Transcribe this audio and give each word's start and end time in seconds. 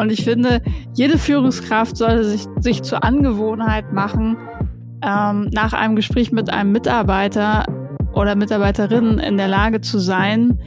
Und 0.00 0.10
ich 0.10 0.24
finde, 0.24 0.62
jede 0.94 1.18
Führungskraft 1.18 1.96
sollte 1.96 2.24
sich, 2.24 2.46
sich 2.60 2.82
zur 2.82 3.04
Angewohnheit 3.04 3.92
machen, 3.92 4.38
ähm, 5.02 5.50
nach 5.52 5.74
einem 5.74 5.94
Gespräch 5.94 6.32
mit 6.32 6.50
einem 6.50 6.72
Mitarbeiter 6.72 7.64
oder 8.14 8.34
Mitarbeiterin 8.34 9.18
in 9.18 9.36
der 9.36 9.48
Lage 9.48 9.82
zu 9.82 9.98
sein, 9.98 10.58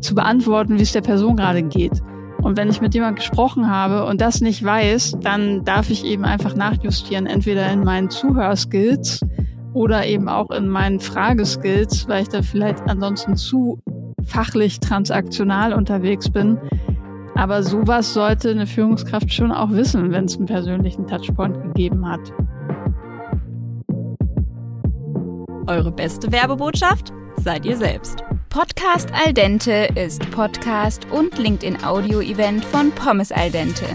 zu 0.00 0.14
beantworten, 0.14 0.78
wie 0.78 0.82
es 0.82 0.92
der 0.92 1.02
Person 1.02 1.36
gerade 1.36 1.62
geht. 1.62 2.00
Und 2.42 2.56
wenn 2.56 2.70
ich 2.70 2.80
mit 2.80 2.94
jemandem 2.94 3.16
gesprochen 3.16 3.70
habe 3.70 4.06
und 4.06 4.20
das 4.20 4.40
nicht 4.40 4.64
weiß, 4.64 5.18
dann 5.20 5.64
darf 5.64 5.90
ich 5.90 6.04
eben 6.04 6.24
einfach 6.24 6.56
nachjustieren, 6.56 7.26
entweder 7.26 7.70
in 7.70 7.84
meinen 7.84 8.08
Zuhörskills 8.08 9.20
oder 9.74 10.06
eben 10.06 10.28
auch 10.28 10.50
in 10.50 10.66
meinen 10.66 10.98
Frageskills, 10.98 12.08
weil 12.08 12.22
ich 12.22 12.28
da 12.30 12.42
vielleicht 12.42 12.80
ansonsten 12.88 13.36
zu 13.36 13.80
fachlich 14.24 14.80
transaktional 14.80 15.72
unterwegs 15.72 16.30
bin. 16.30 16.58
Aber 17.34 17.62
sowas 17.62 18.12
sollte 18.12 18.50
eine 18.50 18.66
Führungskraft 18.66 19.32
schon 19.32 19.52
auch 19.52 19.70
wissen, 19.70 20.12
wenn 20.12 20.26
es 20.26 20.36
einen 20.36 20.46
persönlichen 20.46 21.06
Touchpoint 21.06 21.62
gegeben 21.62 22.06
hat. 22.08 22.20
Eure 25.66 25.92
beste 25.92 26.30
Werbebotschaft 26.30 27.12
seid 27.36 27.64
ihr 27.64 27.76
selbst. 27.76 28.22
Podcast 28.50 29.10
Al 29.14 29.32
Dente 29.32 29.88
ist 29.94 30.30
Podcast 30.30 31.06
und 31.10 31.38
LinkedIn-Audio-Event 31.38 32.64
von 32.66 32.90
Pommes 32.92 33.32
Al 33.32 33.50
Dente. 33.50 33.86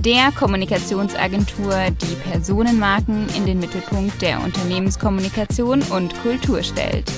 Der 0.00 0.32
Kommunikationsagentur, 0.36 1.72
die 2.00 2.28
Personenmarken 2.28 3.28
in 3.36 3.46
den 3.46 3.60
Mittelpunkt 3.60 4.20
der 4.20 4.42
Unternehmenskommunikation 4.42 5.82
und 5.82 6.20
Kultur 6.22 6.64
stellt. 6.64 7.08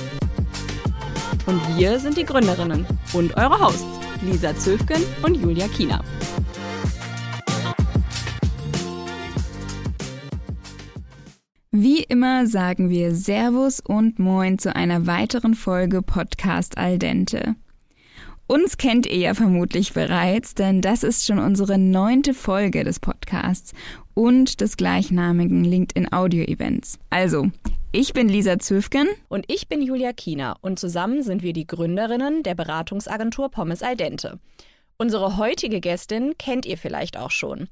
Und 1.47 1.61
wir 1.79 1.99
sind 1.99 2.19
die 2.19 2.25
Gründerinnen 2.25 2.87
und 3.15 3.35
eure 3.39 3.59
Hosts, 3.59 4.04
Lisa 4.25 4.57
Zöfgen 4.57 5.03
und 5.23 5.37
Julia 5.37 5.69
Kiener. 5.69 6.03
Wie 11.71 12.03
immer 12.03 12.47
sagen 12.47 12.89
wir 12.89 13.15
Servus 13.15 13.81
und 13.81 14.19
Moin 14.19 14.59
zu 14.59 14.75
einer 14.75 15.07
weiteren 15.07 15.55
Folge 15.55 16.03
Podcast 16.03 16.79
Al 16.79 16.99
Dente. 16.99 17.57
Uns 18.47 18.77
kennt 18.77 19.07
ihr 19.07 19.19
ja 19.19 19.35
vermutlich 19.35 19.93
bereits, 19.93 20.55
denn 20.55 20.81
das 20.81 21.03
ist 21.03 21.27
schon 21.27 21.39
unsere 21.39 21.79
neunte 21.79 22.33
Folge 22.33 22.85
des 22.85 23.01
Podcasts 23.01 23.73
und 24.15 24.61
des 24.61 24.77
gleichnamigen 24.77 25.65
LinkedIn 25.65 26.13
Audio 26.13 26.45
Events. 26.45 26.99
Also, 27.11 27.51
ich 27.95 28.13
bin 28.13 28.29
Lisa 28.29 28.59
Zöfgen. 28.59 29.07
Und 29.29 29.45
ich 29.47 29.69
bin 29.69 29.81
Julia 29.81 30.13
Kiener 30.13 30.57
und 30.63 30.81
zusammen 30.81 31.23
sind 31.23 31.45
wir 31.45 31.53
die 31.53 31.67
Gründerinnen 31.67 32.43
der 32.43 32.57
Beratungsagentur 32.57 33.51
Pommes 33.51 33.83
Al 33.83 33.97
Dente. 33.97 34.41
Unsere 34.97 35.37
heutige 35.37 35.81
Gästin 35.81 36.37
kennt 36.37 36.67
ihr 36.67 36.77
vielleicht 36.77 37.17
auch 37.17 37.31
schon. 37.31 37.69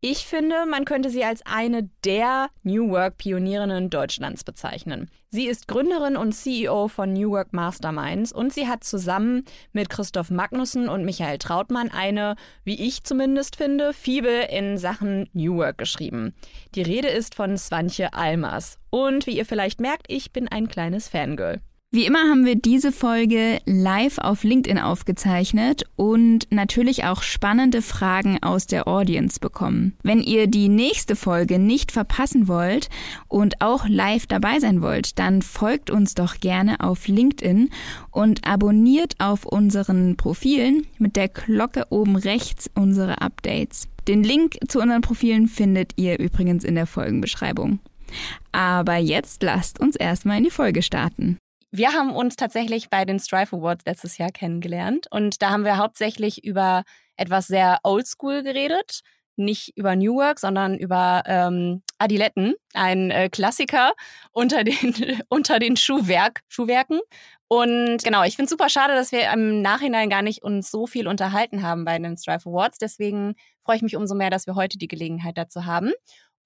Ich 0.00 0.26
finde, 0.26 0.64
man 0.64 0.84
könnte 0.84 1.10
sie 1.10 1.24
als 1.24 1.44
eine 1.44 1.90
der 2.04 2.50
New 2.62 2.88
Work-Pionierinnen 2.90 3.90
Deutschlands 3.90 4.44
bezeichnen. 4.44 5.10
Sie 5.30 5.48
ist 5.48 5.66
Gründerin 5.66 6.16
und 6.16 6.30
CEO 6.30 6.86
von 6.86 7.12
New 7.12 7.32
Work 7.32 7.52
Masterminds 7.52 8.30
und 8.30 8.52
sie 8.52 8.68
hat 8.68 8.84
zusammen 8.84 9.44
mit 9.72 9.90
Christoph 9.90 10.30
Magnussen 10.30 10.88
und 10.88 11.04
Michael 11.04 11.38
Trautmann 11.38 11.90
eine, 11.90 12.36
wie 12.62 12.80
ich 12.86 13.02
zumindest 13.02 13.56
finde, 13.56 13.92
Fibel 13.92 14.46
in 14.48 14.78
Sachen 14.78 15.28
New 15.32 15.56
Work 15.56 15.78
geschrieben. 15.78 16.32
Die 16.76 16.82
Rede 16.82 17.08
ist 17.08 17.34
von 17.34 17.58
Swantje 17.58 18.14
Almers. 18.14 18.78
Und 18.90 19.26
wie 19.26 19.36
ihr 19.36 19.46
vielleicht 19.46 19.80
merkt, 19.80 20.06
ich 20.06 20.32
bin 20.32 20.46
ein 20.46 20.68
kleines 20.68 21.08
Fangirl. 21.08 21.60
Wie 21.90 22.04
immer 22.04 22.28
haben 22.28 22.44
wir 22.44 22.54
diese 22.54 22.92
Folge 22.92 23.60
live 23.64 24.18
auf 24.18 24.44
LinkedIn 24.44 24.78
aufgezeichnet 24.78 25.84
und 25.96 26.46
natürlich 26.50 27.04
auch 27.04 27.22
spannende 27.22 27.80
Fragen 27.80 28.42
aus 28.42 28.66
der 28.66 28.86
Audience 28.86 29.40
bekommen. 29.40 29.96
Wenn 30.02 30.20
ihr 30.20 30.48
die 30.48 30.68
nächste 30.68 31.16
Folge 31.16 31.58
nicht 31.58 31.90
verpassen 31.90 32.46
wollt 32.46 32.90
und 33.26 33.62
auch 33.62 33.88
live 33.88 34.26
dabei 34.26 34.60
sein 34.60 34.82
wollt, 34.82 35.18
dann 35.18 35.40
folgt 35.40 35.88
uns 35.88 36.12
doch 36.12 36.40
gerne 36.40 36.80
auf 36.80 37.08
LinkedIn 37.08 37.70
und 38.10 38.46
abonniert 38.46 39.14
auf 39.18 39.46
unseren 39.46 40.18
Profilen 40.18 40.86
mit 40.98 41.16
der 41.16 41.28
Glocke 41.28 41.86
oben 41.88 42.16
rechts 42.16 42.70
unsere 42.74 43.22
Updates. 43.22 43.88
Den 44.06 44.22
Link 44.22 44.58
zu 44.68 44.82
unseren 44.82 45.00
Profilen 45.00 45.48
findet 45.48 45.94
ihr 45.96 46.18
übrigens 46.18 46.64
in 46.64 46.74
der 46.74 46.86
Folgenbeschreibung. 46.86 47.78
Aber 48.52 48.96
jetzt 48.96 49.42
lasst 49.42 49.80
uns 49.80 49.96
erstmal 49.96 50.36
in 50.36 50.44
die 50.44 50.50
Folge 50.50 50.82
starten. 50.82 51.38
Wir 51.70 51.92
haben 51.92 52.14
uns 52.14 52.36
tatsächlich 52.36 52.88
bei 52.88 53.04
den 53.04 53.18
Strive 53.18 53.56
Awards 53.56 53.84
letztes 53.84 54.16
Jahr 54.16 54.30
kennengelernt 54.30 55.06
und 55.10 55.42
da 55.42 55.50
haben 55.50 55.64
wir 55.64 55.76
hauptsächlich 55.76 56.44
über 56.44 56.84
etwas 57.16 57.46
sehr 57.46 57.78
Oldschool 57.82 58.42
geredet. 58.42 59.00
Nicht 59.36 59.76
über 59.76 59.94
New 59.94 60.16
Work, 60.16 60.40
sondern 60.40 60.76
über 60.76 61.22
ähm, 61.26 61.82
Adiletten, 61.98 62.54
ein 62.74 63.10
äh, 63.12 63.28
Klassiker 63.28 63.92
unter 64.32 64.64
den, 64.64 65.22
unter 65.28 65.58
den 65.60 65.76
Schuhwerk, 65.76 66.40
Schuhwerken. 66.48 67.00
Und 67.46 68.02
genau, 68.02 68.24
ich 68.24 68.36
finde 68.36 68.48
super 68.50 68.68
schade, 68.68 68.94
dass 68.94 69.12
wir 69.12 69.30
im 69.32 69.62
Nachhinein 69.62 70.10
gar 70.10 70.22
nicht 70.22 70.42
uns 70.42 70.70
so 70.70 70.86
viel 70.86 71.06
unterhalten 71.06 71.62
haben 71.62 71.84
bei 71.84 71.98
den 71.98 72.16
Strive 72.16 72.48
Awards. 72.48 72.78
Deswegen 72.78 73.36
freue 73.62 73.76
ich 73.76 73.82
mich 73.82 73.96
umso 73.96 74.14
mehr, 74.14 74.30
dass 74.30 74.46
wir 74.46 74.54
heute 74.54 74.76
die 74.76 74.88
Gelegenheit 74.88 75.38
dazu 75.38 75.66
haben. 75.66 75.92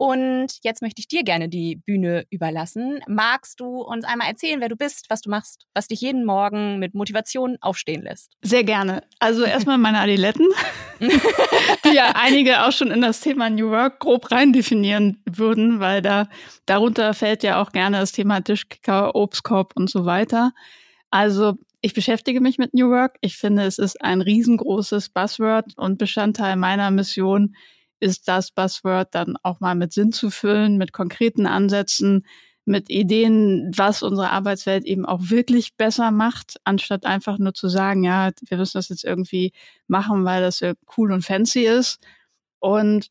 Und 0.02 0.54
jetzt 0.64 0.82
möchte 0.82 0.98
ich 0.98 1.06
dir 1.06 1.22
gerne 1.22 1.48
die 1.48 1.76
Bühne 1.76 2.24
überlassen. 2.28 2.98
Magst 3.06 3.60
du 3.60 3.82
uns 3.82 4.04
einmal 4.04 4.26
erzählen, 4.26 4.60
wer 4.60 4.68
du 4.68 4.74
bist, 4.74 5.06
was 5.10 5.20
du 5.20 5.30
machst, 5.30 5.68
was 5.74 5.86
dich 5.86 6.00
jeden 6.00 6.24
Morgen 6.24 6.80
mit 6.80 6.92
Motivation 6.92 7.56
aufstehen 7.60 8.02
lässt? 8.02 8.32
Sehr 8.42 8.64
gerne. 8.64 9.04
Also 9.20 9.44
erstmal 9.44 9.78
meine 9.78 10.00
Adiletten, 10.00 10.48
die 11.00 11.94
ja 11.94 12.14
einige 12.16 12.66
auch 12.66 12.72
schon 12.72 12.90
in 12.90 13.00
das 13.00 13.20
Thema 13.20 13.48
New 13.48 13.70
Work 13.70 14.00
grob 14.00 14.32
rein 14.32 14.52
definieren 14.52 15.22
würden, 15.24 15.78
weil 15.78 16.02
da 16.02 16.28
darunter 16.66 17.14
fällt 17.14 17.44
ja 17.44 17.62
auch 17.62 17.70
gerne 17.70 18.00
das 18.00 18.10
Thema 18.10 18.40
Tischkicker, 18.40 19.14
Obstkorb 19.14 19.70
und 19.76 19.88
so 19.88 20.04
weiter. 20.04 20.50
Also 21.10 21.58
ich 21.80 21.94
beschäftige 21.94 22.40
mich 22.40 22.58
mit 22.58 22.74
New 22.74 22.90
Work. 22.90 23.18
Ich 23.20 23.36
finde, 23.36 23.66
es 23.66 23.78
ist 23.78 24.02
ein 24.02 24.20
riesengroßes 24.20 25.10
Buzzword 25.10 25.78
und 25.78 25.98
Bestandteil 25.98 26.56
meiner 26.56 26.90
Mission, 26.90 27.54
ist 28.02 28.26
das 28.28 28.50
Buzzword 28.50 29.14
dann 29.14 29.36
auch 29.42 29.60
mal 29.60 29.76
mit 29.76 29.92
Sinn 29.92 30.12
zu 30.12 30.30
füllen, 30.30 30.76
mit 30.76 30.92
konkreten 30.92 31.46
Ansätzen, 31.46 32.26
mit 32.64 32.90
Ideen, 32.90 33.70
was 33.76 34.02
unsere 34.02 34.30
Arbeitswelt 34.30 34.84
eben 34.84 35.06
auch 35.06 35.20
wirklich 35.30 35.76
besser 35.76 36.10
macht, 36.10 36.60
anstatt 36.64 37.06
einfach 37.06 37.38
nur 37.38 37.54
zu 37.54 37.68
sagen, 37.68 38.02
ja, 38.04 38.30
wir 38.48 38.58
müssen 38.58 38.78
das 38.78 38.88
jetzt 38.88 39.04
irgendwie 39.04 39.52
machen, 39.86 40.24
weil 40.24 40.42
das 40.42 40.60
cool 40.96 41.12
und 41.12 41.24
fancy 41.24 41.60
ist. 41.64 42.00
Und 42.60 43.08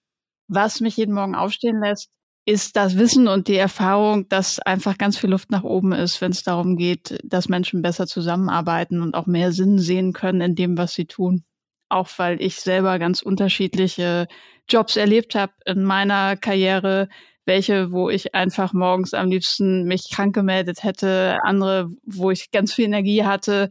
was 0.47 0.81
mich 0.81 0.97
jeden 0.97 1.13
Morgen 1.13 1.35
aufstehen 1.35 1.81
lässt, 1.81 2.09
ist 2.45 2.75
das 2.75 2.97
Wissen 2.97 3.27
und 3.27 3.47
die 3.47 3.55
Erfahrung, 3.55 4.27
dass 4.29 4.59
einfach 4.59 4.97
ganz 4.97 5.17
viel 5.17 5.29
Luft 5.29 5.51
nach 5.51 5.63
oben 5.63 5.93
ist, 5.93 6.19
wenn 6.21 6.31
es 6.31 6.43
darum 6.43 6.75
geht, 6.75 7.19
dass 7.23 7.49
Menschen 7.49 7.81
besser 7.81 8.07
zusammenarbeiten 8.07 9.01
und 9.01 9.15
auch 9.15 9.27
mehr 9.27 9.51
Sinn 9.53 9.79
sehen 9.79 10.11
können 10.13 10.41
in 10.41 10.55
dem, 10.55 10.77
was 10.77 10.93
sie 10.93 11.05
tun. 11.05 11.45
Auch 11.91 12.09
weil 12.17 12.41
ich 12.41 12.55
selber 12.55 12.99
ganz 12.99 13.21
unterschiedliche 13.21 14.27
Jobs 14.69 14.95
erlebt 14.95 15.35
habe 15.35 15.51
in 15.65 15.83
meiner 15.83 16.37
Karriere, 16.37 17.09
welche, 17.45 17.91
wo 17.91 18.09
ich 18.09 18.33
einfach 18.33 18.71
morgens 18.71 19.13
am 19.13 19.29
liebsten 19.29 19.83
mich 19.83 20.09
krank 20.09 20.33
gemeldet 20.33 20.83
hätte, 20.83 21.37
andere, 21.43 21.89
wo 22.05 22.31
ich 22.31 22.51
ganz 22.51 22.73
viel 22.73 22.85
Energie 22.85 23.25
hatte, 23.25 23.69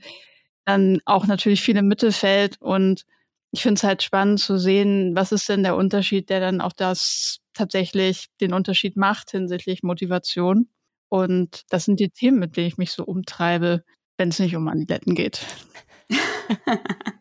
dann 0.67 1.01
auch 1.07 1.27
natürlich 1.27 1.63
viel 1.63 1.77
im 1.79 1.89
Mittelfeld 1.89 2.61
und 2.61 3.07
ich 3.53 3.63
finde 3.63 3.79
es 3.79 3.85
halt 3.85 4.03
spannend 4.03 4.41
zu 4.41 4.59
sehen, 4.59 5.17
was 5.17 5.33
ist 5.33 5.49
denn 5.49 5.63
der 5.63 5.77
Unterschied, 5.77 6.31
der 6.31 6.41
dann 6.41 6.61
auch 6.61 6.73
das 6.73 7.39
tatsächlich 7.55 8.27
den 8.41 8.53
Unterschied 8.53 8.97
macht 8.97 9.31
hinsichtlich 9.31 9.83
Motivation. 9.83 10.69
Und 11.09 11.65
das 11.71 11.87
sind 11.87 11.99
die 11.99 12.11
Themen, 12.11 12.39
mit 12.39 12.57
denen 12.57 12.69
ich 12.69 12.79
mich 12.79 12.93
so 12.93 13.05
umtreibe, 13.05 13.83
wenn 14.19 14.29
es 14.29 14.39
nicht 14.39 14.55
um 14.55 14.69
Aniletten 14.69 15.15
geht. 15.15 15.41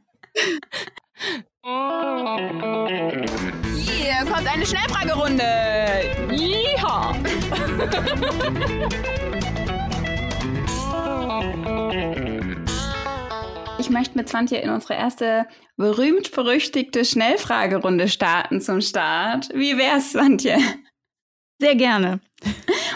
Hier 3.76 4.26
kommt 4.26 4.48
eine 4.48 4.66
Schnellfragerunde. 4.66 5.44
Ja. 6.32 7.16
Ich 13.80 13.90
möchte 13.90 14.18
mit 14.18 14.30
Swantje 14.30 14.60
in 14.60 14.70
unsere 14.70 14.96
erste 14.96 15.48
berühmt-berüchtigte 15.78 17.06
Schnellfragerunde 17.06 18.08
starten 18.08 18.62
zum 18.62 18.82
Start. 18.82 19.50
Wie 19.54 19.78
wär's, 19.78 20.12
Swantje? 20.12 20.58
Sehr 21.62 21.76
gerne. 21.76 22.20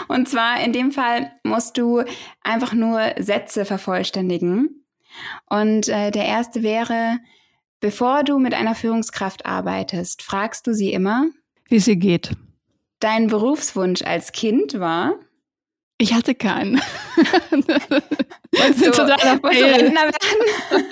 Und 0.08 0.28
zwar 0.28 0.60
in 0.60 0.72
dem 0.72 0.92
Fall 0.92 1.32
musst 1.42 1.78
du 1.78 2.02
einfach 2.42 2.72
nur 2.72 3.00
Sätze 3.18 3.64
vervollständigen. 3.64 4.83
Und 5.48 5.88
äh, 5.88 6.10
der 6.10 6.24
erste 6.24 6.62
wäre, 6.62 7.18
Bevor 7.84 8.24
du 8.24 8.38
mit 8.38 8.54
einer 8.54 8.74
Führungskraft 8.74 9.44
arbeitest, 9.44 10.22
fragst 10.22 10.66
du 10.66 10.72
sie 10.72 10.90
immer, 10.94 11.26
wie 11.68 11.80
sie 11.80 11.98
geht. 11.98 12.30
Dein 12.98 13.26
Berufswunsch 13.26 14.00
als 14.00 14.32
Kind 14.32 14.80
war? 14.80 15.16
Ich 15.98 16.14
hatte 16.14 16.34
keinen. 16.34 16.76
Wolltest 18.52 18.86
du, 18.86 18.90
totaler 18.90 19.42
wolltest 19.42 19.62
du 19.62 19.66
Rentner 19.66 20.00
werden? 20.00 20.86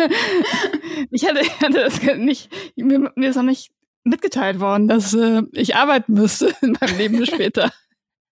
ich 1.10 1.28
hatte, 1.28 1.40
hatte 1.60 1.74
das 1.74 2.02
nicht, 2.16 2.48
mir, 2.76 3.12
mir 3.14 3.28
ist 3.28 3.36
noch 3.36 3.42
nicht 3.42 3.70
mitgeteilt 4.02 4.60
worden, 4.60 4.88
dass 4.88 5.12
äh, 5.12 5.42
ich 5.52 5.76
arbeiten 5.76 6.14
müsste 6.14 6.54
in 6.62 6.74
meinem 6.80 6.96
Leben 6.96 7.26
später. 7.26 7.70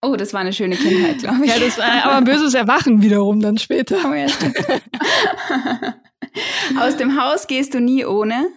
Oh, 0.02 0.16
das 0.16 0.34
war 0.34 0.42
eine 0.42 0.54
schöne 0.54 0.76
Kindheit, 0.76 1.20
glaube 1.20 1.46
ich. 1.46 1.52
Ja, 1.52 1.60
das 1.60 1.78
war 1.78 2.06
aber 2.06 2.16
ein 2.18 2.24
böses 2.24 2.54
Erwachen 2.54 3.02
wiederum 3.02 3.42
dann 3.42 3.58
später. 3.58 3.98
Oh, 4.06 4.14
ja, 4.14 4.28
Aus 6.80 6.96
dem 6.98 7.22
Haus 7.22 7.48
gehst 7.48 7.74
du 7.74 7.82
nie 7.82 8.06
ohne? 8.06 8.48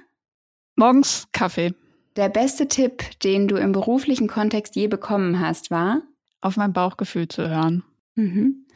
Morgens 0.77 1.27
Kaffee. 1.33 1.75
Der 2.17 2.29
beste 2.29 2.69
Tipp, 2.69 3.03
den 3.21 3.49
du 3.49 3.57
im 3.57 3.73
beruflichen 3.73 4.29
Kontext 4.29 4.77
je 4.77 4.87
bekommen 4.87 5.41
hast, 5.41 5.71
war? 5.71 6.03
Auf 6.41 6.57
mein 6.57 6.73
Bauchgefühl 6.73 7.29
zu 7.29 7.49
hören. 7.49 7.83
Mhm. 8.15 8.67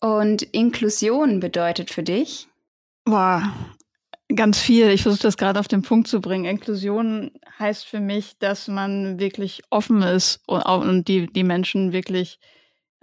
Und 0.00 0.42
Inklusion 0.42 1.40
bedeutet 1.40 1.90
für 1.90 2.02
dich? 2.02 2.48
Boah, 3.04 3.52
Ganz 4.36 4.60
viel. 4.60 4.90
Ich 4.90 5.02
versuche 5.02 5.22
das 5.22 5.36
gerade 5.36 5.58
auf 5.58 5.66
den 5.66 5.82
Punkt 5.82 6.06
zu 6.06 6.20
bringen. 6.20 6.44
Inklusion 6.44 7.32
heißt 7.58 7.84
für 7.84 7.98
mich, 7.98 8.38
dass 8.38 8.68
man 8.68 9.18
wirklich 9.18 9.62
offen 9.70 10.02
ist 10.02 10.40
und, 10.46 10.62
und 10.62 11.08
die, 11.08 11.26
die 11.26 11.42
Menschen 11.42 11.92
wirklich 11.92 12.38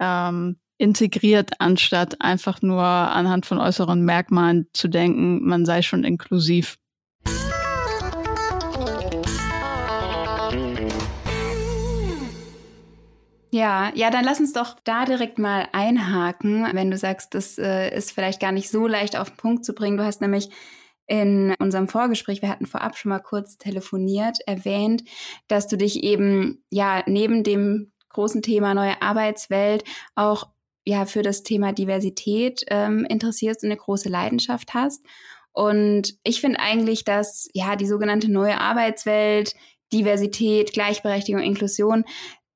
ähm, 0.00 0.56
integriert, 0.78 1.50
anstatt 1.58 2.20
einfach 2.22 2.62
nur 2.62 2.82
anhand 2.82 3.44
von 3.44 3.58
äußeren 3.58 4.02
Merkmalen 4.02 4.68
zu 4.72 4.88
denken, 4.88 5.46
man 5.46 5.66
sei 5.66 5.82
schon 5.82 6.02
inklusiv. 6.02 6.78
Ja, 13.50 13.90
ja, 13.94 14.10
dann 14.10 14.24
lass 14.24 14.40
uns 14.40 14.52
doch 14.52 14.76
da 14.84 15.04
direkt 15.04 15.38
mal 15.38 15.68
einhaken, 15.72 16.68
wenn 16.72 16.90
du 16.90 16.96
sagst, 16.96 17.34
das 17.34 17.58
äh, 17.58 17.94
ist 17.94 18.12
vielleicht 18.12 18.40
gar 18.40 18.52
nicht 18.52 18.70
so 18.70 18.86
leicht 18.86 19.18
auf 19.18 19.30
den 19.30 19.36
Punkt 19.36 19.64
zu 19.64 19.74
bringen. 19.74 19.96
Du 19.96 20.04
hast 20.04 20.20
nämlich 20.20 20.50
in 21.08 21.54
unserem 21.58 21.88
Vorgespräch, 21.88 22.42
wir 22.42 22.50
hatten 22.50 22.66
vorab 22.66 22.96
schon 22.96 23.08
mal 23.08 23.18
kurz 23.18 23.58
telefoniert, 23.58 24.38
erwähnt, 24.46 25.02
dass 25.48 25.66
du 25.66 25.76
dich 25.76 26.04
eben 26.04 26.62
ja 26.70 27.02
neben 27.06 27.42
dem 27.42 27.92
großen 28.10 28.42
Thema 28.42 28.74
neue 28.74 29.00
Arbeitswelt 29.02 29.84
auch 30.14 30.48
ja 30.84 31.06
für 31.06 31.22
das 31.22 31.42
Thema 31.42 31.72
Diversität 31.72 32.64
ähm, 32.68 33.04
interessierst 33.08 33.62
und 33.62 33.70
eine 33.70 33.78
große 33.78 34.08
Leidenschaft 34.08 34.74
hast. 34.74 35.04
Und 35.52 36.14
ich 36.24 36.40
finde 36.40 36.60
eigentlich, 36.60 37.04
dass 37.04 37.48
ja 37.52 37.74
die 37.74 37.86
sogenannte 37.86 38.30
neue 38.30 38.60
Arbeitswelt, 38.60 39.54
Diversität, 39.92 40.72
Gleichberechtigung, 40.72 41.42
Inklusion 41.42 42.04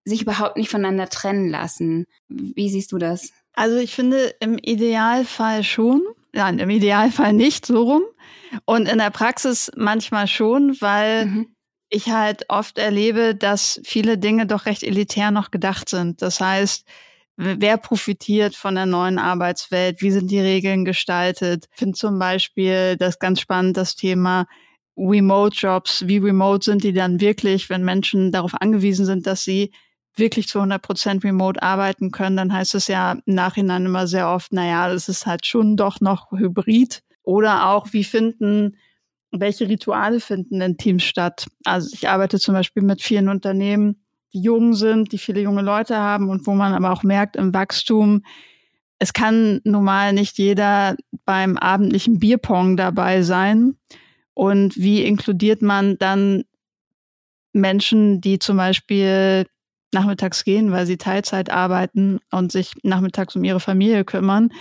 sich 0.05 0.23
überhaupt 0.23 0.57
nicht 0.57 0.71
voneinander 0.71 1.09
trennen 1.09 1.49
lassen. 1.49 2.07
Wie 2.29 2.69
siehst 2.69 2.93
du 2.93 2.99
das? 2.99 3.33
Also 3.55 3.77
ich 3.77 3.95
finde 3.95 4.35
im 4.41 4.59
Idealfall 4.59 5.63
schon. 5.63 6.03
Nein, 6.33 6.59
im 6.59 6.71
Idealfall 6.71 7.33
nicht 7.33 7.67
so 7.67 7.83
rum. 7.83 8.03
Und 8.65 8.89
in 8.89 8.99
der 8.99 9.11
Praxis 9.11 9.71
manchmal 9.77 10.27
schon, 10.27 10.77
weil 10.81 11.27
mhm. 11.27 11.57
ich 11.89 12.11
halt 12.11 12.45
oft 12.49 12.79
erlebe, 12.79 13.35
dass 13.35 13.81
viele 13.85 14.19
Dinge 14.19 14.47
doch 14.47 14.67
recht 14.67 14.83
elitär 14.83 15.31
noch 15.31 15.51
gedacht 15.51 15.89
sind. 15.89 16.23
Das 16.23 16.41
heißt, 16.41 16.87
wer 17.37 17.77
profitiert 17.77 18.55
von 18.55 18.75
der 18.75 18.87
neuen 18.87 19.19
Arbeitswelt? 19.19 20.03
Wie 20.03 20.11
sind 20.11 20.31
die 20.31 20.41
Regeln 20.41 20.85
gestaltet? 20.85 21.67
Ich 21.73 21.79
finde 21.79 21.99
zum 21.99 22.19
Beispiel 22.19 22.97
das 22.97 23.19
ganz 23.19 23.41
spannend, 23.41 23.77
das 23.77 23.97
Thema 23.97 24.47
Remote 24.97 25.57
Jobs. 25.57 26.07
Wie 26.07 26.19
remote 26.19 26.65
sind 26.65 26.85
die 26.85 26.93
dann 26.93 27.21
wirklich, 27.21 27.71
wenn 27.71 27.85
Menschen 27.85 28.33
darauf 28.33 28.53
angewiesen 28.61 29.07
sind, 29.07 29.27
dass 29.27 29.43
sie 29.43 29.73
wirklich 30.17 30.49
zu 30.49 30.59
100 30.59 30.83
Prozent 30.83 31.25
remote 31.25 31.63
arbeiten 31.63 32.11
können, 32.11 32.37
dann 32.37 32.53
heißt 32.53 32.75
es 32.75 32.89
ja 32.89 33.13
im 33.13 33.35
Nachhinein 33.35 33.87
immer 33.87 34.07
sehr 34.07 34.29
oft, 34.29 34.53
naja, 34.53 34.89
das 34.89 35.09
ist 35.09 35.27
halt 35.27 35.47
schon 35.47 35.77
doch 35.77 36.01
noch 36.01 36.31
hybrid. 36.33 37.03
Oder 37.23 37.69
auch, 37.69 37.93
wie 37.93 38.05
finden, 38.05 38.77
welche 39.31 39.69
Rituale 39.69 40.21
finden 40.21 40.61
in 40.61 40.77
Teams 40.77 41.03
statt? 41.05 41.47
Also 41.65 41.91
ich 41.93 42.09
arbeite 42.09 42.39
zum 42.39 42.55
Beispiel 42.55 42.83
mit 42.83 43.03
vielen 43.03 43.29
Unternehmen, 43.29 44.03
die 44.33 44.41
jung 44.43 44.75
sind, 44.75 45.13
die 45.13 45.19
viele 45.19 45.41
junge 45.41 45.63
Leute 45.63 45.97
haben 45.97 46.29
und 46.31 46.47
wo 46.47 46.53
man 46.53 46.75
aber 46.75 46.93
auch 46.93 47.03
merkt 47.03 47.37
im 47.37 47.55
Wachstum, 47.55 48.23
es 48.99 49.13
kann 49.13 49.61
normal 49.65 50.13
nicht 50.13 50.39
jeder 50.39 50.97
beim 51.25 51.57
abendlichen 51.57 52.21
Bierpong 52.21 52.77
dabei 52.77 53.23
sein. 53.23 53.75
Und 54.33 54.77
wie 54.77 55.03
inkludiert 55.03 55.61
man 55.61 55.99
dann 55.99 56.45
Menschen, 57.53 58.21
die 58.21 58.39
zum 58.39 58.57
Beispiel 58.57 59.47
nachmittags 59.93 60.45
gehen, 60.45 60.71
weil 60.71 60.87
sie 60.87 60.99
Teilzeit 60.99 61.51
arbeiten 61.51 62.21
und 62.31 62.53
sich 62.53 62.75
nachmittags 62.85 63.35
um 63.35 63.43
ihre 63.43 63.61
Familie 63.61 64.05
kümmern? 64.05 64.53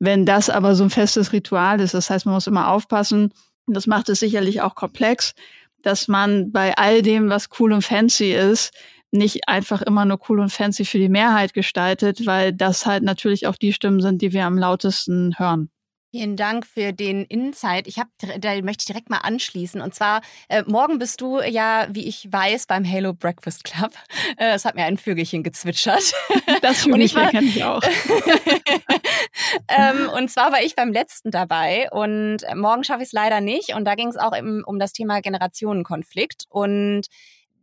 Wenn 0.00 0.24
das 0.26 0.50
aber 0.50 0.74
so 0.74 0.82
ein 0.84 0.90
festes 0.90 1.32
Ritual 1.32 1.78
ist, 1.80 1.94
das 1.94 2.10
heißt, 2.10 2.26
man 2.26 2.34
muss 2.34 2.46
immer 2.46 2.68
aufpassen, 2.68 3.32
und 3.66 3.76
das 3.76 3.86
macht 3.86 4.08
es 4.08 4.18
sicherlich 4.18 4.62
auch 4.62 4.74
komplex, 4.74 5.34
dass 5.82 6.08
man 6.08 6.50
bei 6.50 6.76
all 6.76 7.02
dem, 7.02 7.28
was 7.28 7.48
cool 7.58 7.72
und 7.72 7.82
fancy 7.82 8.32
ist, 8.32 8.72
nicht 9.12 9.48
einfach 9.48 9.82
immer 9.82 10.04
nur 10.04 10.18
cool 10.28 10.40
und 10.40 10.50
fancy 10.50 10.84
für 10.84 10.98
die 10.98 11.08
Mehrheit 11.08 11.52
gestaltet, 11.52 12.26
weil 12.26 12.52
das 12.52 12.86
halt 12.86 13.02
natürlich 13.02 13.46
auch 13.46 13.56
die 13.56 13.72
Stimmen 13.72 14.00
sind, 14.00 14.22
die 14.22 14.32
wir 14.32 14.46
am 14.46 14.56
lautesten 14.58 15.38
hören. 15.38 15.70
Vielen 16.12 16.36
Dank 16.36 16.66
für 16.66 16.92
den 16.92 17.24
Insight. 17.24 17.86
Ich 17.86 18.00
habe, 18.00 18.10
da 18.40 18.60
möchte 18.62 18.82
ich 18.82 18.86
direkt 18.86 19.10
mal 19.10 19.18
anschließen. 19.18 19.80
Und 19.80 19.94
zwar, 19.94 20.22
äh, 20.48 20.64
morgen 20.66 20.98
bist 20.98 21.20
du 21.20 21.40
ja, 21.40 21.86
wie 21.88 22.08
ich 22.08 22.26
weiß, 22.32 22.66
beim 22.66 22.84
Halo 22.84 23.12
Breakfast 23.12 23.62
Club. 23.64 23.92
Äh, 24.36 24.54
es 24.54 24.64
hat 24.64 24.74
mir 24.74 24.84
ein 24.84 24.96
Vögelchen 24.96 25.42
gezwitschert. 25.42 26.12
Das 26.62 26.82
Vögelchen 26.82 27.28
kenne 27.28 27.46
ich 27.46 27.62
auch. 27.64 27.82
ähm, 29.68 30.08
und 30.16 30.30
zwar 30.30 30.52
war 30.52 30.62
ich 30.62 30.76
beim 30.76 30.92
letzten 30.92 31.30
dabei 31.30 31.88
und 31.90 32.38
morgen 32.54 32.84
schaffe 32.84 33.02
ich 33.02 33.08
es 33.08 33.12
leider 33.12 33.40
nicht. 33.40 33.74
Und 33.74 33.84
da 33.84 33.94
ging 33.94 34.08
es 34.08 34.16
auch 34.16 34.32
im, 34.32 34.62
um 34.66 34.78
das 34.78 34.92
Thema 34.92 35.20
Generationenkonflikt. 35.20 36.44
Und 36.48 37.06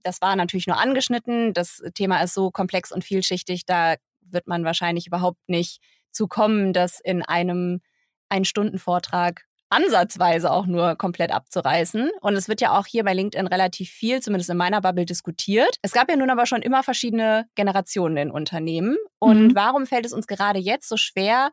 das 0.04 0.22
war 0.22 0.36
natürlich 0.36 0.68
nur 0.68 0.78
angeschnitten. 0.78 1.54
Das 1.54 1.82
Thema 1.96 2.22
ist 2.22 2.34
so 2.34 2.52
komplex 2.52 2.92
und 2.92 3.04
vielschichtig, 3.04 3.66
da 3.66 3.96
wird 4.22 4.48
man 4.48 4.64
wahrscheinlich 4.64 5.08
überhaupt 5.08 5.40
nicht 5.48 5.80
zu 6.12 6.28
kommen, 6.28 6.74
dass 6.74 7.00
in 7.00 7.24
einem 7.24 7.82
einen 8.30 8.46
Stunden 8.46 8.80
Vortrag 8.80 9.48
ansatzweise 9.70 10.52
auch 10.52 10.66
nur 10.66 10.96
komplett 10.96 11.32
abzureißen. 11.32 12.12
Und 12.22 12.36
es 12.36 12.48
wird 12.48 12.62
ja 12.62 12.78
auch 12.78 12.86
hier 12.86 13.04
bei 13.04 13.14
LinkedIn 13.14 13.48
relativ 13.48 13.90
viel, 13.90 14.22
zumindest 14.22 14.50
in 14.50 14.58
meiner 14.58 14.82
Bubble, 14.82 15.06
diskutiert. 15.06 15.78
Es 15.82 15.92
gab 15.92 16.10
ja 16.10 16.16
nun 16.16 16.30
aber 16.30 16.46
schon 16.46 16.62
immer 16.62 16.84
verschiedene 16.84 17.48
Generationen 17.56 18.18
in 18.18 18.32
Unternehmen. 18.32 18.98
Und 19.20 19.50
mhm. 19.50 19.56
warum 19.56 19.86
fällt 19.86 20.06
es 20.06 20.14
uns 20.14 20.28
gerade 20.28 20.60
jetzt 20.60 20.88
so 20.88 20.98
schwer, 20.98 21.52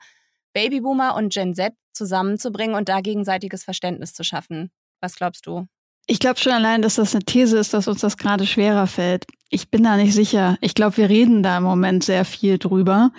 Babyboomer 0.53 1.17
und 1.17 1.33
Gen 1.33 1.55
Z 1.55 1.75
zusammenzubringen 1.93 2.77
und 2.77 2.89
da 2.89 3.01
gegenseitiges 3.01 3.65
Verständnis 3.65 4.15
zu 4.15 4.23
schaffen? 4.23 4.71
Was 5.01 5.17
glaubst 5.17 5.47
du? 5.47 5.67
Ich 6.07 6.19
glaube 6.19 6.39
schon 6.39 6.53
allein, 6.53 6.83
dass 6.83 6.97
das 6.97 7.15
eine 7.15 7.25
These 7.25 7.59
ist, 7.59 7.73
dass 7.73 7.89
uns 7.89 8.01
das 8.01 8.17
gerade 8.17 8.47
schwerer 8.47 8.87
fällt. 8.87 9.25
Ich 9.49 9.71
bin 9.71 9.83
da 9.85 9.97
nicht 9.97 10.13
sicher. 10.13 10.57
Ich 10.61 10.75
glaube, 10.75 10.99
wir 10.99 11.09
reden 11.09 11.43
da 11.43 11.57
im 11.57 11.63
Moment 11.63 12.05
sehr 12.05 12.25
viel 12.25 12.59
drüber. 12.59 13.11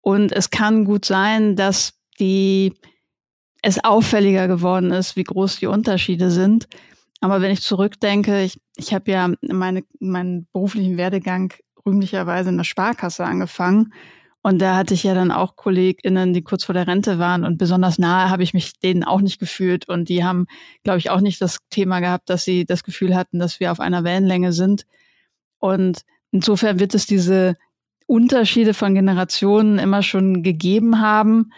Und 0.00 0.32
es 0.32 0.50
kann 0.50 0.84
gut 0.84 1.04
sein, 1.04 1.56
dass 1.56 1.94
die 2.20 2.74
es 3.62 3.82
auffälliger 3.82 4.48
geworden 4.48 4.90
ist, 4.90 5.16
wie 5.16 5.24
groß 5.24 5.58
die 5.58 5.66
Unterschiede 5.66 6.30
sind. 6.30 6.66
Aber 7.20 7.42
wenn 7.42 7.50
ich 7.50 7.62
zurückdenke, 7.62 8.42
ich, 8.42 8.60
ich 8.76 8.94
habe 8.94 9.10
ja 9.10 9.30
meine, 9.42 9.82
meinen 9.98 10.46
beruflichen 10.52 10.96
Werdegang 10.96 11.52
rühmlicherweise 11.84 12.48
in 12.48 12.56
der 12.56 12.64
Sparkasse 12.64 13.24
angefangen. 13.24 13.92
Und 14.42 14.58
da 14.62 14.76
hatte 14.76 14.94
ich 14.94 15.02
ja 15.02 15.14
dann 15.14 15.32
auch 15.32 15.56
KollegInnen, 15.56 16.32
die 16.32 16.42
kurz 16.42 16.64
vor 16.64 16.72
der 16.72 16.86
Rente 16.86 17.18
waren 17.18 17.44
und 17.44 17.58
besonders 17.58 17.98
nahe 17.98 18.30
habe 18.30 18.42
ich 18.42 18.54
mich 18.54 18.78
denen 18.80 19.04
auch 19.04 19.20
nicht 19.20 19.38
gefühlt. 19.38 19.86
Und 19.86 20.08
die 20.08 20.24
haben, 20.24 20.46
glaube 20.82 20.98
ich, 20.98 21.10
auch 21.10 21.20
nicht 21.20 21.42
das 21.42 21.58
Thema 21.68 22.00
gehabt, 22.00 22.30
dass 22.30 22.44
sie 22.44 22.64
das 22.64 22.82
Gefühl 22.82 23.14
hatten, 23.14 23.38
dass 23.38 23.60
wir 23.60 23.70
auf 23.70 23.80
einer 23.80 24.02
Wellenlänge 24.02 24.54
sind. 24.54 24.86
Und 25.58 26.02
insofern 26.30 26.80
wird 26.80 26.94
es 26.94 27.04
diese 27.04 27.56
Unterschiede 28.06 28.72
von 28.72 28.94
Generationen 28.94 29.78
immer 29.78 30.02
schon 30.02 30.42
gegeben 30.42 31.00
haben. 31.00 31.52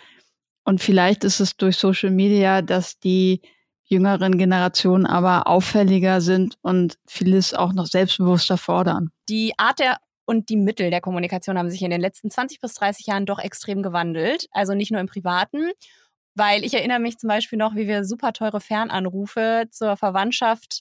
Und 0.73 0.79
vielleicht 0.79 1.23
ist 1.23 1.39
es 1.39 1.55
durch 1.59 1.77
Social 1.77 2.11
Media, 2.11 2.63
dass 2.63 2.99
die 2.99 3.43
jüngeren 3.85 4.39
Generationen 4.39 5.05
aber 5.05 5.47
auffälliger 5.47 6.23
sind 6.23 6.57
und 6.63 6.97
vieles 7.07 7.53
auch 7.53 7.75
noch 7.75 7.85
selbstbewusster 7.85 8.57
fordern. 8.57 9.11
Die 9.29 9.53
Art 9.59 9.81
der 9.81 9.99
und 10.25 10.49
die 10.49 10.57
Mittel 10.57 10.89
der 10.89 11.03
Kommunikation 11.03 11.59
haben 11.59 11.69
sich 11.69 11.83
in 11.83 11.91
den 11.91 12.01
letzten 12.01 12.31
20 12.31 12.59
bis 12.59 12.73
30 12.73 13.05
Jahren 13.05 13.27
doch 13.27 13.39
extrem 13.39 13.83
gewandelt. 13.83 14.47
Also 14.51 14.73
nicht 14.73 14.91
nur 14.91 14.99
im 15.03 15.09
Privaten, 15.09 15.73
weil 16.35 16.65
ich 16.65 16.73
erinnere 16.73 17.01
mich 17.01 17.19
zum 17.19 17.29
Beispiel 17.29 17.59
noch, 17.59 17.75
wie 17.75 17.87
wir 17.87 18.07
super 18.07 18.33
teure 18.33 18.63
Fernanrufe 18.63 19.67
zur 19.71 19.99
Verwandtschaft 19.99 20.81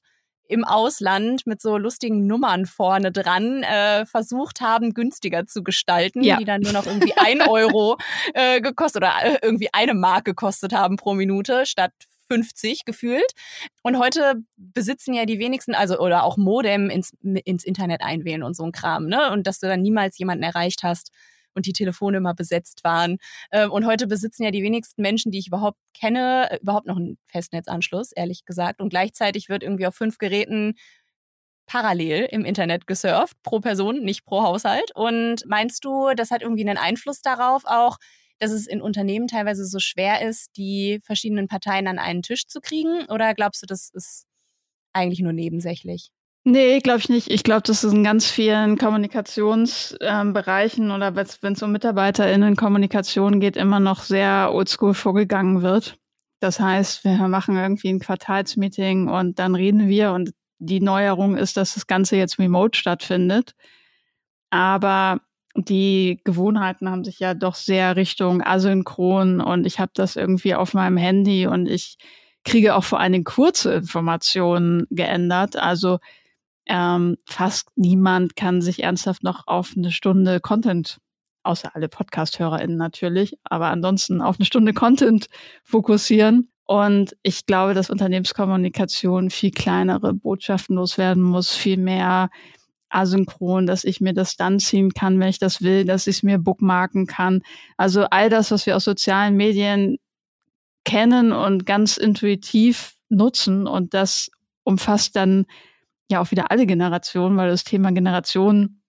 im 0.51 0.63
Ausland 0.63 1.47
mit 1.47 1.61
so 1.61 1.77
lustigen 1.77 2.27
Nummern 2.27 2.65
vorne 2.65 3.11
dran 3.11 3.63
äh, 3.63 4.05
versucht 4.05 4.61
haben, 4.61 4.93
günstiger 4.93 5.47
zu 5.47 5.63
gestalten, 5.63 6.23
ja. 6.23 6.37
die 6.37 6.45
dann 6.45 6.61
nur 6.61 6.73
noch 6.73 6.85
irgendwie 6.85 7.13
ein 7.15 7.41
Euro 7.47 7.97
äh, 8.33 8.61
gekostet 8.61 9.01
oder 9.01 9.13
äh, 9.23 9.37
irgendwie 9.41 9.69
eine 9.73 9.93
Mark 9.93 10.25
gekostet 10.25 10.73
haben 10.73 10.97
pro 10.97 11.13
Minute 11.13 11.65
statt 11.65 11.93
50 12.27 12.85
gefühlt. 12.85 13.31
Und 13.81 13.97
heute 13.97 14.35
besitzen 14.57 15.13
ja 15.13 15.25
die 15.25 15.39
wenigsten, 15.39 15.73
also 15.75 15.99
oder 15.99 16.23
auch 16.23 16.37
Modem 16.37 16.89
ins, 16.89 17.13
ins 17.21 17.63
Internet 17.63 18.01
einwählen 18.01 18.43
und 18.43 18.55
so 18.55 18.63
ein 18.63 18.71
Kram, 18.71 19.07
ne? 19.07 19.31
Und 19.31 19.47
dass 19.47 19.59
du 19.59 19.67
dann 19.67 19.81
niemals 19.81 20.17
jemanden 20.17 20.43
erreicht 20.43 20.83
hast, 20.83 21.11
und 21.55 21.65
die 21.65 21.73
Telefone 21.73 22.17
immer 22.17 22.33
besetzt 22.33 22.83
waren. 22.83 23.17
Ähm, 23.51 23.71
und 23.71 23.85
heute 23.85 24.07
besitzen 24.07 24.43
ja 24.43 24.51
die 24.51 24.63
wenigsten 24.63 25.01
Menschen, 25.01 25.31
die 25.31 25.39
ich 25.39 25.47
überhaupt 25.47 25.77
kenne, 25.93 26.49
äh, 26.51 26.57
überhaupt 26.61 26.87
noch 26.87 26.97
einen 26.97 27.17
Festnetzanschluss, 27.25 28.11
ehrlich 28.13 28.45
gesagt. 28.45 28.81
Und 28.81 28.89
gleichzeitig 28.89 29.49
wird 29.49 29.63
irgendwie 29.63 29.87
auf 29.87 29.95
fünf 29.95 30.17
Geräten 30.17 30.75
parallel 31.65 32.27
im 32.31 32.43
Internet 32.45 32.87
gesurft, 32.87 33.37
pro 33.43 33.59
Person, 33.61 34.03
nicht 34.03 34.25
pro 34.25 34.43
Haushalt. 34.43 34.91
Und 34.95 35.45
meinst 35.47 35.85
du, 35.85 36.13
das 36.15 36.31
hat 36.31 36.41
irgendwie 36.41 36.67
einen 36.67 36.77
Einfluss 36.77 37.21
darauf 37.21 37.63
auch, 37.65 37.97
dass 38.39 38.51
es 38.51 38.67
in 38.67 38.81
Unternehmen 38.81 39.27
teilweise 39.27 39.65
so 39.65 39.79
schwer 39.79 40.27
ist, 40.27 40.49
die 40.57 40.99
verschiedenen 41.03 41.47
Parteien 41.47 41.87
an 41.87 41.99
einen 41.99 42.23
Tisch 42.23 42.47
zu 42.47 42.59
kriegen? 42.59 43.05
Oder 43.05 43.33
glaubst 43.35 43.61
du, 43.61 43.67
das 43.67 43.89
ist 43.93 44.25
eigentlich 44.93 45.21
nur 45.21 45.33
nebensächlich? 45.33 46.11
Nee, 46.43 46.79
glaube 46.79 46.99
ich 46.99 47.09
nicht. 47.09 47.29
Ich 47.29 47.43
glaube, 47.43 47.61
das 47.63 47.83
ist 47.83 47.93
in 47.93 48.03
ganz 48.03 48.27
vielen 48.27 48.77
Kommunikationsbereichen 48.77 50.85
ähm, 50.85 50.91
oder 50.91 51.15
wenn 51.15 51.53
es 51.53 51.61
um 51.61 51.71
MitarbeiterInnen-Kommunikation 51.71 53.39
geht, 53.39 53.57
immer 53.57 53.79
noch 53.79 54.01
sehr 54.01 54.49
oldschool 54.51 54.95
vorgegangen 54.95 55.61
wird. 55.61 55.99
Das 56.39 56.59
heißt, 56.59 57.03
wir 57.03 57.27
machen 57.27 57.57
irgendwie 57.57 57.89
ein 57.89 57.99
Quartalsmeeting 57.99 59.07
und 59.07 59.37
dann 59.37 59.53
reden 59.53 59.87
wir 59.87 60.13
und 60.13 60.31
die 60.57 60.81
Neuerung 60.81 61.37
ist, 61.37 61.57
dass 61.57 61.75
das 61.75 61.85
Ganze 61.85 62.15
jetzt 62.17 62.39
remote 62.39 62.77
stattfindet. 62.77 63.53
Aber 64.49 65.21
die 65.55 66.21
Gewohnheiten 66.23 66.89
haben 66.89 67.03
sich 67.03 67.19
ja 67.19 67.35
doch 67.35 67.53
sehr 67.55 67.95
Richtung 67.95 68.41
asynchron 68.43 69.41
und 69.41 69.67
ich 69.67 69.79
habe 69.79 69.91
das 69.93 70.15
irgendwie 70.15 70.55
auf 70.55 70.73
meinem 70.73 70.97
Handy 70.97 71.45
und 71.45 71.67
ich 71.67 71.97
kriege 72.43 72.75
auch 72.75 72.83
vor 72.83 72.99
allen 72.99 73.11
Dingen 73.11 73.25
kurze 73.25 73.75
Informationen 73.75 74.87
geändert. 74.89 75.55
Also 75.57 75.99
ähm, 76.71 77.17
fast 77.27 77.67
niemand 77.75 78.37
kann 78.37 78.61
sich 78.61 78.81
ernsthaft 78.81 79.23
noch 79.23 79.45
auf 79.45 79.73
eine 79.75 79.91
Stunde 79.91 80.39
Content, 80.39 80.99
außer 81.43 81.75
alle 81.75 81.89
Podcast-HörerInnen 81.89 82.77
natürlich, 82.77 83.37
aber 83.43 83.67
ansonsten 83.67 84.21
auf 84.21 84.37
eine 84.39 84.45
Stunde 84.45 84.73
Content 84.73 85.27
fokussieren. 85.65 86.49
Und 86.65 87.17
ich 87.23 87.45
glaube, 87.45 87.73
dass 87.73 87.89
Unternehmenskommunikation 87.89 89.31
viel 89.31 89.51
kleinere 89.51 90.13
Botschaften 90.13 90.77
loswerden 90.77 91.21
muss, 91.21 91.53
viel 91.53 91.75
mehr 91.75 92.29
asynchron, 92.87 93.65
dass 93.65 93.83
ich 93.83 93.99
mir 93.99 94.13
das 94.13 94.37
dann 94.37 94.59
ziehen 94.59 94.93
kann, 94.93 95.19
wenn 95.19 95.27
ich 95.27 95.39
das 95.39 95.61
will, 95.61 95.83
dass 95.83 96.07
ich 96.07 96.17
es 96.17 96.23
mir 96.23 96.37
bookmarken 96.37 97.05
kann. 97.05 97.41
Also 97.75 98.05
all 98.11 98.29
das, 98.29 98.49
was 98.49 98.65
wir 98.65 98.77
aus 98.77 98.85
sozialen 98.85 99.35
Medien 99.35 99.97
kennen 100.85 101.33
und 101.33 101.65
ganz 101.65 101.97
intuitiv 101.97 102.93
nutzen 103.09 103.67
und 103.67 103.93
das 103.93 104.31
umfasst 104.63 105.17
dann 105.17 105.45
ja 106.11 106.21
auch 106.21 106.31
wieder 106.31 106.51
alle 106.51 106.65
Generationen, 106.65 107.37
weil 107.37 107.47
du 107.47 107.53
das 107.53 107.63
Thema 107.63 107.91
Generation 107.91 108.81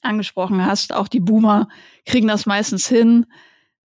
angesprochen 0.00 0.64
hast. 0.64 0.94
Auch 0.94 1.08
die 1.08 1.20
Boomer 1.20 1.68
kriegen 2.06 2.28
das 2.28 2.46
meistens 2.46 2.86
hin, 2.88 3.26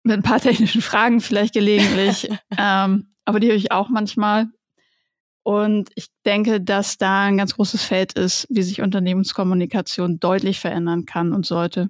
mit 0.02 0.16
ein 0.16 0.22
paar 0.22 0.40
technischen 0.40 0.82
Fragen 0.82 1.20
vielleicht 1.20 1.54
gelegentlich. 1.54 2.30
ähm, 2.58 3.08
aber 3.24 3.40
die 3.40 3.48
habe 3.48 3.56
ich 3.56 3.72
auch 3.72 3.88
manchmal. 3.88 4.46
Und 5.42 5.90
ich 5.94 6.08
denke, 6.24 6.60
dass 6.60 6.98
da 6.98 7.22
ein 7.22 7.36
ganz 7.36 7.54
großes 7.54 7.82
Feld 7.82 8.14
ist, 8.14 8.48
wie 8.50 8.62
sich 8.62 8.82
Unternehmenskommunikation 8.82 10.18
deutlich 10.18 10.58
verändern 10.58 11.06
kann 11.06 11.32
und 11.32 11.46
sollte. 11.46 11.88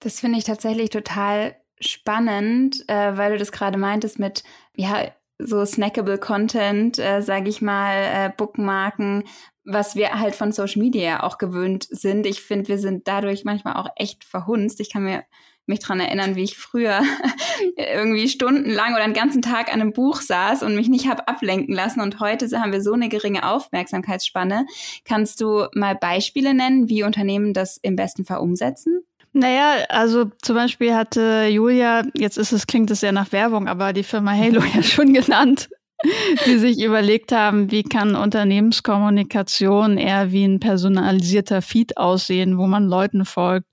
Das 0.00 0.20
finde 0.20 0.38
ich 0.38 0.44
tatsächlich 0.44 0.90
total 0.90 1.56
spannend, 1.80 2.84
äh, 2.88 3.16
weil 3.16 3.32
du 3.32 3.38
das 3.38 3.52
gerade 3.52 3.78
meintest 3.78 4.18
mit, 4.18 4.42
ja, 4.76 5.10
so 5.38 5.64
snackable 5.64 6.18
Content, 6.18 6.98
äh, 6.98 7.22
sage 7.22 7.48
ich 7.48 7.62
mal, 7.62 7.94
äh, 7.94 8.30
Bookmarken, 8.36 9.24
was 9.68 9.96
wir 9.96 10.18
halt 10.18 10.34
von 10.34 10.50
Social 10.50 10.80
Media 10.80 11.22
auch 11.22 11.38
gewöhnt 11.38 11.86
sind. 11.90 12.26
Ich 12.26 12.40
finde, 12.40 12.68
wir 12.68 12.78
sind 12.78 13.06
dadurch 13.06 13.44
manchmal 13.44 13.74
auch 13.76 13.88
echt 13.96 14.24
verhunzt. 14.24 14.80
Ich 14.80 14.90
kann 14.90 15.04
mir 15.04 15.24
mich 15.66 15.80
dran 15.80 16.00
erinnern, 16.00 16.34
wie 16.34 16.44
ich 16.44 16.56
früher 16.56 17.02
irgendwie 17.76 18.28
stundenlang 18.28 18.94
oder 18.94 19.04
einen 19.04 19.12
ganzen 19.12 19.42
Tag 19.42 19.68
an 19.68 19.82
einem 19.82 19.92
Buch 19.92 20.22
saß 20.22 20.62
und 20.62 20.74
mich 20.74 20.88
nicht 20.88 21.06
habe 21.06 21.28
ablenken 21.28 21.74
lassen. 21.74 22.00
Und 22.00 22.18
heute 22.18 22.48
haben 22.58 22.72
wir 22.72 22.80
so 22.80 22.94
eine 22.94 23.10
geringe 23.10 23.46
Aufmerksamkeitsspanne. 23.46 24.66
Kannst 25.04 25.42
du 25.42 25.66
mal 25.74 25.94
Beispiele 25.94 26.54
nennen, 26.54 26.88
wie 26.88 27.02
Unternehmen 27.02 27.52
das 27.52 27.76
im 27.76 27.96
besten 27.96 28.24
Fall 28.24 28.38
umsetzen? 28.38 29.02
Naja, 29.34 29.84
also 29.90 30.30
zum 30.40 30.56
Beispiel 30.56 30.94
hatte 30.94 31.48
Julia, 31.50 32.04
jetzt 32.14 32.38
ist 32.38 32.52
es, 32.52 32.66
klingt 32.66 32.90
es 32.90 33.00
sehr 33.00 33.12
nach 33.12 33.30
Werbung, 33.30 33.68
aber 33.68 33.92
die 33.92 34.02
Firma 34.02 34.32
Halo 34.32 34.62
ja 34.74 34.82
schon 34.82 35.12
genannt, 35.12 35.68
die 36.46 36.58
sich 36.58 36.82
überlegt 36.82 37.32
haben, 37.32 37.70
wie 37.70 37.82
kann 37.82 38.14
Unternehmenskommunikation 38.14 39.98
eher 39.98 40.30
wie 40.30 40.44
ein 40.44 40.60
personalisierter 40.60 41.62
Feed 41.62 41.96
aussehen, 41.96 42.58
wo 42.58 42.66
man 42.66 42.86
Leuten 42.88 43.24
folgt, 43.24 43.66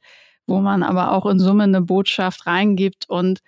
wo 0.48 0.60
man 0.60 0.84
aber 0.84 1.12
auch 1.12 1.25
in 1.25 1.39
Summe 1.39 1.63
eine 1.63 1.82
Botschaft 1.82 2.48
reingibt. 2.48 3.05
Und 3.08 3.39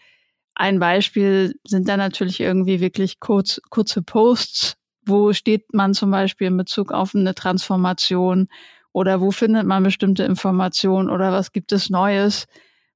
ein 0.53 0.79
Beispiel 0.79 1.55
sind 1.65 1.88
da 1.88 1.98
natürlich 1.98 2.39
irgendwie 2.39 2.79
wirklich 2.79 3.19
kurz, 3.19 3.60
kurze 3.69 4.03
Posts. 4.03 4.75
Wo 5.05 5.34
steht 5.34 5.74
man 5.74 5.93
zum 5.93 6.12
Beispiel 6.12 6.48
in 6.48 6.57
Bezug 6.57 6.91
auf 6.91 7.15
eine 7.15 7.34
Transformation? 7.34 8.48
Oder 8.91 9.22
wo 9.22 9.31
findet 9.31 9.65
man 9.65 9.84
bestimmte 9.84 10.24
Informationen? 10.24 11.10
Oder 11.10 11.31
was 11.31 11.51
gibt 11.51 11.72
es 11.72 11.89
Neues? 11.89 12.46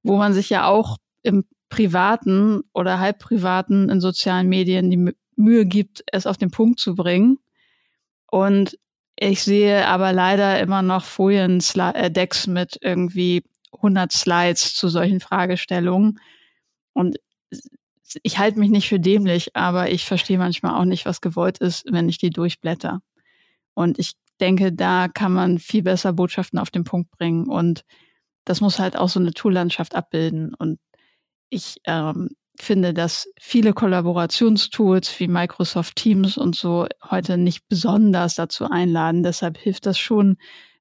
Wo 0.02 0.16
man 0.16 0.32
sich 0.32 0.50
ja 0.50 0.66
auch 0.66 0.98
im 1.22 1.44
privaten 1.68 2.62
oder 2.74 2.98
halbprivaten 2.98 3.88
in 3.88 4.00
sozialen 4.00 4.48
Medien 4.48 4.90
die 4.90 5.14
Mühe 5.36 5.66
gibt, 5.66 6.04
es 6.12 6.26
auf 6.26 6.36
den 6.36 6.50
Punkt 6.50 6.80
zu 6.80 6.94
bringen. 6.94 7.38
Und 8.30 8.78
ich 9.16 9.42
sehe 9.42 9.86
aber 9.86 10.12
leider 10.12 10.58
immer 10.60 10.82
noch 10.82 11.04
Folien-Decks 11.04 12.46
mit 12.46 12.78
irgendwie 12.80 13.42
100 13.72 14.12
Slides 14.12 14.74
zu 14.74 14.88
solchen 14.88 15.20
Fragestellungen. 15.20 16.18
Und 16.92 17.18
ich 18.22 18.38
halte 18.38 18.58
mich 18.58 18.70
nicht 18.70 18.88
für 18.88 19.00
dämlich, 19.00 19.54
aber 19.56 19.90
ich 19.90 20.04
verstehe 20.04 20.38
manchmal 20.38 20.78
auch 20.78 20.84
nicht, 20.84 21.06
was 21.06 21.20
gewollt 21.20 21.58
ist, 21.58 21.84
wenn 21.90 22.08
ich 22.08 22.18
die 22.18 22.30
durchblätter. 22.30 23.00
Und 23.74 23.98
ich 23.98 24.14
denke, 24.40 24.72
da 24.72 25.08
kann 25.08 25.32
man 25.32 25.58
viel 25.58 25.82
besser 25.82 26.12
Botschaften 26.12 26.58
auf 26.58 26.70
den 26.70 26.84
Punkt 26.84 27.10
bringen. 27.12 27.48
Und 27.48 27.84
das 28.44 28.60
muss 28.60 28.78
halt 28.78 28.96
auch 28.96 29.08
so 29.08 29.20
eine 29.20 29.32
Toollandschaft 29.32 29.94
abbilden. 29.94 30.54
Und 30.54 30.78
ich 31.48 31.76
ähm, 31.84 32.30
finde, 32.58 32.94
dass 32.94 33.28
viele 33.40 33.72
Kollaborationstools 33.72 35.18
wie 35.18 35.28
Microsoft 35.28 35.96
Teams 35.96 36.36
und 36.36 36.54
so 36.54 36.86
heute 37.10 37.36
nicht 37.38 37.68
besonders 37.68 38.34
dazu 38.34 38.68
einladen. 38.68 39.22
Deshalb 39.22 39.58
hilft 39.58 39.86
das 39.86 39.98
schon, 39.98 40.36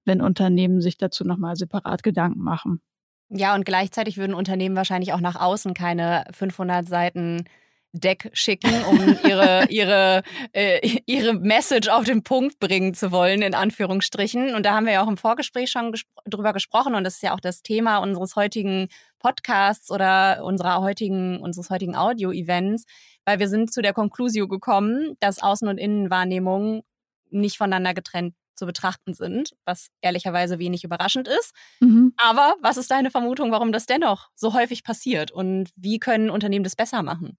wenn 0.06 0.22
Unternehmen 0.22 0.82
sich 0.82 0.98
dazu 0.98 1.24
nochmal 1.24 1.56
separat 1.56 2.04
Gedanken 2.04 2.42
machen. 2.42 2.82
Ja, 3.30 3.56
und 3.56 3.66
gleichzeitig 3.66 4.18
würden 4.18 4.34
Unternehmen 4.34 4.76
wahrscheinlich 4.76 5.14
auch 5.14 5.22
nach 5.22 5.40
außen 5.40 5.74
keine 5.74 6.26
500 6.32 6.88
Seiten 6.88 7.46
Deck 7.94 8.30
schicken, 8.34 8.72
um 8.90 9.18
ihre, 9.28 9.66
ihre, 9.70 10.24
äh, 10.54 11.00
ihre 11.06 11.34
Message 11.34 11.90
auf 11.90 12.06
den 12.06 12.24
Punkt 12.24 12.60
bringen 12.60 12.94
zu 12.94 13.12
wollen, 13.12 13.42
in 13.42 13.54
Anführungsstrichen. 13.54 14.56
Und 14.56 14.66
da 14.66 14.76
haben 14.76 14.86
wir 14.86 14.94
ja 14.94 15.04
auch 15.04 15.08
im 15.08 15.18
Vorgespräch 15.18 15.72
schon 15.72 15.92
gespr 15.92 16.10
drüber 16.26 16.54
gesprochen 16.54 16.94
und 16.94 17.04
das 17.04 17.16
ist 17.16 17.24
ja 17.24 17.34
auch 17.34 17.40
das 17.40 17.64
Thema 17.64 17.98
unseres 17.98 18.36
heutigen 18.36 18.90
Podcasts 19.18 19.90
oder 19.90 20.44
unserer 20.44 20.82
heutigen, 20.82 21.40
unseres 21.42 21.70
heutigen 21.72 21.96
Audio-Events, 21.96 22.86
weil 23.26 23.40
wir 23.40 23.48
sind 23.48 23.74
zu 23.74 23.82
der 23.82 23.94
Konklusio 23.94 24.48
gekommen, 24.48 25.16
dass 25.20 25.42
Außen- 25.42 25.68
und 25.68 25.78
Innenwahrnehmung 25.78 26.84
nicht 27.32 27.58
voneinander 27.58 27.94
getrennt 27.94 28.36
zu 28.56 28.68
betrachten 28.68 29.14
sind, 29.16 29.54
was 29.66 29.88
ehrlicherweise 30.02 30.60
wenig 30.60 30.84
überraschend 30.84 31.28
ist. 31.28 31.54
Mhm. 31.80 32.14
Aber 32.18 32.56
was 32.62 32.78
ist 32.78 32.92
deine 32.92 33.10
Vermutung, 33.10 33.52
warum 33.52 33.72
das 33.72 33.88
dennoch 33.88 34.30
so 34.36 34.54
häufig 34.54 34.84
passiert 34.84 35.32
und 35.32 35.72
wie 35.76 35.98
können 35.98 36.30
Unternehmen 36.30 36.64
das 36.64 36.76
besser 36.76 37.02
machen? 37.02 37.38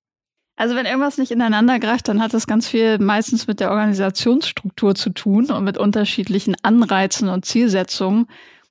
Also 0.57 0.77
wenn 0.77 0.87
irgendwas 0.87 1.19
nicht 1.19 1.31
ineinander 1.31 1.79
greift, 1.79 2.09
dann 2.09 2.23
hat 2.23 2.35
das 2.35 2.47
ganz 2.47 2.69
viel 2.69 2.99
meistens 2.99 3.47
mit 3.47 3.59
der 3.59 3.71
Organisationsstruktur 3.71 4.95
zu 4.95 5.11
tun 5.11 5.51
und 5.51 5.65
mit 5.65 5.79
unterschiedlichen 5.79 6.55
Anreizen 6.63 7.29
und 7.29 7.45
Zielsetzungen. 7.45 8.27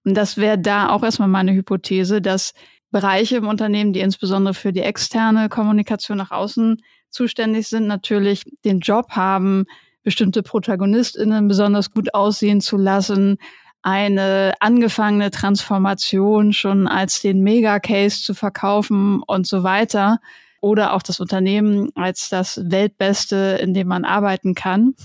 Und 0.05 0.15
das 0.15 0.37
wäre 0.37 0.59
da 0.59 0.89
auch 0.89 1.03
erstmal 1.03 1.27
meine 1.27 1.53
Hypothese, 1.53 2.21
dass 2.21 2.53
Bereiche 2.91 3.37
im 3.37 3.47
Unternehmen, 3.47 3.93
die 3.93 4.01
insbesondere 4.01 4.53
für 4.53 4.73
die 4.73 4.81
externe 4.81 5.49
Kommunikation 5.49 6.17
nach 6.17 6.31
außen 6.31 6.81
zuständig 7.09 7.67
sind, 7.67 7.87
natürlich 7.87 8.43
den 8.63 8.79
Job 8.79 9.11
haben, 9.11 9.65
bestimmte 10.03 10.43
ProtagonistInnen 10.43 11.47
besonders 11.47 11.91
gut 11.91 12.13
aussehen 12.13 12.61
zu 12.61 12.77
lassen, 12.77 13.37
eine 13.81 14.53
angefangene 14.59 15.31
Transformation 15.31 16.53
schon 16.53 16.87
als 16.87 17.21
den 17.21 17.41
Mega-Case 17.41 18.21
zu 18.21 18.33
verkaufen 18.33 19.23
und 19.25 19.47
so 19.47 19.63
weiter 19.63 20.19
oder 20.61 20.93
auch 20.93 21.01
das 21.01 21.19
Unternehmen 21.19 21.91
als 21.95 22.29
das 22.29 22.61
Weltbeste, 22.63 23.59
in 23.61 23.73
dem 23.73 23.87
man 23.87 24.05
arbeiten 24.05 24.55
kann. 24.55 24.95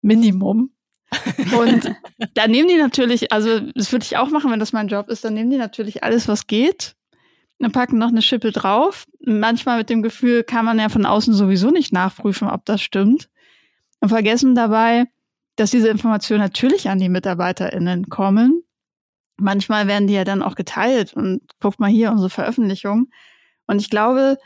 Minimum. 0.00 0.70
Und 1.58 1.94
da 2.34 2.48
nehmen 2.48 2.68
die 2.68 2.78
natürlich, 2.78 3.32
also 3.32 3.60
das 3.60 3.92
würde 3.92 4.04
ich 4.04 4.16
auch 4.16 4.30
machen, 4.30 4.50
wenn 4.50 4.60
das 4.60 4.72
mein 4.72 4.88
Job 4.88 5.08
ist, 5.08 5.24
dann 5.24 5.34
nehmen 5.34 5.50
die 5.50 5.58
natürlich 5.58 6.02
alles, 6.02 6.28
was 6.28 6.46
geht, 6.46 6.94
und 7.58 7.72
packen 7.72 7.98
noch 7.98 8.08
eine 8.08 8.22
Schippe 8.22 8.52
drauf. 8.52 9.06
Manchmal 9.24 9.78
mit 9.78 9.88
dem 9.88 10.02
Gefühl, 10.02 10.44
kann 10.44 10.64
man 10.64 10.78
ja 10.78 10.88
von 10.88 11.06
außen 11.06 11.32
sowieso 11.32 11.70
nicht 11.70 11.92
nachprüfen, 11.92 12.48
ob 12.48 12.64
das 12.64 12.82
stimmt. 12.82 13.30
Und 14.00 14.10
vergessen 14.10 14.54
dabei, 14.54 15.06
dass 15.56 15.70
diese 15.70 15.88
Informationen 15.88 16.42
natürlich 16.42 16.90
an 16.90 16.98
die 16.98 17.08
MitarbeiterInnen 17.08 18.10
kommen 18.10 18.66
manchmal 19.38 19.86
werden 19.86 20.06
die 20.06 20.14
ja 20.14 20.24
dann 20.24 20.42
auch 20.42 20.54
geteilt 20.54 21.14
und 21.14 21.42
guckt 21.60 21.80
mal 21.80 21.90
hier 21.90 22.10
unsere 22.10 22.30
Veröffentlichung. 22.30 23.08
Und 23.66 23.80
ich 23.80 23.90
glaube, 23.90 24.38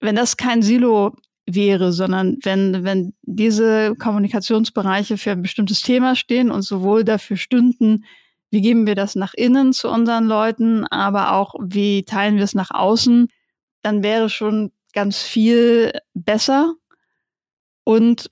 wenn 0.00 0.16
das 0.16 0.36
kein 0.36 0.62
Silo 0.62 1.14
wäre, 1.46 1.92
sondern 1.92 2.38
wenn, 2.42 2.84
wenn 2.84 3.14
diese 3.22 3.94
Kommunikationsbereiche 3.96 5.18
für 5.18 5.32
ein 5.32 5.42
bestimmtes 5.42 5.82
Thema 5.82 6.14
stehen 6.14 6.50
und 6.50 6.62
sowohl 6.62 7.04
dafür 7.04 7.36
stünden, 7.36 8.04
wie 8.50 8.60
geben 8.60 8.86
wir 8.86 8.94
das 8.94 9.14
nach 9.14 9.34
innen 9.34 9.72
zu 9.72 9.88
unseren 9.88 10.26
Leuten, 10.26 10.86
aber 10.86 11.32
auch 11.32 11.54
wie 11.60 12.04
teilen 12.04 12.36
wir 12.36 12.44
es 12.44 12.54
nach 12.54 12.70
außen, 12.70 13.28
dann 13.82 14.02
wäre 14.02 14.28
schon 14.28 14.72
ganz 14.92 15.22
viel 15.22 15.92
besser. 16.14 16.74
Und 17.84 18.30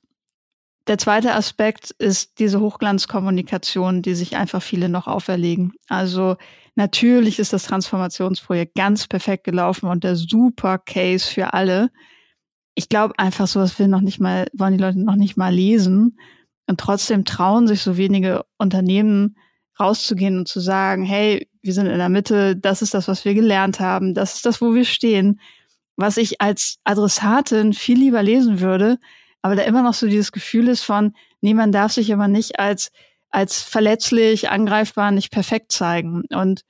der 0.86 0.98
zweite 0.98 1.34
Aspekt 1.34 1.90
ist 1.92 2.38
diese 2.38 2.60
Hochglanzkommunikation, 2.60 4.02
die 4.02 4.14
sich 4.14 4.36
einfach 4.36 4.62
viele 4.62 4.88
noch 4.88 5.06
auferlegen. 5.06 5.72
Also 5.88 6.36
natürlich 6.74 7.38
ist 7.38 7.52
das 7.52 7.64
Transformationsprojekt 7.64 8.74
ganz 8.74 9.06
perfekt 9.06 9.44
gelaufen 9.44 9.88
und 9.88 10.04
der 10.04 10.16
super 10.16 10.78
Case 10.78 11.26
für 11.26 11.52
alle. 11.52 11.90
Ich 12.74 12.88
glaube 12.88 13.18
einfach, 13.18 13.46
sowas 13.46 13.78
will 13.78 13.88
noch 13.88 14.00
nicht 14.00 14.20
mal, 14.20 14.46
wollen 14.52 14.76
die 14.76 14.82
Leute 14.82 15.00
noch 15.00 15.16
nicht 15.16 15.36
mal 15.36 15.52
lesen. 15.52 16.18
Und 16.66 16.80
trotzdem 16.80 17.24
trauen 17.24 17.66
sich 17.66 17.82
so 17.82 17.96
wenige 17.96 18.44
Unternehmen 18.58 19.36
rauszugehen 19.78 20.38
und 20.38 20.48
zu 20.48 20.60
sagen, 20.60 21.04
hey, 21.04 21.48
wir 21.62 21.72
sind 21.72 21.86
in 21.86 21.98
der 21.98 22.08
Mitte, 22.08 22.56
das 22.56 22.82
ist 22.82 22.94
das, 22.94 23.08
was 23.08 23.24
wir 23.24 23.34
gelernt 23.34 23.80
haben, 23.80 24.14
das 24.14 24.36
ist 24.36 24.46
das, 24.46 24.60
wo 24.60 24.74
wir 24.74 24.84
stehen 24.84 25.40
was 26.00 26.16
ich 26.16 26.40
als 26.40 26.78
Adressatin 26.84 27.74
viel 27.74 27.98
lieber 27.98 28.22
lesen 28.22 28.60
würde, 28.60 28.98
aber 29.42 29.54
da 29.54 29.62
immer 29.62 29.82
noch 29.82 29.94
so 29.94 30.06
dieses 30.06 30.32
Gefühl 30.32 30.68
ist 30.68 30.82
von, 30.82 31.14
nee, 31.40 31.54
man 31.54 31.72
darf 31.72 31.92
sich 31.92 32.12
aber 32.12 32.26
nicht 32.26 32.58
als, 32.58 32.90
als 33.30 33.62
verletzlich, 33.62 34.50
angreifbar, 34.50 35.10
nicht 35.10 35.30
perfekt 35.30 35.72
zeigen. 35.72 36.24
Und 36.30 36.64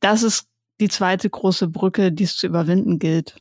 das 0.00 0.22
ist 0.22 0.46
die 0.80 0.88
zweite 0.88 1.28
große 1.28 1.68
Brücke, 1.68 2.12
die 2.12 2.24
es 2.24 2.36
zu 2.36 2.46
überwinden 2.46 2.98
gilt. 2.98 3.36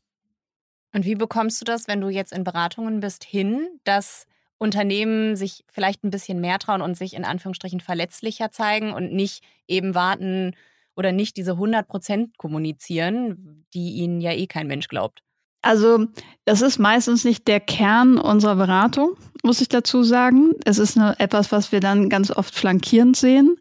Und 0.94 1.06
wie 1.06 1.16
bekommst 1.16 1.62
du 1.62 1.66
das, 1.66 1.88
wenn 1.88 2.02
du 2.02 2.10
jetzt 2.10 2.34
in 2.34 2.44
Beratungen 2.44 3.02
bist, 3.02 3.24
hin, 3.24 3.68
dass 3.84 4.26
Unternehmen 4.58 5.36
sich 5.36 5.64
vielleicht 5.72 6.04
ein 6.04 6.10
bisschen 6.10 6.42
mehr 6.42 6.58
trauen 6.58 6.82
und 6.82 6.98
sich 6.98 7.14
in 7.14 7.26
Anführungsstrichen 7.26 7.82
verletzlicher 7.82 8.52
zeigen 8.52 8.94
und 8.94 9.14
nicht 9.14 9.44
eben 9.68 9.94
warten, 9.94 10.56
oder 10.98 11.12
nicht 11.12 11.38
diese 11.38 11.52
100 11.52 11.88
Prozent 11.88 12.38
kommunizieren, 12.38 13.66
die 13.74 13.92
ihnen 13.92 14.20
ja 14.20 14.32
eh 14.32 14.48
kein 14.48 14.68
Mensch 14.68 14.88
glaubt? 14.88 15.24
Also, 15.62 16.08
das 16.46 16.62
ist 16.62 16.80
meistens 16.80 17.24
nicht 17.26 17.48
der 17.48 17.60
Kern 17.60 18.18
unserer 18.18 18.56
Beratung, 18.56 19.16
muss 19.44 19.62
ich 19.62 19.70
dazu 19.70 20.04
sagen. 20.04 20.52
Es 20.66 20.78
ist 20.78 20.98
eine, 20.98 21.20
etwas, 21.20 21.52
was 21.52 21.72
wir 21.72 21.80
dann 21.80 22.10
ganz 22.10 22.32
oft 22.32 22.54
flankierend 22.54 23.18
sehen. 23.18 23.58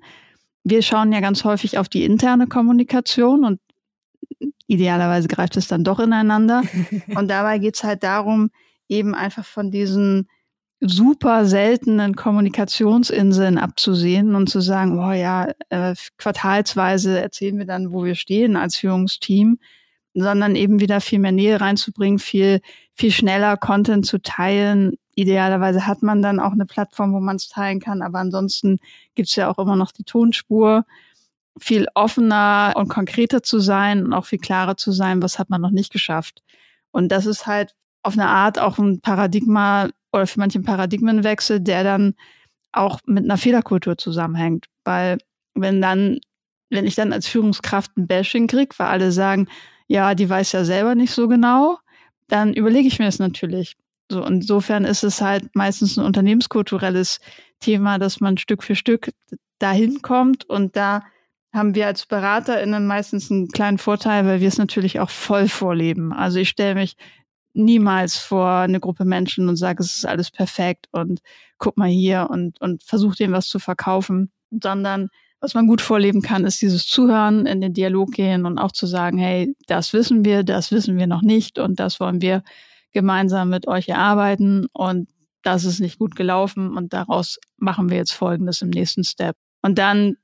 Wir 0.63 0.83
schauen 0.83 1.13
ja 1.13 1.21
ganz 1.21 1.45
häufig 1.45 1.79
auf 1.79 1.89
die 1.89 2.05
interne 2.05 2.47
Kommunikation 2.47 3.45
und 3.45 3.61
idealerweise 4.67 5.29
greift 5.29 5.57
es 5.57 5.69
dann 5.69 5.85
doch 5.85 5.99
ineinander. 5.99 6.63
und 7.15 7.29
dabei 7.29 7.59
geht 7.59 7.77
es 7.77 7.85
halt 7.85 8.03
darum, 8.03 8.51
eben 8.89 9.15
einfach 9.15 9.45
von 9.45 9.71
diesen 9.71 10.29
super 10.81 11.47
seltenen 11.47 12.17
Kommunikationsinseln 12.17 13.59
abzusehen 13.59 14.35
und 14.35 14.49
zu 14.49 14.61
sagen, 14.61 14.99
oh 14.99 15.13
ja, 15.13 15.49
äh, 15.71 15.95
quartalsweise 16.19 17.19
erzählen 17.19 17.59
wir 17.59 17.67
dann, 17.67 17.93
wo 17.93 18.05
wir 18.05 18.15
stehen 18.15 18.57
als 18.57 18.77
Führungsteam, 18.77 19.59
sondern 20.23 20.57
eben 20.57 20.81
wieder 20.81 21.01
viel 21.01 21.19
mehr 21.19 21.33
Nähe 21.33 21.61
reinzubringen, 21.61 22.19
viel, 22.19 22.61
viel 22.95 23.11
schneller 23.11 23.57
Content 23.57 24.07
zu 24.07 24.21
teilen. 24.21 24.97
Idealerweise 25.15 25.87
hat 25.87 26.03
man 26.03 26.23
dann 26.23 26.41
auch 26.41 26.53
eine 26.53 26.67
Plattform, 26.67 27.13
wo 27.13 27.21
man 27.21 27.37
es 27.37 27.49
teilen 27.49 27.81
kann, 27.81 28.03
aber 28.03 28.19
ansonsten 28.19 28.79
gibt's 29.15 29.37
ja 29.37 29.51
auch 29.51 29.59
immer 29.59 29.77
noch 29.77 29.93
die 29.93 30.05
Tonspur. 30.05 30.85
Viel 31.59 31.87
offener 31.95 32.75
und 32.77 32.89
konkreter 32.89 33.43
zu 33.43 33.61
sein 33.61 34.05
und 34.05 34.13
auch 34.13 34.27
viel 34.27 34.39
klarer 34.39 34.77
zu 34.77 34.93
sein, 34.93 35.23
was 35.23 35.39
hat 35.39 35.49
man 35.49 35.61
noch 35.61 35.71
nicht 35.71 35.93
geschafft. 35.93 36.43
Und 36.91 37.11
das 37.13 37.27
ist 37.27 37.47
halt 37.47 37.75
auf 38.03 38.15
eine 38.15 38.29
Art 38.29 38.59
auch 38.59 38.79
ein 38.79 39.01
Paradigma, 39.01 39.89
oder 40.13 40.27
für 40.27 40.39
manche 40.39 40.59
ein 40.59 40.65
Paradigmenwechsel, 40.65 41.61
der 41.61 41.83
dann 41.83 42.15
auch 42.73 43.01
mit 43.07 43.25
einer 43.25 43.39
Fehlerkultur 43.39 43.99
zusammenhängt. 43.99 44.67
Weil 44.85 45.19
wenn 45.55 45.81
dann, 45.81 46.21
wenn 46.71 46.87
ich 46.87 46.95
dann 46.95 47.13
als 47.13 47.27
Führungskraft 47.27 47.97
ein 47.97 48.07
Bashing 48.07 48.47
kriege, 48.47 48.75
weil 48.79 48.89
alle 48.89 49.13
sagen, 49.13 49.49
ja, 49.89 50.15
die 50.15 50.29
weiß 50.29 50.53
ja 50.53 50.65
selber 50.65 50.95
nicht 50.95 51.13
so 51.13 51.29
genau, 51.29 51.79
dann 52.29 52.55
überlege 52.55 52.89
ich 52.89 52.99
mir 52.99 53.07
das 53.07 53.19
natürlich. 53.19 53.77
So, 54.11 54.25
insofern 54.25 54.85
ist 54.85 55.03
es 55.03 55.21
halt 55.21 55.55
meistens 55.55 55.97
ein 55.97 56.05
unternehmenskulturelles 56.05 57.19
Thema, 57.61 57.99
dass 57.99 58.21
man 58.21 58.39
Stück 58.39 58.63
für 58.63 58.77
Stück 58.77 59.11
dahin 59.59 60.03
kommt 60.03 60.45
und 60.49 60.77
da 60.77 61.03
haben 61.53 61.75
wir 61.75 61.87
als 61.87 62.07
BeraterInnen 62.07 62.87
meistens 62.87 63.31
einen 63.31 63.49
kleinen 63.49 63.79
Vorteil, 63.79 64.27
weil 64.27 64.41
wir 64.41 64.49
es 64.49 64.59
natürlich 64.59 65.01
auch 65.01 65.11
voll 65.11 65.49
vorleben. 65.49 66.13
Also 66.13 66.39
ich 66.39 66.51
stelle 66.51 66.75
mich 66.75 66.97
niemals 67.55 68.17
vor 68.17 68.51
eine 68.51 68.79
Gruppe 68.79 69.07
Menschen 69.07 69.49
und 69.49 69.57
sage, 69.57 69.83
es 69.83 69.97
ist 69.97 70.07
alles 70.07 70.31
perfekt 70.31 70.89
und 70.93 71.21
guck 71.59 71.79
mal 71.79 71.89
hier 71.89 72.29
und, 72.31 72.61
und 72.61 72.83
versuche 72.83 73.17
dem 73.17 73.33
was 73.33 73.49
zu 73.49 73.59
verkaufen, 73.59 74.31
sondern 74.51 75.09
was 75.41 75.55
man 75.55 75.67
gut 75.67 75.81
vorleben 75.81 76.23
kann, 76.23 76.45
ist 76.45 76.63
dieses 76.63 76.87
Zuhören, 76.87 77.47
in 77.47 77.61
den 77.61 77.75
Dialog 77.75 78.13
gehen 78.13 78.47
und 78.47 78.59
auch 78.59 78.73
zu 78.73 78.87
sagen, 78.87 79.19
hey, 79.19 79.55
das 79.67 79.93
wissen 79.93 80.25
wir, 80.25 80.43
das 80.43 80.73
wissen 80.73 80.97
wir 80.97 81.07
noch 81.07 81.23
nicht 81.23 81.59
und 81.59 81.79
das 81.79 82.01
wollen 82.01 82.21
wir 82.21 82.43
gemeinsam 82.93 83.51
mit 83.51 83.69
euch 83.69 83.89
erarbeiten 83.89 84.67
und 84.73 85.09
das 85.43 85.65
ist 85.65 85.81
nicht 85.81 85.99
gut 85.99 86.17
gelaufen 86.17 86.77
und 86.77 86.93
daraus 86.93 87.39
machen 87.57 87.91
wir 87.91 87.97
jetzt 87.99 88.13
Folgendes 88.13 88.63
im 88.63 88.71
nächsten 88.71 89.05
Step. 89.05 89.37
Und 89.63 89.79
dann 89.79 90.17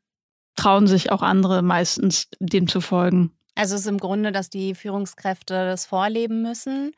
trauen 0.56 0.86
sich 0.86 1.12
auch 1.12 1.22
andere 1.22 1.62
meistens 1.62 2.28
dem 2.40 2.66
zu 2.66 2.80
folgen. 2.80 3.32
Also 3.54 3.74
es 3.74 3.82
ist 3.82 3.86
im 3.86 3.98
Grunde, 3.98 4.32
dass 4.32 4.48
die 4.48 4.74
Führungskräfte 4.74 5.54
das 5.54 5.86
vorleben 5.86 6.42
müssen 6.42 6.92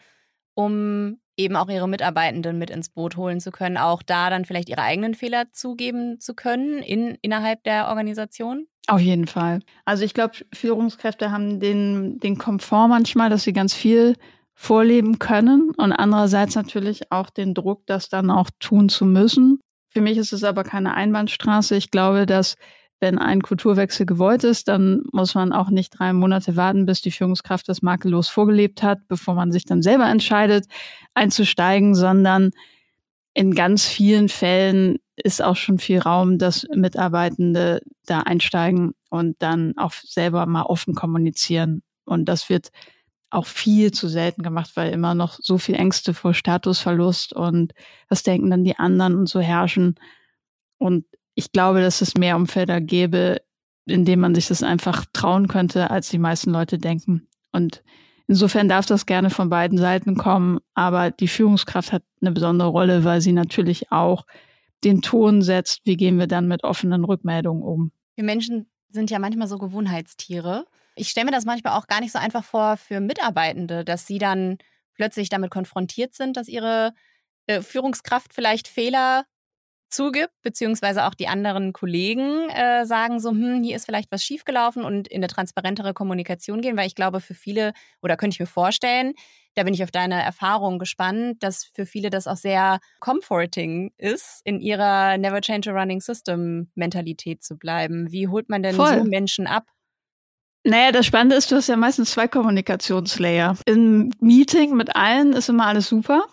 um 0.55 1.19
eben 1.37 1.57
auch 1.57 1.69
ihre 1.69 1.89
Mitarbeitenden 1.89 2.59
mit 2.59 2.71
ins 2.71 2.89
Boot 2.89 3.17
holen 3.17 3.41
zu 3.41 3.51
können, 3.51 3.77
auch 3.77 4.03
da 4.03 4.31
dann 4.31 4.45
vielleicht 4.45 4.69
ihre 4.69 4.83
eigenen 4.83 5.15
Fehler 5.15 5.45
zugeben 5.53 6.21
zu 6.21 6.35
können 6.35 6.79
in, 6.79 7.19
innerhalb 7.23 7.63
der 7.65 7.89
Organisation? 7.89 8.67
Auf 8.87 9.01
jeden 9.01 9.27
Fall. 9.27 9.61
Also 9.85 10.05
ich 10.05 10.15
glaube, 10.15 10.35
Führungskräfte 10.53 11.31
haben 11.31 11.59
den, 11.59 12.21
den 12.21 12.39
Komfort 12.39 12.89
manchmal, 12.89 13.31
dass 13.31 13.43
sie 13.43 13.53
ganz 13.53 13.75
viel 13.75 14.15
vorleben 14.55 15.19
können 15.19 15.71
und 15.77 15.93
andererseits 15.93 16.55
natürlich 16.55 17.11
auch 17.11 17.31
den 17.31 17.55
Druck, 17.55 17.87
das 17.87 18.09
dann 18.09 18.31
auch 18.31 18.51
tun 18.61 18.89
zu 18.89 19.05
müssen. 19.05 19.59
Für 19.89 20.01
mich 20.01 20.19
ist 20.19 20.33
es 20.33 20.45
aber 20.45 20.65
keine 20.65 20.95
Einbahnstraße. 20.95 21.77
Ich 21.77 21.91
glaube, 21.91 22.27
dass 22.27 22.57
wenn 23.05 23.19
ein 23.19 23.43
Kulturwechsel 23.43 24.07
gewollt 24.07 24.45
ist, 24.45 24.67
dann 24.67 25.03
muss 25.13 25.35
man 25.35 25.53
auch 25.53 25.69
nicht 25.69 25.91
drei 25.91 26.15
Monate 26.15 26.57
warten, 26.57 26.87
bis 26.87 27.03
die 27.03 27.11
Führungskraft 27.11 27.69
das 27.69 27.83
makellos 27.83 28.29
vorgelebt 28.29 28.83
hat, 28.83 29.07
bevor 29.09 29.35
man 29.35 29.53
sich 29.53 29.67
dann 29.67 29.83
selber 29.83 30.09
entscheidet, 30.09 30.65
einzusteigen, 31.13 31.95
sondern 31.95 32.53
in 33.35 33.55
ganz 33.55 33.85
vielen 33.85 34.31
Fällen 34.31 34.97
ist 35.17 35.43
auch 35.43 35.57
schon 35.57 35.79
viel 35.79 35.99
Raum, 35.99 36.39
dass 36.39 36.67
Mitarbeitende 36.75 37.83
da 38.07 38.21
einsteigen 38.21 38.95
und 39.11 39.37
dann 39.41 39.77
auch 39.77 39.93
selber 39.93 40.47
mal 40.47 40.63
offen 40.63 40.95
kommunizieren. 40.95 41.83
Und 42.07 42.25
das 42.25 42.49
wird 42.49 42.71
auch 43.29 43.45
viel 43.45 43.93
zu 43.93 44.09
selten 44.09 44.43
gemacht, 44.43 44.71
weil 44.77 44.95
immer 44.95 45.15
noch 45.15 45.39
so 45.43 45.59
viel 45.59 45.75
Ängste 45.75 46.15
vor 46.15 46.33
Statusverlust 46.33 47.35
und 47.35 47.75
was 48.09 48.23
denken 48.23 48.49
dann 48.49 48.65
die 48.65 48.79
anderen 48.79 49.15
und 49.15 49.29
so 49.29 49.41
herrschen. 49.41 49.97
Und 50.79 51.05
ich 51.35 51.53
glaube, 51.53 51.81
dass 51.81 52.01
es 52.01 52.15
mehr 52.15 52.37
Umfelder 52.37 52.81
gäbe, 52.81 53.41
in 53.87 54.05
denen 54.05 54.23
man 54.23 54.35
sich 54.35 54.49
das 54.49 54.63
einfach 54.63 55.05
trauen 55.13 55.49
könnte, 55.49 55.91
als 55.91 56.09
die 56.09 56.19
meisten 56.19 56.51
Leute 56.51 56.79
denken. 56.79 57.29
Und 57.53 57.83
insofern 58.27 58.69
darf 58.69 58.87
das 58.87 59.07
gerne 59.07 59.31
von 59.31 59.51
beiden 59.51 59.79
Seiten 59.79 60.17
kommen, 60.17 60.61
aber 60.75 61.11
die 61.11 61.29
Führungskraft 61.29 61.93
hat 61.93 62.03
eine 62.21 62.33
besondere 62.33 62.69
Rolle, 62.69 63.05
weil 63.05 63.21
sie 63.21 63.33
natürlich 63.33 63.93
auch 63.93 64.27
den 64.85 65.03
Ton 65.03 65.43
setzt, 65.43 65.81
wie 65.85 65.97
gehen 65.97 66.19
wir 66.19 66.27
dann 66.27 66.49
mit 66.49 66.63
offenen 66.65 67.05
Rückmeldungen 67.05 67.63
um. 67.63 67.93
Wir 68.17 68.25
Menschen 68.25 68.67
sind 68.89 69.11
ja 69.11 69.19
manchmal 69.19 69.49
so 69.49 69.59
Gewohnheitstiere. 69.59 70.67
Ich 70.95 71.09
stelle 71.09 71.27
mir 71.27 71.33
das 71.33 71.45
manchmal 71.45 71.77
auch 71.77 71.87
gar 71.87 72.01
nicht 72.01 72.13
so 72.13 72.19
einfach 72.19 72.45
vor 72.45 72.77
für 72.77 73.01
Mitarbeitende, 73.01 73.85
dass 73.85 74.07
sie 74.07 74.19
dann 74.19 74.59
plötzlich 74.95 75.29
damit 75.29 75.51
konfrontiert 75.51 76.15
sind, 76.15 76.37
dass 76.37 76.49
ihre 76.49 76.93
äh, 77.47 77.61
Führungskraft 77.61 78.33
vielleicht 78.33 78.69
Fehler 78.69 79.25
zugibt, 79.95 80.33
beziehungsweise 80.43 81.05
auch 81.05 81.15
die 81.15 81.29
anderen 81.29 81.73
Kollegen 81.73 82.49
äh, 82.51 82.85
sagen 82.87 83.21
so, 83.21 83.31
hm, 83.31 83.63
hier 83.63 83.77
ist 83.77 83.87
vielleicht 83.87 84.11
was 84.11 84.25
schiefgelaufen 84.25 84.85
und 84.85 85.09
in 85.09 85.19
eine 85.19 85.29
transparentere 85.29 85.95
Kommunikation 85.95 86.61
gehen, 86.61 86.77
weil 86.77 86.87
ich 86.87 86.95
glaube, 86.95 87.21
für 87.21 87.35
viele, 87.35 87.73
oder 88.03 88.17
könnte 88.17 88.35
ich 88.35 88.41
mir 88.41 88.47
vorstellen, 88.47 89.15
da 89.55 89.63
bin 89.63 89.75
ich 89.75 89.83
auf 89.85 89.91
deine 89.91 90.21
Erfahrung 90.23 90.79
gespannt, 90.79 91.43
dass 91.43 91.65
für 91.65 91.87
viele 91.87 92.11
das 92.11 92.27
auch 92.27 92.37
sehr 92.37 92.81
comforting 93.01 93.93
ist, 93.99 94.41
in 94.45 94.61
ihrer 94.61 95.17
Never 95.17 95.41
Change 95.41 95.71
a 95.71 95.75
Running 95.75 96.01
System 96.01 96.71
Mentalität 96.75 97.43
zu 97.43 97.57
bleiben. 97.57 98.11
Wie 98.11 98.29
holt 98.29 98.49
man 98.49 98.63
denn 98.63 98.75
Voll. 98.75 98.99
so 98.99 99.05
Menschen 99.05 99.47
ab? 99.47 99.65
Naja, 100.65 100.93
das 100.93 101.07
Spannende 101.07 101.37
ist, 101.37 101.53
du 101.53 101.57
hast 101.57 101.69
ja 101.69 101.77
meistens 101.77 102.13
zwei 102.13 102.27
Kommunikationslayer. 102.27 103.57
Im 103.67 104.11
Meeting 104.19 104.75
mit 104.77 104.97
allen 104.97 105.35
ist 105.35 105.51
immer 105.51 105.67
alles 105.67 105.89
super. 105.89 106.25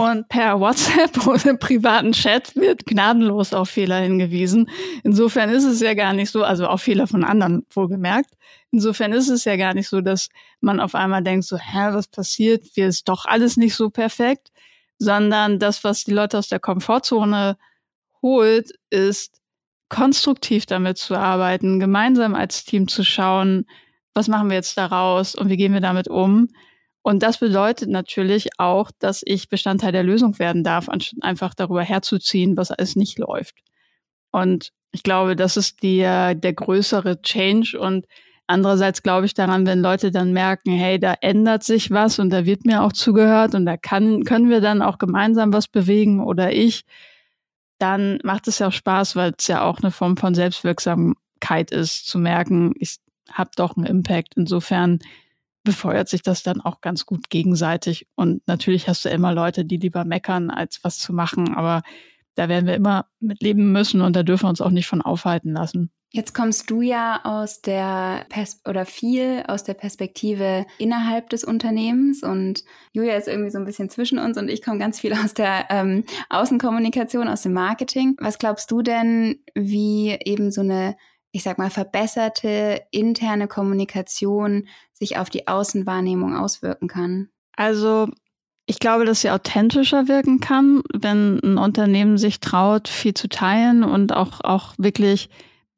Und 0.00 0.30
per 0.30 0.58
WhatsApp 0.60 1.26
oder 1.26 1.58
privaten 1.58 2.12
Chat 2.12 2.56
wird 2.56 2.86
gnadenlos 2.86 3.52
auf 3.52 3.68
Fehler 3.68 3.98
hingewiesen. 3.98 4.70
Insofern 5.04 5.50
ist 5.50 5.64
es 5.64 5.80
ja 5.80 5.92
gar 5.92 6.14
nicht 6.14 6.30
so, 6.30 6.42
also 6.42 6.68
auf 6.68 6.80
Fehler 6.80 7.06
von 7.06 7.22
anderen 7.22 7.66
wohlgemerkt. 7.68 8.30
Insofern 8.70 9.12
ist 9.12 9.28
es 9.28 9.44
ja 9.44 9.56
gar 9.56 9.74
nicht 9.74 9.90
so, 9.90 10.00
dass 10.00 10.30
man 10.62 10.80
auf 10.80 10.94
einmal 10.94 11.22
denkt, 11.22 11.44
so, 11.44 11.58
hä, 11.58 11.90
was 11.92 12.08
passiert? 12.08 12.64
Wir 12.76 12.88
ist 12.88 13.10
doch 13.10 13.26
alles 13.26 13.58
nicht 13.58 13.74
so 13.74 13.90
perfekt, 13.90 14.52
sondern 14.96 15.58
das, 15.58 15.84
was 15.84 16.04
die 16.04 16.12
Leute 16.12 16.38
aus 16.38 16.48
der 16.48 16.60
Komfortzone 16.60 17.58
holt, 18.22 18.72
ist 18.88 19.38
konstruktiv 19.90 20.64
damit 20.64 20.96
zu 20.96 21.14
arbeiten, 21.14 21.78
gemeinsam 21.78 22.34
als 22.34 22.64
Team 22.64 22.88
zu 22.88 23.04
schauen, 23.04 23.66
was 24.14 24.28
machen 24.28 24.48
wir 24.48 24.56
jetzt 24.56 24.78
daraus 24.78 25.34
und 25.34 25.50
wie 25.50 25.58
gehen 25.58 25.74
wir 25.74 25.82
damit 25.82 26.08
um 26.08 26.48
und 27.02 27.22
das 27.22 27.38
bedeutet 27.38 27.88
natürlich 27.88 28.48
auch, 28.58 28.90
dass 28.98 29.22
ich 29.24 29.48
Bestandteil 29.48 29.92
der 29.92 30.02
Lösung 30.02 30.38
werden 30.38 30.62
darf, 30.62 30.88
anstatt 30.88 31.22
einfach 31.22 31.54
darüber 31.54 31.82
herzuziehen, 31.82 32.56
was 32.56 32.70
alles 32.70 32.94
nicht 32.94 33.18
läuft. 33.18 33.56
Und 34.30 34.72
ich 34.92 35.02
glaube, 35.02 35.34
das 35.34 35.56
ist 35.56 35.82
die, 35.82 36.00
der 36.00 36.52
größere 36.52 37.22
Change. 37.22 37.78
Und 37.80 38.06
andererseits 38.46 39.02
glaube 39.02 39.26
ich 39.26 39.34
daran, 39.34 39.66
wenn 39.66 39.80
Leute 39.80 40.10
dann 40.10 40.32
merken, 40.32 40.72
hey, 40.72 40.98
da 40.98 41.14
ändert 41.20 41.64
sich 41.64 41.90
was 41.90 42.18
und 42.18 42.30
da 42.30 42.44
wird 42.44 42.66
mir 42.66 42.82
auch 42.82 42.92
zugehört 42.92 43.54
und 43.54 43.64
da 43.64 43.76
kann, 43.78 44.24
können 44.24 44.50
wir 44.50 44.60
dann 44.60 44.82
auch 44.82 44.98
gemeinsam 44.98 45.52
was 45.52 45.68
bewegen 45.68 46.22
oder 46.22 46.52
ich, 46.52 46.84
dann 47.78 48.18
macht 48.24 48.46
es 48.46 48.58
ja 48.58 48.68
auch 48.68 48.72
Spaß, 48.72 49.16
weil 49.16 49.32
es 49.38 49.46
ja 49.46 49.62
auch 49.62 49.78
eine 49.78 49.90
Form 49.90 50.18
von 50.18 50.34
Selbstwirksamkeit 50.34 51.70
ist, 51.70 52.06
zu 52.06 52.18
merken, 52.18 52.74
ich 52.78 52.96
habe 53.32 53.50
doch 53.56 53.76
einen 53.76 53.86
Impact. 53.86 54.34
Insofern 54.36 54.98
befeuert 55.62 56.08
sich 56.08 56.22
das 56.22 56.42
dann 56.42 56.60
auch 56.60 56.80
ganz 56.80 57.06
gut 57.06 57.30
gegenseitig. 57.30 58.06
Und 58.14 58.46
natürlich 58.46 58.88
hast 58.88 59.04
du 59.04 59.08
immer 59.08 59.32
Leute, 59.32 59.64
die 59.64 59.76
lieber 59.76 60.04
meckern, 60.04 60.50
als 60.50 60.82
was 60.82 60.98
zu 60.98 61.12
machen. 61.12 61.54
Aber 61.54 61.82
da 62.34 62.48
werden 62.48 62.66
wir 62.66 62.74
immer 62.74 63.06
mit 63.20 63.42
leben 63.42 63.72
müssen 63.72 64.00
und 64.00 64.16
da 64.16 64.22
dürfen 64.22 64.44
wir 64.44 64.50
uns 64.50 64.60
auch 64.60 64.70
nicht 64.70 64.86
von 64.86 65.02
aufhalten 65.02 65.52
lassen. 65.52 65.90
Jetzt 66.12 66.34
kommst 66.34 66.70
du 66.70 66.80
ja 66.82 67.20
aus 67.22 67.60
der 67.60 68.26
Pers 68.30 68.60
oder 68.66 68.84
viel 68.84 69.44
aus 69.46 69.62
der 69.62 69.74
Perspektive 69.74 70.66
innerhalb 70.78 71.30
des 71.30 71.44
Unternehmens 71.44 72.24
und 72.24 72.64
Julia 72.92 73.14
ist 73.14 73.28
irgendwie 73.28 73.50
so 73.50 73.58
ein 73.58 73.64
bisschen 73.64 73.90
zwischen 73.90 74.18
uns 74.18 74.36
und 74.36 74.48
ich 74.48 74.60
komme 74.60 74.78
ganz 74.78 74.98
viel 74.98 75.12
aus 75.12 75.34
der 75.34 75.66
ähm, 75.70 76.04
Außenkommunikation, 76.28 77.28
aus 77.28 77.42
dem 77.42 77.52
Marketing. 77.52 78.16
Was 78.18 78.38
glaubst 78.38 78.72
du 78.72 78.82
denn, 78.82 79.44
wie 79.54 80.18
eben 80.24 80.50
so 80.50 80.62
eine 80.62 80.96
ich 81.32 81.44
sag 81.44 81.58
mal, 81.58 81.70
verbesserte 81.70 82.82
interne 82.90 83.46
Kommunikation 83.46 84.66
sich 85.00 85.18
auf 85.18 85.30
die 85.30 85.48
Außenwahrnehmung 85.48 86.36
auswirken 86.36 86.86
kann? 86.86 87.28
Also 87.56 88.08
ich 88.66 88.78
glaube, 88.78 89.04
dass 89.04 89.22
sie 89.22 89.30
authentischer 89.30 90.06
wirken 90.06 90.38
kann, 90.38 90.82
wenn 90.94 91.40
ein 91.42 91.58
Unternehmen 91.58 92.18
sich 92.18 92.38
traut, 92.38 92.86
viel 92.86 93.14
zu 93.14 93.28
teilen 93.28 93.82
und 93.82 94.12
auch, 94.14 94.40
auch 94.44 94.74
wirklich 94.78 95.28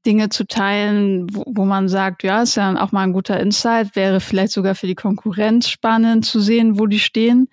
Dinge 0.04 0.28
zu 0.28 0.46
teilen, 0.46 1.26
wo, 1.34 1.44
wo 1.46 1.64
man 1.64 1.88
sagt, 1.88 2.22
ja, 2.22 2.42
ist 2.42 2.56
ja 2.56 2.82
auch 2.82 2.92
mal 2.92 3.04
ein 3.04 3.12
guter 3.12 3.40
Insight, 3.40 3.96
wäre 3.96 4.20
vielleicht 4.20 4.52
sogar 4.52 4.74
für 4.74 4.86
die 4.86 4.94
Konkurrenz 4.96 5.68
spannend 5.68 6.26
zu 6.26 6.40
sehen, 6.40 6.78
wo 6.78 6.86
die 6.86 6.98
stehen. 6.98 7.48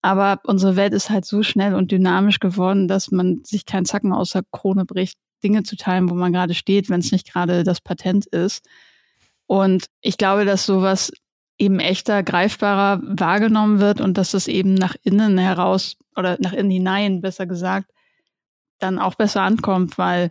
Aber 0.00 0.40
unsere 0.44 0.76
Welt 0.76 0.94
ist 0.94 1.10
halt 1.10 1.24
so 1.24 1.42
schnell 1.42 1.74
und 1.74 1.90
dynamisch 1.90 2.38
geworden, 2.38 2.86
dass 2.86 3.10
man 3.10 3.42
sich 3.44 3.66
keinen 3.66 3.84
Zacken 3.84 4.12
aus 4.12 4.30
der 4.30 4.44
Krone 4.52 4.84
bricht, 4.84 5.18
Dinge 5.42 5.64
zu 5.64 5.76
teilen, 5.76 6.08
wo 6.08 6.14
man 6.14 6.32
gerade 6.32 6.54
steht, 6.54 6.88
wenn 6.88 7.00
es 7.00 7.12
nicht 7.12 7.30
gerade 7.32 7.64
das 7.64 7.80
Patent 7.80 8.26
ist. 8.26 8.64
Und 9.48 9.86
ich 10.02 10.18
glaube, 10.18 10.44
dass 10.44 10.66
sowas 10.66 11.10
eben 11.56 11.80
echter, 11.80 12.22
greifbarer 12.22 13.00
wahrgenommen 13.02 13.80
wird 13.80 14.00
und 14.00 14.18
dass 14.18 14.34
es 14.34 14.46
eben 14.46 14.74
nach 14.74 14.94
innen 15.02 15.38
heraus 15.38 15.96
oder 16.14 16.36
nach 16.40 16.52
innen 16.52 16.70
hinein, 16.70 17.22
besser 17.22 17.46
gesagt, 17.46 17.90
dann 18.78 18.98
auch 18.98 19.14
besser 19.16 19.42
ankommt, 19.42 19.98
weil 19.98 20.28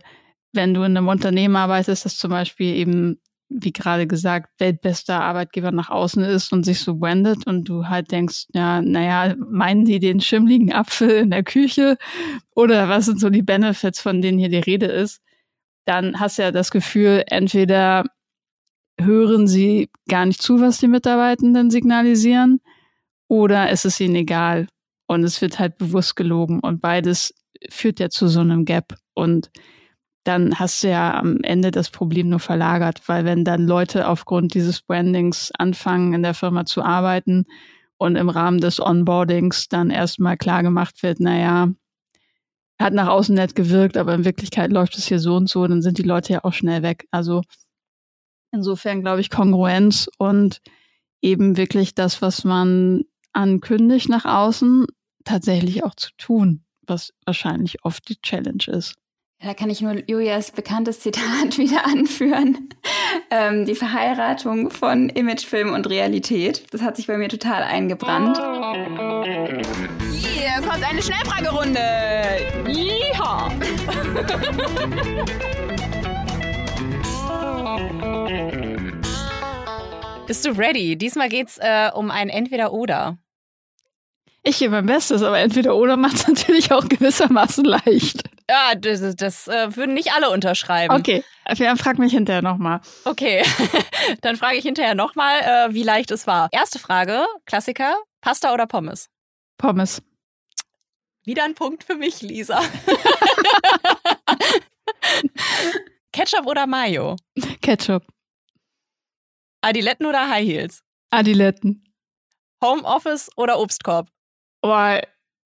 wenn 0.52 0.72
du 0.72 0.82
in 0.82 0.96
einem 0.96 1.08
Unternehmen 1.08 1.56
arbeitest, 1.56 2.04
das 2.04 2.16
zum 2.16 2.30
Beispiel 2.30 2.76
eben, 2.76 3.20
wie 3.48 3.72
gerade 3.72 4.06
gesagt, 4.06 4.50
weltbester 4.58 5.20
Arbeitgeber 5.20 5.72
nach 5.72 5.90
außen 5.90 6.22
ist 6.22 6.52
und 6.52 6.64
sich 6.64 6.80
so 6.80 6.96
brandet 6.96 7.44
und 7.44 7.68
du 7.68 7.88
halt 7.88 8.12
denkst, 8.12 8.46
ja, 8.54 8.80
naja, 8.80 9.34
meinen 9.50 9.84
die 9.84 9.98
den 9.98 10.20
schimmligen 10.20 10.72
Apfel 10.72 11.10
in 11.10 11.30
der 11.30 11.42
Küche 11.42 11.98
oder 12.54 12.88
was 12.88 13.06
sind 13.06 13.18
so 13.18 13.30
die 13.30 13.42
Benefits, 13.42 14.00
von 14.00 14.22
denen 14.22 14.38
hier 14.38 14.48
die 14.48 14.58
Rede 14.58 14.86
ist, 14.86 15.20
dann 15.86 16.20
hast 16.20 16.38
du 16.38 16.42
ja 16.42 16.52
das 16.52 16.70
Gefühl, 16.70 17.24
entweder 17.26 18.04
hören 19.00 19.46
sie 19.46 19.90
gar 20.08 20.26
nicht 20.26 20.42
zu, 20.42 20.60
was 20.60 20.78
die 20.78 20.88
Mitarbeitenden 20.88 21.70
signalisieren, 21.70 22.60
oder 23.28 23.70
es 23.70 23.84
ist 23.84 24.00
ihnen 24.00 24.16
egal 24.16 24.66
und 25.06 25.22
es 25.22 25.40
wird 25.40 25.58
halt 25.58 25.78
bewusst 25.78 26.16
gelogen 26.16 26.60
und 26.60 26.80
beides 26.80 27.34
führt 27.70 28.00
ja 28.00 28.08
zu 28.08 28.28
so 28.28 28.40
einem 28.40 28.64
Gap 28.64 28.94
und 29.14 29.50
dann 30.24 30.58
hast 30.58 30.82
du 30.82 30.88
ja 30.88 31.14
am 31.18 31.38
Ende 31.42 31.70
das 31.70 31.90
Problem 31.90 32.28
nur 32.28 32.40
verlagert, 32.40 33.00
weil 33.06 33.24
wenn 33.24 33.44
dann 33.44 33.66
Leute 33.66 34.08
aufgrund 34.08 34.52
dieses 34.54 34.82
Brandings 34.82 35.50
anfangen, 35.58 36.12
in 36.12 36.22
der 36.22 36.34
Firma 36.34 36.66
zu 36.66 36.82
arbeiten 36.82 37.46
und 37.96 38.16
im 38.16 38.28
Rahmen 38.28 38.60
des 38.60 38.78
Onboardings 38.78 39.68
dann 39.68 39.90
erstmal 39.90 40.36
klar 40.36 40.62
gemacht 40.62 41.02
wird, 41.02 41.20
naja, 41.20 41.68
hat 42.78 42.92
nach 42.92 43.08
außen 43.08 43.34
nett 43.34 43.54
gewirkt, 43.54 43.96
aber 43.96 44.14
in 44.14 44.24
Wirklichkeit 44.24 44.70
läuft 44.70 44.98
es 44.98 45.06
hier 45.06 45.18
so 45.18 45.34
und 45.34 45.48
so, 45.48 45.66
dann 45.66 45.82
sind 45.82 45.98
die 45.98 46.02
Leute 46.02 46.34
ja 46.34 46.44
auch 46.44 46.52
schnell 46.52 46.82
weg. 46.82 47.06
Also 47.10 47.42
insofern 48.52 49.00
glaube 49.00 49.20
ich 49.20 49.30
Kongruenz 49.30 50.08
und 50.18 50.60
eben 51.20 51.56
wirklich 51.56 51.94
das, 51.94 52.22
was 52.22 52.44
man 52.44 53.02
ankündigt 53.32 54.08
nach 54.08 54.24
außen, 54.24 54.86
tatsächlich 55.24 55.84
auch 55.84 55.94
zu 55.94 56.10
tun, 56.16 56.64
was 56.86 57.12
wahrscheinlich 57.24 57.84
oft 57.84 58.08
die 58.08 58.20
Challenge 58.20 58.64
ist. 58.66 58.96
Da 59.40 59.54
kann 59.54 59.70
ich 59.70 59.80
nur 59.80 59.94
Julias 60.08 60.50
bekanntes 60.50 60.98
Zitat 60.98 61.58
wieder 61.58 61.86
anführen. 61.86 62.70
Ähm, 63.30 63.66
die 63.66 63.76
Verheiratung 63.76 64.70
von 64.70 65.08
Imagefilm 65.10 65.72
und 65.72 65.88
Realität. 65.88 66.64
Das 66.72 66.82
hat 66.82 66.96
sich 66.96 67.06
bei 67.06 67.16
mir 67.18 67.28
total 67.28 67.62
eingebrannt. 67.62 68.36
Hier 70.12 70.60
kommt 70.68 70.82
eine 70.82 71.02
Schnellfragerunde. 71.02 71.80
Yeehaw. 72.66 73.52
Bist 80.26 80.44
du 80.44 80.50
ready? 80.50 80.96
Diesmal 80.96 81.28
geht's 81.30 81.56
äh, 81.58 81.90
um 81.94 82.10
ein 82.10 82.28
Entweder-Oder. 82.28 83.16
Ich 84.42 84.58
gebe 84.58 84.72
mein 84.72 84.86
Bestes, 84.86 85.22
aber 85.22 85.38
entweder 85.38 85.74
oder 85.74 85.96
macht 85.96 86.16
es 86.16 86.28
natürlich 86.28 86.72
auch 86.72 86.88
gewissermaßen 86.88 87.64
leicht. 87.64 88.22
Ja, 88.48 88.74
das, 88.74 89.16
das 89.16 89.48
äh, 89.48 89.76
würden 89.76 89.94
nicht 89.94 90.12
alle 90.12 90.30
unterschreiben. 90.30 90.94
Okay, 90.94 91.22
dann 91.44 91.76
frag 91.76 91.98
mich 91.98 92.12
hinterher 92.12 92.42
nochmal. 92.42 92.80
Okay, 93.04 93.42
dann 94.22 94.36
frage 94.36 94.56
ich 94.56 94.64
hinterher 94.64 94.94
nochmal, 94.94 95.40
äh, 95.40 95.74
wie 95.74 95.82
leicht 95.82 96.10
es 96.10 96.26
war. 96.26 96.48
Erste 96.52 96.78
Frage, 96.78 97.26
Klassiker, 97.44 97.96
Pasta 98.20 98.54
oder 98.54 98.66
Pommes? 98.66 99.08
Pommes. 99.58 100.02
Wieder 101.24 101.44
ein 101.44 101.54
Punkt 101.54 101.84
für 101.84 101.96
mich, 101.96 102.22
Lisa. 102.22 102.60
Ketchup 106.12 106.46
oder 106.46 106.66
Mayo? 106.66 107.16
Ketchup. 107.62 108.04
Adiletten 109.60 110.06
oder 110.06 110.28
High 110.28 110.46
Heels? 110.46 110.82
Adiletten. 111.10 111.84
Homeoffice 112.62 113.30
oder 113.36 113.58
Obstkorb? 113.58 114.08
Boah, 114.60 115.00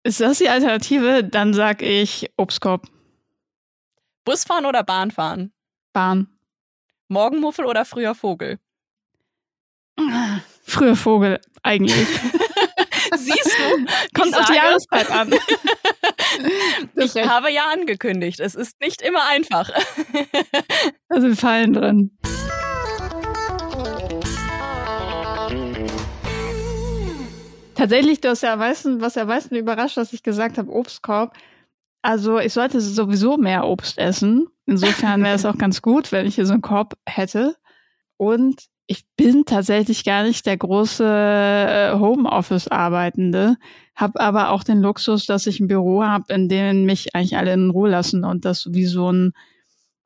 ist 0.05 0.21
das 0.21 0.39
die 0.39 0.49
Alternative? 0.49 1.25
Dann 1.25 1.55
sag 1.55 1.83
ich 1.83 2.31
Obstkorb. 2.37 2.89
Busfahren 4.25 4.67
oder 4.67 4.83
Bahnfahren? 4.83 5.53
Bahn. 5.93 6.29
Morgenmuffel 7.09 7.65
oder 7.67 7.85
früher 7.85 8.15
Vogel? 8.15 8.59
Früher 10.65 10.97
Vogel, 10.97 11.41
eigentlich. 11.63 12.07
Siehst 13.17 13.59
du? 13.59 13.87
Kommt 14.19 14.35
auf 14.39 14.47
die 14.47 14.55
Jahreszeit 14.55 15.11
an. 15.11 15.35
ich 16.97 17.17
habe 17.17 17.51
ja 17.51 17.63
angekündigt, 17.73 18.41
es 18.41 18.55
ist 18.55 18.81
nicht 18.81 19.03
immer 19.03 19.27
einfach. 19.29 19.71
da 21.09 21.21
sind 21.21 21.39
Fallen 21.39 21.73
drin. 21.73 22.19
Tatsächlich, 27.75 28.21
du 28.21 28.29
hast 28.29 28.43
ja 28.43 28.53
am 28.53 28.61
meisten, 28.61 29.01
was 29.01 29.17
ja 29.17 29.23
am 29.23 29.29
meisten 29.29 29.57
überrascht, 29.57 29.97
dass 29.97 30.13
ich 30.13 30.23
gesagt 30.23 30.59
habe, 30.59 30.71
Obstkorb. 30.71 31.37
Also 32.03 32.39
ich 32.39 32.53
sollte 32.53 32.81
sowieso 32.81 33.37
mehr 33.37 33.67
Obst 33.67 33.99
essen. 33.99 34.49
Insofern 34.67 35.23
wäre 35.23 35.35
es 35.35 35.45
auch 35.47 35.59
ganz 35.59 35.83
gut, 35.83 36.13
wenn 36.13 36.27
ich 36.27 36.35
hier 36.35 36.47
so 36.47 36.53
einen 36.53 36.63
Korb 36.63 36.95
hätte. 37.07 37.57
Und 38.17 38.67
ich 38.93 39.07
bin 39.17 39.47
tatsächlich 39.47 40.05
gar 40.05 40.23
nicht 40.23 40.45
der 40.45 40.59
große 40.59 41.03
äh, 41.05 41.99
Homeoffice-Arbeitende, 41.99 43.57
habe 43.97 44.21
aber 44.21 44.51
auch 44.51 44.65
den 44.65 44.83
Luxus, 44.83 45.25
dass 45.25 45.47
ich 45.47 45.61
ein 45.61 45.67
Büro 45.67 46.05
habe, 46.05 46.31
in 46.35 46.51
dem 46.51 46.85
mich 46.85 47.15
eigentlich 47.15 47.39
alle 47.39 47.55
in 47.55 47.71
Ruhe 47.71 47.89
lassen 47.89 48.23
und 48.23 48.45
das 48.45 48.69
wie 48.71 48.85
so 48.85 49.11
ein 49.11 49.33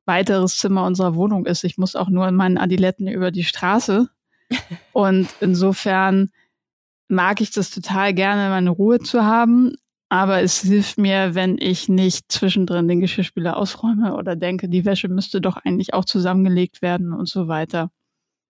weiteres 0.05 0.55
Zimmer 0.55 0.85
unserer 0.85 1.15
Wohnung 1.15 1.45
ist. 1.45 1.65
Ich 1.65 1.77
muss 1.77 1.97
auch 1.97 2.07
nur 2.07 2.29
in 2.29 2.35
meinen 2.35 2.57
Adiletten 2.57 3.09
über 3.09 3.29
die 3.29 3.43
Straße. 3.43 4.07
Und 4.93 5.27
insofern 5.41 6.29
mag 7.09 7.41
ich 7.41 7.51
das 7.51 7.69
total 7.69 8.13
gerne, 8.13 8.49
meine 8.49 8.69
Ruhe 8.69 8.99
zu 8.99 9.25
haben. 9.25 9.75
Aber 10.07 10.41
es 10.41 10.61
hilft 10.61 10.97
mir, 10.97 11.35
wenn 11.35 11.57
ich 11.59 11.89
nicht 11.89 12.31
zwischendrin 12.31 12.87
den 12.87 13.01
Geschirrspüler 13.01 13.57
ausräume 13.57 14.15
oder 14.15 14.37
denke, 14.37 14.69
die 14.69 14.85
Wäsche 14.85 15.09
müsste 15.09 15.41
doch 15.41 15.57
eigentlich 15.57 15.93
auch 15.93 16.05
zusammengelegt 16.05 16.81
werden 16.81 17.11
und 17.11 17.27
so 17.27 17.49
weiter. 17.49 17.91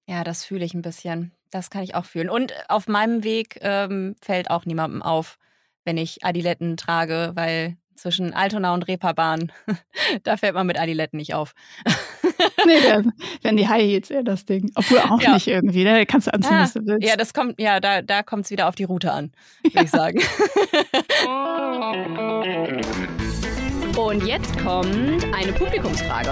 Ja, 0.08 0.24
das 0.24 0.46
fühle 0.46 0.66
ich 0.66 0.74
ein 0.74 0.82
bisschen. 0.82 1.32
Das 1.52 1.70
kann 1.70 1.84
ich 1.84 1.96
auch 1.96 2.06
fühlen. 2.06 2.30
Und 2.30 2.54
auf 2.70 2.88
meinem 2.88 3.24
Weg 3.24 3.60
ähm, 3.62 4.16
fällt 4.22 4.50
auch 4.50 4.66
niemandem 4.66 5.02
auf, 5.02 5.38
wenn 5.84 5.98
ich 5.98 6.24
Adiletten 6.26 6.78
trage, 6.78 7.32
weil 7.36 7.78
zwischen 7.96 8.34
Altona 8.34 8.74
und 8.74 8.88
Reeperbahn, 8.88 9.52
da 10.24 10.38
fällt 10.38 10.54
man 10.54 10.66
mit 10.68 10.80
Adiletten 10.80 11.18
nicht 11.18 11.34
auf. 11.34 11.54
nee, 12.66 12.78
wenn 13.42 13.58
die 13.58 13.68
High 13.68 13.84
Heels 13.84 14.10
eher 14.10 14.24
das 14.24 14.46
Ding. 14.46 14.72
Obwohl 14.76 15.00
auch 15.00 15.22
ja. 15.22 15.34
nicht 15.34 15.48
irgendwie, 15.48 15.84
da 15.84 16.06
kannst 16.06 16.28
du 16.28 16.34
anziehen, 16.34 16.54
ja, 16.54 16.62
was 16.62 16.74
du 16.74 16.86
willst. 16.86 17.08
Ja, 17.08 17.18
das 17.18 17.34
kommt, 17.34 17.60
ja, 17.60 17.80
da, 17.80 18.02
da 18.02 18.24
kommt 18.24 18.46
es 18.46 18.52
wieder 18.52 18.70
auf 18.70 18.76
die 18.76 18.86
Route 18.86 19.12
an, 19.12 19.32
würde 19.64 19.76
ja. 19.76 19.84
ich 19.84 19.90
sagen. 19.90 20.20
und 23.98 24.26
jetzt 24.26 24.58
kommt 24.60 25.26
eine 25.34 25.52
Publikumsfrage. 25.54 26.32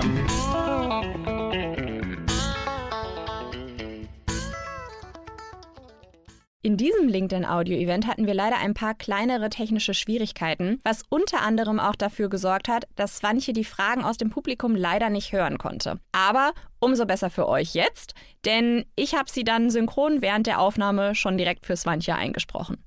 In 6.66 6.78
diesem 6.78 7.08
LinkedIn-Audio-Event 7.08 8.08
hatten 8.08 8.26
wir 8.26 8.34
leider 8.34 8.58
ein 8.58 8.74
paar 8.74 8.96
kleinere 8.96 9.52
technische 9.52 9.94
Schwierigkeiten, 9.94 10.80
was 10.84 11.04
unter 11.10 11.44
anderem 11.44 11.80
auch 11.80 11.96
dafür 11.96 12.28
gesorgt 12.28 12.70
hat, 12.70 12.88
dass 12.96 13.18
Svanche 13.18 13.54
die 13.54 13.64
Fragen 13.64 14.04
aus 14.04 14.18
dem 14.18 14.32
Publikum 14.32 14.76
leider 14.76 15.12
nicht 15.12 15.32
hören 15.32 15.60
konnte. 15.60 16.00
Aber 16.12 16.54
umso 16.80 17.06
besser 17.06 17.30
für 17.30 17.48
euch 17.48 17.76
jetzt, 17.76 18.16
denn 18.46 18.84
ich 18.96 19.14
habe 19.14 19.30
sie 19.30 19.44
dann 19.44 19.70
synchron 19.70 20.24
während 20.24 20.48
der 20.48 20.60
Aufnahme 20.60 21.14
schon 21.14 21.38
direkt 21.38 21.68
für 21.68 21.78
Svanche 21.78 22.16
eingesprochen. 22.16 22.84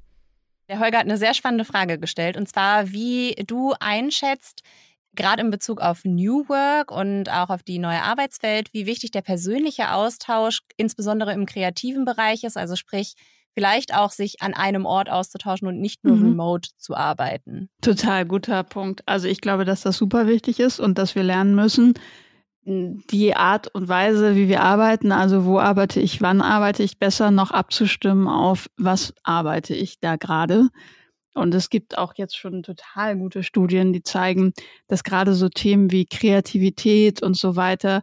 Der 0.68 0.80
Holger 0.80 0.98
hat 0.98 1.06
eine 1.06 1.16
sehr 1.16 1.34
spannende 1.34 1.64
Frage 1.64 2.00
gestellt, 2.00 2.36
und 2.36 2.48
zwar, 2.48 2.90
wie 2.90 3.36
du 3.46 3.74
einschätzt, 3.78 4.64
gerade 5.14 5.42
in 5.42 5.50
Bezug 5.50 5.80
auf 5.80 6.04
New 6.04 6.48
Work 6.48 6.90
und 6.90 7.30
auch 7.30 7.48
auf 7.48 7.62
die 7.62 7.78
neue 7.78 8.02
Arbeitswelt, 8.02 8.74
wie 8.74 8.86
wichtig 8.86 9.12
der 9.12 9.22
persönliche 9.22 9.92
Austausch, 9.92 10.62
insbesondere 10.76 11.32
im 11.32 11.46
kreativen 11.46 12.04
Bereich 12.04 12.42
ist, 12.42 12.56
also 12.56 12.74
sprich, 12.74 13.14
vielleicht 13.54 13.94
auch 13.94 14.10
sich 14.10 14.40
an 14.40 14.54
einem 14.54 14.86
Ort 14.86 15.10
auszutauschen 15.10 15.68
und 15.68 15.80
nicht 15.80 16.04
nur 16.04 16.16
mhm. 16.16 16.24
remote 16.24 16.70
zu 16.76 16.94
arbeiten. 16.94 17.68
Total 17.80 18.24
guter 18.24 18.62
Punkt. 18.62 19.02
Also 19.06 19.28
ich 19.28 19.40
glaube, 19.40 19.64
dass 19.64 19.82
das 19.82 19.96
super 19.96 20.26
wichtig 20.26 20.60
ist 20.60 20.80
und 20.80 20.98
dass 20.98 21.14
wir 21.14 21.22
lernen 21.22 21.54
müssen, 21.54 21.94
die 22.68 23.34
Art 23.34 23.68
und 23.68 23.88
Weise, 23.88 24.36
wie 24.36 24.48
wir 24.48 24.62
arbeiten, 24.62 25.10
also 25.10 25.46
wo 25.46 25.58
arbeite 25.58 26.00
ich, 26.00 26.20
wann 26.20 26.42
arbeite 26.42 26.82
ich, 26.82 26.98
besser 26.98 27.30
noch 27.30 27.50
abzustimmen 27.50 28.28
auf, 28.28 28.68
was 28.76 29.14
arbeite 29.22 29.74
ich 29.74 30.00
da 30.00 30.16
gerade. 30.16 30.68
Und 31.34 31.54
es 31.54 31.70
gibt 31.70 31.96
auch 31.96 32.14
jetzt 32.16 32.36
schon 32.36 32.62
total 32.62 33.16
gute 33.16 33.42
Studien, 33.42 33.92
die 33.92 34.02
zeigen, 34.02 34.52
dass 34.86 35.04
gerade 35.04 35.34
so 35.34 35.48
Themen 35.48 35.90
wie 35.90 36.04
Kreativität 36.04 37.22
und 37.22 37.36
so 37.36 37.56
weiter 37.56 38.02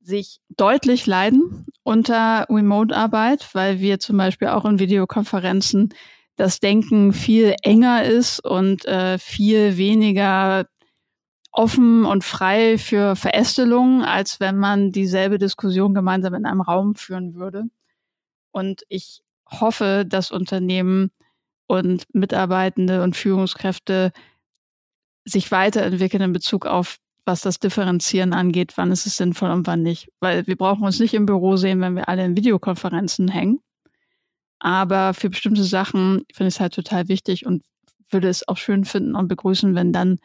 sich 0.00 0.40
deutlich 0.48 1.06
leiden 1.06 1.66
unter 1.82 2.46
Remote-Arbeit, 2.48 3.54
weil 3.54 3.80
wir 3.80 4.00
zum 4.00 4.16
Beispiel 4.16 4.48
auch 4.48 4.64
in 4.64 4.78
Videokonferenzen 4.78 5.94
das 6.36 6.58
Denken 6.58 7.12
viel 7.12 7.54
enger 7.62 8.04
ist 8.04 8.44
und 8.44 8.86
äh, 8.86 9.18
viel 9.18 9.76
weniger 9.76 10.66
offen 11.52 12.04
und 12.04 12.24
frei 12.24 12.78
für 12.78 13.16
Verästelungen, 13.16 14.02
als 14.02 14.40
wenn 14.40 14.56
man 14.56 14.92
dieselbe 14.92 15.38
Diskussion 15.38 15.94
gemeinsam 15.94 16.34
in 16.34 16.46
einem 16.46 16.60
Raum 16.60 16.94
führen 16.94 17.34
würde. 17.34 17.64
Und 18.52 18.82
ich 18.88 19.22
hoffe, 19.50 20.04
dass 20.06 20.30
Unternehmen 20.30 21.10
und 21.66 22.04
Mitarbeitende 22.14 23.02
und 23.02 23.16
Führungskräfte 23.16 24.12
sich 25.24 25.50
weiterentwickeln 25.52 26.22
in 26.22 26.32
Bezug 26.32 26.66
auf 26.66 26.98
was 27.30 27.42
das 27.42 27.60
Differenzieren 27.60 28.32
angeht, 28.32 28.72
wann 28.76 28.90
ist 28.90 29.06
es 29.06 29.16
sinnvoll 29.16 29.50
und 29.50 29.66
wann 29.68 29.82
nicht. 29.82 30.08
Weil 30.18 30.46
wir 30.48 30.56
brauchen 30.56 30.82
uns 30.82 30.98
nicht 30.98 31.14
im 31.14 31.26
Büro 31.26 31.56
sehen, 31.56 31.80
wenn 31.80 31.94
wir 31.94 32.08
alle 32.08 32.24
in 32.24 32.36
Videokonferenzen 32.36 33.28
hängen. 33.28 33.60
Aber 34.58 35.14
für 35.14 35.30
bestimmte 35.30 35.62
Sachen 35.62 36.24
finde 36.34 36.48
ich 36.48 36.56
es 36.56 36.60
halt 36.60 36.74
total 36.74 37.08
wichtig 37.08 37.46
und 37.46 37.62
würde 38.10 38.28
es 38.28 38.46
auch 38.48 38.56
schön 38.56 38.84
finden 38.84 39.14
und 39.14 39.28
begrüßen, 39.28 39.76
wenn 39.76 39.92
dann 39.92 40.18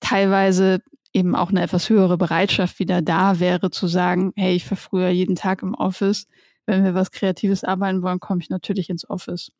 teilweise 0.00 0.80
eben 1.12 1.36
auch 1.36 1.50
eine 1.50 1.62
etwas 1.62 1.88
höhere 1.88 2.18
Bereitschaft 2.18 2.80
wieder 2.80 3.00
da 3.00 3.38
wäre, 3.38 3.70
zu 3.70 3.86
sagen, 3.86 4.32
hey, 4.34 4.56
ich 4.56 4.64
verfrühe 4.64 5.10
jeden 5.10 5.36
Tag 5.36 5.62
im 5.62 5.74
Office. 5.74 6.26
Wenn 6.66 6.82
wir 6.82 6.94
was 6.94 7.12
Kreatives 7.12 7.62
arbeiten 7.62 8.02
wollen, 8.02 8.18
komme 8.18 8.40
ich 8.42 8.50
natürlich 8.50 8.90
ins 8.90 9.08
Office. 9.08 9.52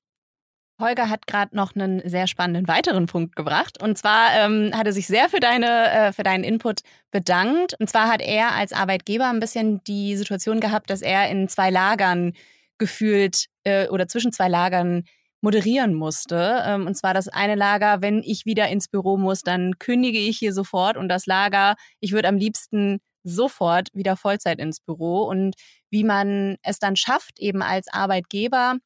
Holger 0.81 1.09
hat 1.09 1.27
gerade 1.27 1.55
noch 1.57 1.75
einen 1.75 2.07
sehr 2.09 2.27
spannenden 2.27 2.67
weiteren 2.67 3.07
Punkt 3.07 3.37
gebracht. 3.37 3.81
Und 3.83 3.97
zwar 3.97 4.35
ähm, 4.35 4.73
hat 4.75 4.87
er 4.87 4.93
sich 4.93 5.07
sehr 5.07 5.29
für, 5.29 5.41
deine, 5.41 5.91
äh, 5.91 6.13
für 6.13 6.25
deinen 6.25 6.45
Input 6.45 6.81
bedankt. 7.11 7.75
Und 7.79 7.89
zwar 7.89 8.09
hat 8.09 8.21
er 8.21 8.55
als 8.55 8.73
Arbeitgeber 8.73 9.29
ein 9.29 9.41
bisschen 9.41 9.83
die 9.85 10.17
Situation 10.17 10.61
gehabt, 10.61 10.91
dass 10.91 11.01
er 11.03 11.29
in 11.29 11.49
zwei 11.49 11.71
Lagern 11.71 12.33
gefühlt 12.79 13.47
äh, 13.63 13.89
oder 13.89 14.09
zwischen 14.09 14.33
zwei 14.33 14.49
Lagern 14.49 15.05
moderieren 15.41 15.95
musste. 15.95 16.63
Ähm, 16.67 16.87
und 16.87 16.97
zwar 16.97 17.15
das 17.15 17.29
eine 17.29 17.55
Lager, 17.55 18.01
wenn 18.01 18.23
ich 18.25 18.45
wieder 18.45 18.69
ins 18.69 18.89
Büro 18.89 19.17
muss, 19.17 19.43
dann 19.43 19.79
kündige 19.79 20.19
ich 20.19 20.39
hier 20.39 20.53
sofort. 20.53 20.97
Und 20.97 21.09
das 21.09 21.27
Lager, 21.27 21.77
ich 22.01 22.13
würde 22.13 22.29
am 22.29 22.37
liebsten 22.37 22.99
sofort 23.23 23.89
wieder 23.93 24.17
Vollzeit 24.17 24.59
ins 24.59 24.81
Büro. 24.81 25.23
Und 25.23 25.55
wie 25.91 26.03
man 26.03 26.57
es 26.63 26.79
dann 26.81 26.97
schafft, 26.97 27.39
eben 27.39 27.63
als 27.63 27.87
Arbeitgeber 27.93 28.77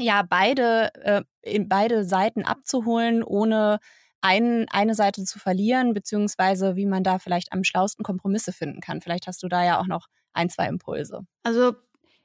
ja 0.00 0.22
beide, 0.28 0.90
äh, 0.94 1.22
in 1.42 1.68
beide 1.68 2.04
Seiten 2.04 2.44
abzuholen, 2.44 3.22
ohne 3.22 3.78
ein, 4.20 4.66
eine 4.70 4.94
Seite 4.94 5.24
zu 5.24 5.38
verlieren, 5.38 5.94
beziehungsweise 5.94 6.76
wie 6.76 6.86
man 6.86 7.04
da 7.04 7.18
vielleicht 7.18 7.52
am 7.52 7.64
schlausten 7.64 8.04
Kompromisse 8.04 8.52
finden 8.52 8.80
kann. 8.80 9.00
Vielleicht 9.00 9.26
hast 9.26 9.42
du 9.42 9.48
da 9.48 9.64
ja 9.64 9.80
auch 9.80 9.86
noch 9.86 10.06
ein, 10.32 10.50
zwei 10.50 10.66
Impulse. 10.66 11.20
Also 11.44 11.74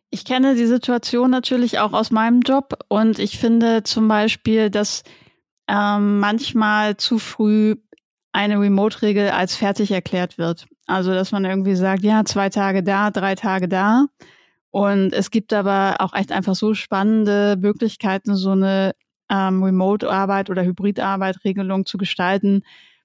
ich 0.10 0.26
kenne 0.26 0.56
die 0.56 0.68
Situation 0.68 1.32
natürlich 1.32 1.80
auch 1.80 1.94
aus 1.94 2.12
meinem 2.12 2.42
Job 2.42 2.80
und 2.88 3.20
ich 3.20 3.40
finde 3.40 3.84
zum 3.84 4.08
Beispiel, 4.08 4.70
dass 4.70 5.04
ähm, 5.68 6.20
manchmal 6.20 6.98
zu 6.98 7.20
früh 7.20 7.76
eine 8.32 8.60
Remote-Regel 8.60 9.30
als 9.30 9.56
fertig 9.56 9.92
erklärt 9.92 10.38
wird. 10.38 10.66
Also 10.86 11.14
dass 11.14 11.32
man 11.32 11.46
irgendwie 11.46 11.76
sagt, 11.76 12.04
ja, 12.04 12.26
zwei 12.26 12.50
Tage 12.50 12.84
da, 12.84 13.12
drei 13.12 13.36
Tage 13.36 13.68
da. 13.68 14.06
Und 14.74 15.14
es 15.14 15.30
gibt 15.30 15.54
aber 15.54 15.98
auch 16.00 16.16
echt 16.16 16.32
einfach 16.32 16.56
so 16.56 16.74
spannende 16.74 17.58
Möglichkeiten, 17.62 18.36
so 18.36 18.50
eine 18.50 18.94
ähm, 19.30 19.62
Remote-Arbeit 19.62 20.50
oder 20.50 20.64
Hybrid-Arbeit-Regelung 20.64 21.86
zu 21.86 22.00
gestalten, 22.00 22.64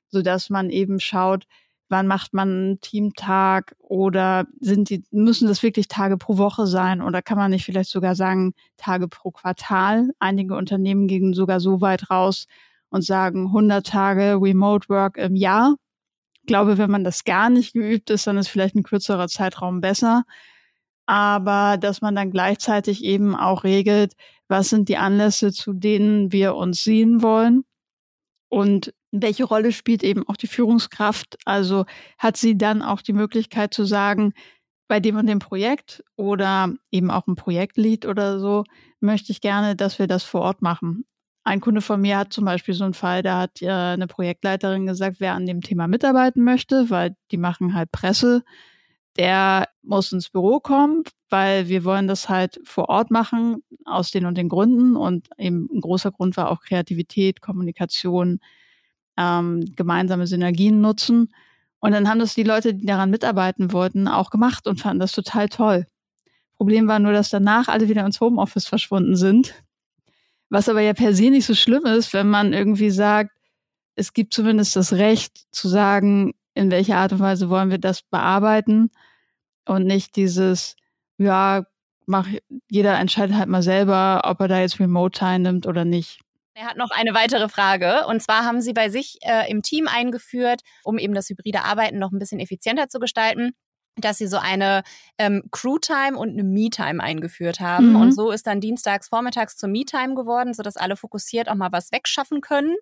so 0.09 0.23
dass 0.23 0.49
man 0.49 0.71
eben 0.71 0.99
schaut, 0.99 1.45
wann 1.91 2.07
macht 2.07 2.33
man 2.33 2.49
einen 2.49 2.81
Teamtag 2.81 3.77
oder 3.81 4.47
sind 4.61 4.89
die, 4.89 5.05
müssen 5.11 5.47
das 5.47 5.63
wirklich 5.63 5.89
Tage 5.89 6.17
pro 6.17 6.39
Woche 6.39 6.67
sein 6.67 7.03
oder 7.03 7.21
kann 7.21 7.37
man 7.37 7.51
nicht 7.51 7.67
vielleicht 7.67 7.91
sogar 7.91 8.15
sagen 8.15 8.55
Tage 8.79 9.07
pro 9.07 9.31
Quartal? 9.31 10.09
Einige 10.19 10.57
Unternehmen 10.57 11.07
gehen 11.07 11.35
sogar 11.35 11.61
so 11.61 11.83
weit 11.83 12.11
raus 12.11 12.47
und 12.89 13.05
sagen 13.05 13.49
100 13.49 13.87
Tage 13.87 14.39
Remote 14.41 14.89
Work 14.89 15.19
im 15.19 15.37
Jahr. 15.37 15.75
Ich 16.33 16.47
glaube, 16.47 16.79
wenn 16.79 16.91
man 16.91 17.05
das 17.05 17.25
gar 17.25 17.51
nicht 17.51 17.75
geübt 17.75 18.09
ist, 18.09 18.27
dann 18.27 18.39
ist 18.39 18.49
vielleicht 18.49 18.75
ein 18.75 18.85
kürzerer 18.85 19.29
Zeitraum 19.29 19.83
besser 19.83 20.25
aber 21.09 21.79
dass 21.79 22.03
man 22.03 22.15
dann 22.15 22.31
gleichzeitig 22.31 23.03
eben 23.03 23.35
auch 23.35 23.65
regelt, 23.65 24.13
was 24.47 24.69
sind 24.69 24.91
die 24.91 24.99
Anlässe, 24.99 25.53
zu 25.53 25.73
denen 25.73 26.33
wir 26.33 26.55
uns 26.55 26.85
sehen 26.85 27.23
wollen 27.23 27.65
und 28.51 28.93
welche 29.11 29.45
Rolle 29.45 29.73
spielt 29.73 30.05
eben 30.05 30.29
auch 30.29 30.37
die 30.37 30.49
Führungskraft? 30.49 31.39
Also 31.47 31.87
hat 32.19 32.37
sie 32.37 32.59
dann 32.59 32.83
auch 32.83 33.01
die 33.01 33.15
Möglichkeit 33.15 33.73
zu 33.73 33.85
sagen, 33.85 34.35
bei 34.87 35.01
dem 35.01 35.17
und 35.17 35.27
dem 35.27 35.39
Projekt 35.39 36.05
oder 36.17 36.75
eben 36.91 37.11
auch 37.11 37.27
ein 37.27 37.37
Projektlied 37.37 38.05
oder 38.05 38.39
so, 38.39 38.65
möchte 39.01 39.33
ich 39.33 39.41
gerne, 39.41 39.77
dass 39.77 39.99
wir 39.99 40.09
das 40.09 40.25
vor 40.25 40.43
Ort 40.43 40.61
machen. 40.61 41.07
Ein 41.43 41.63
Kunde 41.63 41.81
von 41.81 42.03
mir 42.03 42.19
hat 42.19 42.35
zum 42.35 42.45
Beispiel 42.45 42.75
so 42.75 42.85
einen 42.85 42.93
Fall, 42.93 43.23
da 43.23 43.41
hat 43.41 43.63
äh, 43.63 43.71
eine 43.71 44.09
Projektleiterin 44.09 44.85
gesagt, 44.85 45.21
wer 45.21 45.33
an 45.33 45.47
dem 45.47 45.63
Thema 45.63 45.89
mitarbeiten 45.89 46.45
möchte, 46.45 46.91
weil 46.91 47.17
die 47.31 47.39
machen 47.39 47.73
halt 47.73 47.93
Presse 47.93 48.43
der 49.19 49.69
muss 49.83 50.13
ins 50.13 50.31
Büro 50.31 50.61
kommen, 50.61 51.03
weil 51.29 51.69
wir 51.69 51.85
wollen 51.85 52.07
das 52.07 52.29
halt 52.29 52.61
vor 52.65 52.89
Ort 52.89 53.11
machen, 53.11 53.65
aus 53.85 54.11
den 54.11 54.27
und 54.27 54.39
den 54.39 54.49
Gründen. 54.49 54.97
Und 54.97 55.29
eben 55.37 55.69
ein 55.73 55.81
großer 55.81 56.13
Grund 56.13 56.37
war 56.37 56.51
auch 56.51 56.61
Kreativität, 56.61 57.41
Kommunikation, 57.41 58.41
ähm, 59.17 59.65
gemeinsame 59.75 60.27
Synergien 60.27 60.81
nutzen. 60.81 61.35
Und 61.81 61.93
dann 61.93 62.09
haben 62.09 62.21
das 62.21 62.35
die 62.35 62.45
Leute, 62.45 62.75
die 62.75 62.87
daran 62.87 63.11
mitarbeiten 63.11 63.73
wollten, 63.73 64.09
auch 64.09 64.31
gemacht 64.31 64.67
und 64.67 64.81
fanden 64.81 65.01
das 65.01 65.13
total 65.13 65.49
toll. 65.49 65.87
Problem 66.57 66.87
war 66.89 66.99
nur, 66.99 67.13
dass 67.13 67.31
danach 67.31 67.69
alle 67.69 67.89
wieder 67.89 68.07
ins 68.07 68.21
Homeoffice 68.21 68.67
verschwunden 68.67 69.17
sind. 69.17 69.55
Was 70.49 70.69
aber 70.69 70.81
ja 70.81 70.93
per 70.93 71.15
se 71.15 71.31
nicht 71.31 71.47
so 71.47 71.55
schlimm 71.55 71.85
ist, 71.87 72.13
wenn 72.13 72.29
man 72.31 72.53
irgendwie 72.53 72.91
sagt, 72.91 73.37
es 73.97 74.13
gibt 74.13 74.33
zumindest 74.33 74.77
das 74.77 74.93
Recht 74.93 75.47
zu 75.53 75.69
sagen, 75.69 76.35
in 76.55 76.71
welcher 76.71 76.97
Art 76.99 77.13
und 77.13 77.21
Weise 77.21 77.51
wollen 77.51 77.71
wir 77.71 77.79
das 77.79 78.03
bearbeiten 78.03 78.91
und 79.69 79.87
nicht 79.87 80.17
dieses, 80.17 80.77
ja, 81.19 81.65
mach, 82.07 82.27
jeder 82.69 82.99
entscheidet 82.99 83.37
halt 83.37 83.49
mal 83.49 83.63
selber, 83.63 84.23
ob 84.25 84.41
er 84.41 84.49
da 84.49 84.61
jetzt 84.61 84.81
Remote 84.81 85.19
teilnimmt 85.19 85.67
oder 85.67 85.85
nicht. 85.85 86.21
Er 86.55 86.67
hat 86.67 86.77
noch 86.77 86.91
eine 86.91 87.15
weitere 87.15 87.49
Frage. 87.49 88.07
Und 88.09 88.21
zwar 88.21 88.45
haben 88.45 88.61
Sie 88.61 88.73
bei 88.73 88.89
sich 88.89 89.19
äh, 89.23 89.49
im 89.49 89.63
Team 89.63 89.87
eingeführt, 89.87 90.63
um 90.83 90.99
eben 90.99 91.15
das 91.15 91.29
hybride 91.29 91.63
Arbeiten 91.63 91.99
noch 91.99 92.11
ein 92.11 92.19
bisschen 92.19 92.41
effizienter 92.41 92.89
zu 92.89 92.99
gestalten, 92.99 93.53
dass 93.95 94.19
Sie 94.19 94.27
so 94.27 94.39
eine 94.39 94.83
ähm, 95.19 95.45
Crew-Time 95.53 96.19
und 96.19 96.31
eine 96.31 96.43
Me-Time 96.43 97.01
eingeführt 97.01 97.61
haben. 97.61 97.91
Mhm. 97.91 97.97
Und 97.97 98.13
so 98.13 98.33
ist 98.33 98.49
dann 98.49 98.61
dienstags 98.61 99.09
vormittags 99.09 99.57
zur 99.57 99.69
Me-Time 99.69 100.17
geworden, 100.17 100.53
sodass 100.53 100.77
alle 100.77 100.97
fokussiert 100.97 101.49
auch 101.49 101.55
mal 101.55 101.71
was 101.71 101.93
wegschaffen 101.93 102.41
können. 102.41 102.75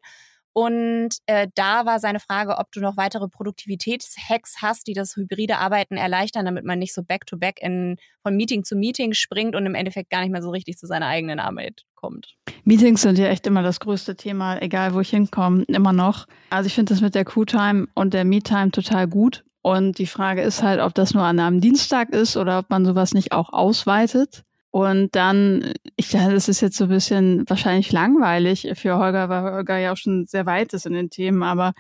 Und 0.59 1.19
äh, 1.27 1.49
da 1.55 1.85
war 1.85 2.01
seine 2.01 2.19
Frage, 2.19 2.57
ob 2.57 2.73
du 2.73 2.81
noch 2.81 2.97
weitere 2.97 3.29
Produktivitätshacks 3.29 4.63
hast, 4.63 4.87
die 4.87 4.95
das 4.95 5.15
hybride 5.15 5.59
Arbeiten 5.59 5.99
erleichtern, 5.99 6.47
damit 6.47 6.65
man 6.65 6.79
nicht 6.79 6.95
so 6.95 7.03
back-to-back 7.03 7.59
-back 7.63 7.99
von 8.23 8.37
Meeting 8.37 8.65
zu 8.65 8.75
Meeting 8.75 9.13
springt 9.13 9.55
und 9.55 9.67
im 9.67 9.75
Endeffekt 9.75 10.09
gar 10.09 10.23
nicht 10.23 10.31
mehr 10.31 10.41
so 10.41 10.49
richtig 10.49 10.79
zu 10.79 10.87
seiner 10.87 11.09
eigenen 11.09 11.41
Arbeit 11.41 11.83
kommt. 11.95 12.37
Meetings 12.65 13.03
sind 13.03 13.19
ja 13.19 13.27
echt 13.27 13.47
immer 13.47 13.63
das 13.63 13.81
größte 13.81 14.17
Thema, 14.17 14.59
egal 14.63 14.95
wo 14.95 15.01
ich 15.01 15.11
hinkomme, 15.11 15.65
immer 15.65 15.93
noch. 15.93 16.25
Also 16.49 16.69
ich 16.69 16.75
finde 16.75 16.95
das 16.95 17.03
mit 17.03 17.15
der 17.15 17.27
Crew-Time 17.27 17.89
und 17.93 18.15
der 18.15 18.25
Me-Time 18.25 18.71
total 18.71 19.09
gut. 19.09 19.45
Und 19.61 19.99
die 19.99 20.07
Frage 20.07 20.41
ist 20.41 20.63
halt, 20.63 20.81
ob 20.81 20.95
das 20.95 21.13
nur 21.13 21.25
an 21.25 21.39
einem 21.39 21.61
Dienstag 21.61 22.15
ist 22.15 22.39
oder 22.39 22.61
ob 22.61 22.71
man 22.71 22.87
sowas 22.87 23.13
nicht 23.13 23.33
auch 23.33 23.53
ausweitet. 23.53 24.46
Und 24.77 25.17
dann, 25.17 25.73
ich 25.97 26.11
dachte, 26.11 26.35
das 26.35 26.51
ist 26.51 26.61
jetzt 26.61 26.77
so 26.77 26.85
ein 26.85 26.91
bisschen 26.91 27.49
wahrscheinlich 27.49 27.93
langweilig 27.93 28.69
für 28.75 28.99
Holger, 28.99 29.31
weil 29.31 29.55
Holger 29.55 29.79
ja 29.79 29.93
auch 29.93 29.97
schon 29.97 30.27
sehr 30.27 30.45
weit 30.45 30.75
ist 30.75 30.85
in 30.85 30.93
den 30.93 31.09
Themen, 31.09 31.43
aber 31.43 31.73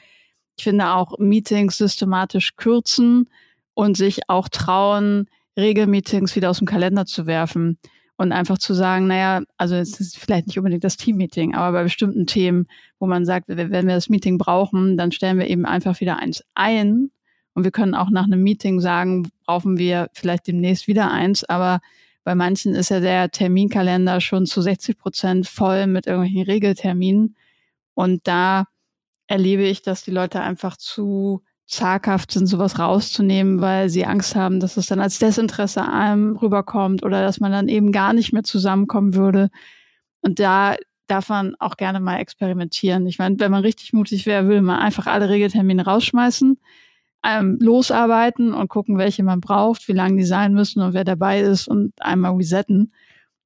ich 0.56 0.64
finde 0.64 0.88
auch 0.88 1.18
Meetings 1.18 1.76
systematisch 1.76 2.56
kürzen 2.56 3.28
und 3.74 3.98
sich 3.98 4.30
auch 4.30 4.48
trauen, 4.48 5.28
Regelmeetings 5.58 6.36
wieder 6.36 6.48
aus 6.48 6.56
dem 6.56 6.66
Kalender 6.66 7.04
zu 7.04 7.26
werfen 7.26 7.76
und 8.16 8.32
einfach 8.32 8.56
zu 8.56 8.72
sagen, 8.72 9.08
naja, 9.08 9.42
also 9.58 9.74
es 9.74 10.00
ist 10.00 10.16
vielleicht 10.16 10.46
nicht 10.46 10.56
unbedingt 10.56 10.82
das 10.82 10.96
Teammeeting, 10.96 11.54
aber 11.54 11.76
bei 11.76 11.82
bestimmten 11.82 12.26
Themen, 12.26 12.66
wo 12.98 13.06
man 13.06 13.26
sagt, 13.26 13.48
wenn 13.48 13.70
wir 13.70 13.94
das 13.94 14.08
Meeting 14.08 14.38
brauchen, 14.38 14.96
dann 14.96 15.12
stellen 15.12 15.38
wir 15.38 15.48
eben 15.48 15.66
einfach 15.66 16.00
wieder 16.00 16.18
eins 16.18 16.42
ein 16.54 17.10
und 17.52 17.62
wir 17.64 17.72
können 17.72 17.94
auch 17.94 18.08
nach 18.08 18.24
einem 18.24 18.42
Meeting 18.42 18.80
sagen, 18.80 19.28
brauchen 19.44 19.76
wir 19.76 20.08
vielleicht 20.14 20.46
demnächst 20.46 20.86
wieder 20.86 21.10
eins, 21.10 21.44
aber 21.44 21.80
bei 22.26 22.34
manchen 22.34 22.74
ist 22.74 22.88
ja 22.88 22.98
der 22.98 23.30
Terminkalender 23.30 24.20
schon 24.20 24.46
zu 24.46 24.60
60 24.60 24.98
Prozent 24.98 25.46
voll 25.46 25.86
mit 25.86 26.08
irgendwelchen 26.08 26.42
Regelterminen. 26.42 27.36
Und 27.94 28.26
da 28.26 28.64
erlebe 29.28 29.62
ich, 29.62 29.82
dass 29.82 30.02
die 30.02 30.10
Leute 30.10 30.40
einfach 30.40 30.76
zu 30.76 31.44
zaghaft 31.66 32.32
sind, 32.32 32.48
sowas 32.48 32.80
rauszunehmen, 32.80 33.60
weil 33.60 33.90
sie 33.90 34.06
Angst 34.06 34.34
haben, 34.34 34.58
dass 34.58 34.76
es 34.76 34.86
dann 34.86 34.98
als 34.98 35.20
Desinteresse 35.20 35.88
einem 35.88 36.36
rüberkommt 36.36 37.04
oder 37.04 37.22
dass 37.22 37.38
man 37.38 37.52
dann 37.52 37.68
eben 37.68 37.92
gar 37.92 38.12
nicht 38.12 38.32
mehr 38.32 38.42
zusammenkommen 38.42 39.14
würde. 39.14 39.48
Und 40.20 40.40
da 40.40 40.74
darf 41.06 41.28
man 41.28 41.54
auch 41.60 41.76
gerne 41.76 42.00
mal 42.00 42.18
experimentieren. 42.18 43.06
Ich 43.06 43.20
meine, 43.20 43.38
wenn 43.38 43.52
man 43.52 43.62
richtig 43.62 43.92
mutig 43.92 44.26
wäre, 44.26 44.48
würde 44.48 44.62
man 44.62 44.80
einfach 44.80 45.06
alle 45.06 45.28
Regeltermine 45.28 45.84
rausschmeißen 45.84 46.58
ähm, 47.24 47.58
losarbeiten 47.60 48.54
und 48.54 48.68
gucken, 48.68 48.98
welche 48.98 49.22
man 49.22 49.40
braucht, 49.40 49.88
wie 49.88 49.92
lange 49.92 50.16
die 50.16 50.24
sein 50.24 50.52
müssen 50.52 50.82
und 50.82 50.94
wer 50.94 51.04
dabei 51.04 51.40
ist 51.40 51.68
und 51.68 51.92
einmal 52.00 52.34
resetten. 52.34 52.92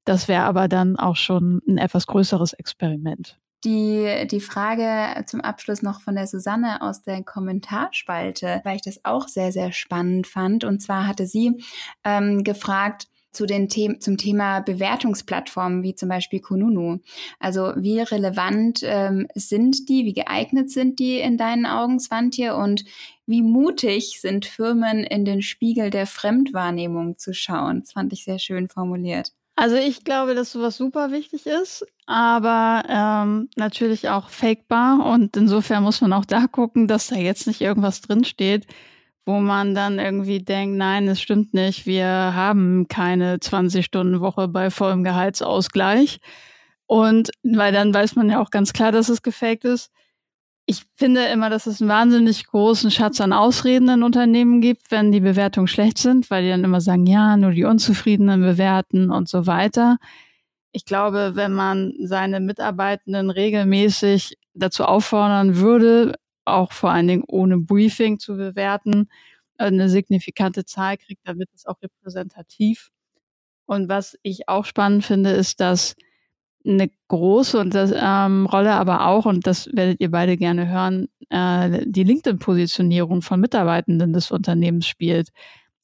Das 0.05 0.29
wäre 0.29 0.45
aber 0.45 0.69
dann 0.69 0.97
auch 0.97 1.17
schon 1.17 1.61
ein 1.69 1.79
etwas 1.79 2.07
größeres 2.07 2.53
Experiment. 2.55 3.39
Die, 3.65 4.27
die 4.31 4.41
Frage 4.41 5.23
zum 5.27 5.43
Abschluss 5.43 5.83
noch 5.83 6.01
von 6.01 6.15
der 6.15 6.27
Susanne 6.27 6.81
aus 6.81 7.03
der 7.03 7.23
Kommentarspalte, 7.23 8.63
weil 8.65 8.77
ich 8.77 8.83
das 8.83 9.05
auch 9.05 9.29
sehr, 9.29 9.53
sehr 9.53 9.73
spannend 9.73 10.27
fand. 10.27 10.65
Und 10.65 10.81
zwar 10.81 11.07
hatte 11.07 11.27
sie 11.27 11.63
ähm, 12.03 12.43
gefragt, 12.43 13.09
zu 13.33 13.47
den 13.47 13.69
Themen, 13.69 14.01
zum 14.01 14.16
Thema 14.16 14.61
Bewertungsplattformen 14.61 15.83
wie 15.83 15.95
zum 15.95 16.09
Beispiel 16.09 16.40
Kununu. 16.40 16.99
Also 17.38 17.73
wie 17.77 18.01
relevant 18.01 18.81
ähm, 18.83 19.29
sind 19.35 19.88
die, 19.88 20.05
wie 20.05 20.14
geeignet 20.14 20.71
sind 20.71 20.99
die 20.99 21.19
in 21.19 21.37
deinen 21.37 21.66
Augen, 21.66 22.01
Swantje, 22.01 22.57
und 22.57 22.85
wie 23.27 23.43
mutig 23.43 24.21
sind 24.21 24.47
Firmen 24.47 25.05
in 25.05 25.25
den 25.25 25.43
Spiegel 25.43 25.90
der 25.90 26.07
Fremdwahrnehmung 26.07 27.16
zu 27.19 27.33
schauen? 27.33 27.81
Das 27.81 27.93
fand 27.93 28.12
ich 28.12 28.25
sehr 28.25 28.38
schön 28.38 28.69
formuliert. 28.69 29.33
Also 29.57 29.77
ich 29.77 30.05
glaube, 30.05 30.35
dass 30.35 30.53
sowas 30.53 30.79
super 30.79 31.12
wichtig 31.12 31.47
ist, 31.47 31.87
aber 32.07 32.83
ähm, 32.88 33.51
natürlich 33.57 34.09
auch 34.09 34.31
fakebar 34.31 35.05
und 35.05 35.37
insofern 35.37 35.83
muss 35.83 36.01
man 36.01 36.14
auch 36.14 36.25
da 36.25 36.47
gucken, 36.47 36.88
dass 36.88 37.09
da 37.09 37.16
jetzt 37.16 37.47
nicht 37.47 37.61
irgendwas 37.61 38.01
drinsteht, 38.01 38.66
wo 39.31 39.40
man 39.40 39.75
dann 39.75 39.99
irgendwie 39.99 40.40
denkt, 40.40 40.77
nein, 40.77 41.09
es 41.09 41.21
stimmt 41.21 41.55
nicht, 41.55 41.87
wir 41.87 42.07
haben 42.07 42.88
keine 42.88 43.37
20-Stunden-Woche 43.37 44.49
bei 44.49 44.71
vollem 44.71 45.05
Gehaltsausgleich. 45.05 46.19
Und 46.87 47.31
weil 47.43 47.73
dann 47.73 47.95
weiß 47.95 48.16
man 48.16 48.29
ja 48.29 48.40
auch 48.40 48.51
ganz 48.51 48.73
klar, 48.73 48.93
dass 48.93 49.09
es 49.09 49.23
gefaked 49.23 49.64
ist 49.64 49.90
ich 50.71 50.85
finde 50.95 51.25
immer, 51.25 51.51
dass 51.51 51.66
es 51.66 51.81
einen 51.81 51.90
wahnsinnig 51.90 52.47
großen 52.47 52.93
Schatz 52.93 53.21
an 53.21 53.33
Ausreden 53.33 53.88
in 53.88 54.05
Unternehmen 54.05 54.61
gibt, 54.61 54.93
wenn 54.93 55.11
die 55.11 55.19
Bewertungen 55.19 55.66
schlecht 55.66 55.99
sind, 55.99 56.31
weil 56.31 56.45
die 56.45 56.51
dann 56.51 56.62
immer 56.62 56.81
sagen, 56.81 57.07
ja, 57.07 57.37
nur 57.37 57.51
die 57.51 57.64
Unzufriedenen 57.64 58.40
bewerten 58.40 59.11
und 59.11 59.29
so 59.29 59.49
weiter. 59.49 59.97
Ich 60.71 60.85
glaube, 60.85 61.33
wenn 61.35 61.53
man 61.53 61.95
seine 62.01 62.38
Mitarbeitenden 62.38 63.31
regelmäßig 63.31 64.38
dazu 64.55 64.85
auffordern 64.85 65.57
würde, 65.57 66.14
auch 66.53 66.73
vor 66.73 66.91
allen 66.91 67.09
Dingen 67.09 67.25
ohne 67.27 67.59
Briefing 67.59 68.19
zu 68.19 68.37
bewerten, 68.37 69.09
eine 69.59 69.89
signifikante 69.89 70.65
Zahl 70.65 70.97
kriegt, 70.97 71.27
dann 71.27 71.39
wird 71.39 71.51
es 71.55 71.67
auch 71.67 71.81
repräsentativ. 71.83 72.91
Und 73.67 73.89
was 73.89 74.19
ich 74.23 74.49
auch 74.49 74.65
spannend 74.65 75.05
finde, 75.05 75.31
ist, 75.31 75.61
dass 75.61 75.95
eine 76.67 76.91
große 77.09 77.59
und 77.59 77.75
das, 77.75 77.93
ähm, 77.97 78.47
Rolle 78.47 78.73
aber 78.73 79.07
auch, 79.07 79.27
und 79.27 79.47
das 79.47 79.69
werdet 79.73 80.01
ihr 80.01 80.11
beide 80.11 80.37
gerne 80.37 80.69
hören, 80.69 81.09
äh, 81.31 81.85
die 81.87 82.05
LinkedIn-Positionierung 82.05 83.23
von 83.23 83.41
Mitarbeitenden 83.41 84.13
des 84.13 84.31
Unternehmens 84.31 84.87
spielt. 84.87 85.31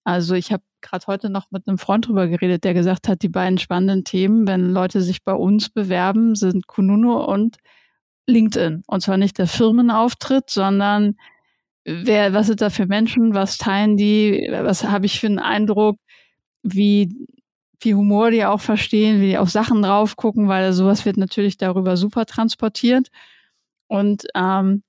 Also 0.04 0.34
ich 0.34 0.52
habe 0.52 0.62
gerade 0.82 1.06
heute 1.06 1.30
noch 1.30 1.50
mit 1.50 1.66
einem 1.66 1.78
Freund 1.78 2.06
drüber 2.06 2.28
geredet, 2.28 2.64
der 2.64 2.74
gesagt 2.74 3.08
hat, 3.08 3.22
die 3.22 3.28
beiden 3.28 3.58
spannenden 3.58 4.04
Themen, 4.04 4.46
wenn 4.46 4.70
Leute 4.70 5.00
sich 5.00 5.24
bei 5.24 5.32
uns 5.32 5.70
bewerben, 5.70 6.34
sind 6.34 6.66
Kununu 6.66 7.18
und 7.24 7.56
LinkedIn. 8.26 8.82
Und 8.86 9.00
zwar 9.02 9.16
nicht 9.16 9.38
der 9.38 9.46
Firmenauftritt, 9.46 10.50
sondern 10.50 11.16
wer, 11.84 12.32
was 12.32 12.48
sind 12.48 12.60
da 12.60 12.70
für 12.70 12.86
Menschen, 12.86 13.34
was 13.34 13.58
teilen 13.58 13.96
die, 13.96 14.48
was 14.50 14.84
habe 14.84 15.06
ich 15.06 15.20
für 15.20 15.28
einen 15.28 15.38
Eindruck, 15.38 15.98
wie 16.62 17.26
wie 17.80 17.94
Humor 17.94 18.30
die 18.30 18.44
auch 18.44 18.60
verstehen, 18.60 19.20
wie 19.20 19.28
die 19.28 19.38
auf 19.38 19.50
Sachen 19.50 19.82
drauf 19.82 20.16
gucken, 20.16 20.48
weil 20.48 20.72
sowas 20.72 21.04
wird 21.04 21.16
natürlich 21.16 21.56
darüber 21.58 21.96
super 21.96 22.26
transportiert. 22.26 23.08
Und 23.88 24.26
ähm, 24.34 24.82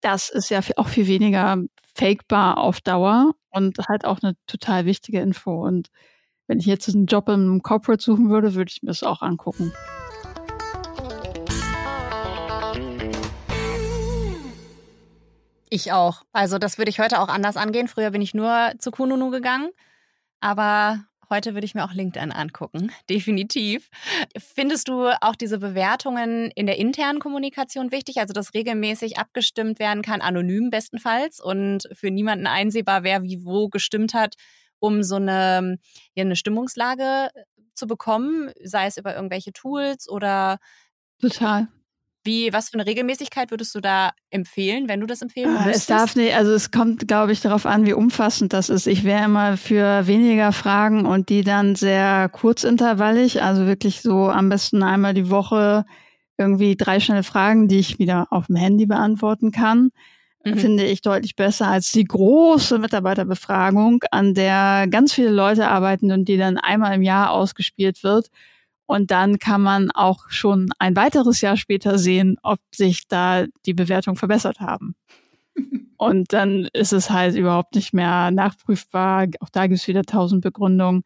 das 0.00 0.30
ist 0.30 0.50
ja 0.50 0.60
auch 0.76 0.88
viel 0.88 1.06
weniger 1.06 1.58
fakebar 1.94 2.58
auf 2.58 2.80
Dauer 2.80 3.34
und 3.50 3.78
halt 3.88 4.04
auch 4.04 4.20
eine 4.22 4.34
total 4.46 4.86
wichtige 4.86 5.20
Info. 5.20 5.66
Und 5.66 5.88
wenn 6.46 6.60
ich 6.60 6.66
jetzt 6.66 6.88
einen 6.88 7.06
Job 7.06 7.28
im 7.28 7.62
Corporate 7.62 8.02
suchen 8.02 8.30
würde, 8.30 8.54
würde 8.54 8.70
ich 8.70 8.82
mir 8.82 8.88
das 8.88 9.02
auch 9.02 9.22
angucken. 9.22 9.72
Ich 15.70 15.92
auch. 15.92 16.22
Also 16.32 16.58
das 16.58 16.78
würde 16.78 16.90
ich 16.90 16.98
heute 16.98 17.20
auch 17.20 17.28
anders 17.28 17.56
angehen. 17.56 17.88
Früher 17.88 18.10
bin 18.10 18.22
ich 18.22 18.34
nur 18.34 18.72
zu 18.78 18.90
Kununu 18.90 19.30
gegangen. 19.30 19.70
Aber 20.40 21.08
Heute 21.30 21.52
würde 21.52 21.66
ich 21.66 21.74
mir 21.74 21.84
auch 21.84 21.92
LinkedIn 21.92 22.32
angucken, 22.32 22.90
definitiv. 23.10 23.90
Findest 24.38 24.88
du 24.88 25.08
auch 25.20 25.36
diese 25.36 25.58
Bewertungen 25.58 26.50
in 26.54 26.66
der 26.66 26.78
internen 26.78 27.18
Kommunikation 27.18 27.92
wichtig, 27.92 28.18
also 28.18 28.32
dass 28.32 28.54
regelmäßig 28.54 29.18
abgestimmt 29.18 29.78
werden 29.78 30.02
kann, 30.02 30.22
anonym 30.22 30.70
bestenfalls 30.70 31.38
und 31.40 31.88
für 31.92 32.10
niemanden 32.10 32.46
einsehbar, 32.46 33.02
wer 33.02 33.22
wie 33.22 33.44
wo 33.44 33.68
gestimmt 33.68 34.14
hat, 34.14 34.36
um 34.78 35.02
so 35.02 35.16
eine, 35.16 35.78
ja, 36.14 36.22
eine 36.22 36.36
Stimmungslage 36.36 37.30
zu 37.74 37.86
bekommen, 37.86 38.50
sei 38.62 38.86
es 38.86 38.96
über 38.96 39.14
irgendwelche 39.14 39.52
Tools 39.52 40.08
oder 40.08 40.58
Total. 41.20 41.68
Wie, 42.24 42.52
was 42.52 42.68
für 42.68 42.74
eine 42.74 42.86
Regelmäßigkeit 42.86 43.50
würdest 43.50 43.74
du 43.74 43.80
da 43.80 44.10
empfehlen, 44.30 44.88
wenn 44.88 45.00
du 45.00 45.06
das 45.06 45.22
empfehlen 45.22 45.50
würdest? 45.50 45.80
Es 45.80 45.86
darf 45.86 46.16
nicht, 46.16 46.34
also 46.34 46.52
es 46.52 46.70
kommt, 46.70 47.08
glaube 47.08 47.32
ich, 47.32 47.40
darauf 47.40 47.64
an, 47.64 47.86
wie 47.86 47.92
umfassend 47.92 48.52
das 48.52 48.68
ist. 48.68 48.86
Ich 48.86 49.04
wäre 49.04 49.24
immer 49.24 49.56
für 49.56 50.06
weniger 50.06 50.52
Fragen 50.52 51.06
und 51.06 51.28
die 51.28 51.42
dann 51.42 51.74
sehr 51.74 52.28
kurzintervallig, 52.28 53.42
also 53.42 53.66
wirklich 53.66 54.02
so 54.02 54.28
am 54.28 54.48
besten 54.48 54.82
einmal 54.82 55.14
die 55.14 55.30
Woche 55.30 55.84
irgendwie 56.36 56.76
drei 56.76 57.00
schnelle 57.00 57.22
Fragen, 57.22 57.68
die 57.68 57.78
ich 57.78 57.98
wieder 57.98 58.26
auf 58.30 58.46
dem 58.46 58.56
Handy 58.56 58.86
beantworten 58.86 59.50
kann. 59.50 59.90
Mhm. 60.44 60.58
Finde 60.58 60.84
ich 60.84 61.02
deutlich 61.02 61.34
besser 61.34 61.68
als 61.68 61.92
die 61.92 62.04
große 62.04 62.78
Mitarbeiterbefragung, 62.78 64.04
an 64.10 64.34
der 64.34 64.86
ganz 64.88 65.12
viele 65.12 65.30
Leute 65.30 65.68
arbeiten 65.68 66.12
und 66.12 66.26
die 66.26 66.36
dann 66.36 66.58
einmal 66.58 66.94
im 66.94 67.02
Jahr 67.02 67.30
ausgespielt 67.30 68.02
wird 68.02 68.30
und 68.88 69.10
dann 69.10 69.38
kann 69.38 69.60
man 69.60 69.90
auch 69.90 70.30
schon 70.30 70.70
ein 70.78 70.96
weiteres 70.96 71.42
Jahr 71.42 71.58
später 71.58 71.98
sehen, 71.98 72.38
ob 72.42 72.58
sich 72.74 73.06
da 73.06 73.44
die 73.66 73.74
Bewertungen 73.74 74.16
verbessert 74.16 74.60
haben. 74.60 74.96
Und 75.98 76.32
dann 76.32 76.68
ist 76.72 76.92
es 76.92 77.10
halt 77.10 77.34
überhaupt 77.34 77.74
nicht 77.74 77.92
mehr 77.92 78.30
nachprüfbar. 78.30 79.26
Auch 79.40 79.48
da 79.50 79.66
gibt 79.66 79.80
es 79.80 79.88
wieder 79.88 80.04
tausend 80.04 80.42
Begründungen. 80.42 81.02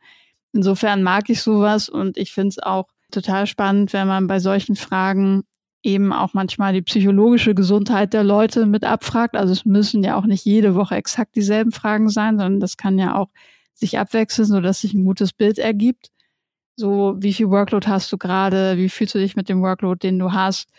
Insofern 0.52 1.02
mag 1.02 1.30
ich 1.30 1.40
sowas 1.40 1.88
und 1.88 2.18
ich 2.18 2.32
finde 2.32 2.48
es 2.48 2.58
auch 2.58 2.88
total 3.10 3.46
spannend, 3.46 3.94
wenn 3.94 4.06
man 4.06 4.26
bei 4.26 4.38
solchen 4.38 4.76
Fragen 4.76 5.44
eben 5.82 6.12
auch 6.12 6.34
manchmal 6.34 6.74
die 6.74 6.82
psychologische 6.82 7.54
Gesundheit 7.54 8.12
der 8.12 8.22
Leute 8.22 8.66
mit 8.66 8.84
abfragt. 8.84 9.34
Also 9.34 9.52
es 9.54 9.64
müssen 9.64 10.04
ja 10.04 10.16
auch 10.16 10.26
nicht 10.26 10.44
jede 10.44 10.74
Woche 10.74 10.94
exakt 10.94 11.34
dieselben 11.36 11.72
Fragen 11.72 12.10
sein, 12.10 12.38
sondern 12.38 12.60
das 12.60 12.76
kann 12.76 12.98
ja 12.98 13.16
auch 13.16 13.30
sich 13.72 13.98
abwechseln, 13.98 14.46
sodass 14.46 14.82
sich 14.82 14.92
ein 14.92 15.04
gutes 15.04 15.32
Bild 15.32 15.58
ergibt. 15.58 16.11
So, 16.76 17.14
wie 17.18 17.32
viel 17.32 17.50
Workload 17.50 17.86
hast 17.86 18.10
du 18.12 18.18
gerade? 18.18 18.76
Wie 18.78 18.88
fühlst 18.88 19.14
du 19.14 19.18
dich 19.18 19.36
mit 19.36 19.48
dem 19.48 19.62
Workload, 19.62 19.98
den 20.06 20.18
du 20.18 20.32
hast? 20.32 20.70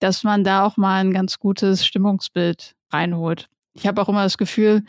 Dass 0.00 0.22
man 0.24 0.44
da 0.44 0.64
auch 0.64 0.76
mal 0.76 1.00
ein 1.00 1.12
ganz 1.12 1.38
gutes 1.38 1.86
Stimmungsbild 1.86 2.74
reinholt. 2.92 3.48
Ich 3.72 3.86
habe 3.86 4.00
auch 4.02 4.08
immer 4.08 4.22
das 4.24 4.38
Gefühl, 4.38 4.82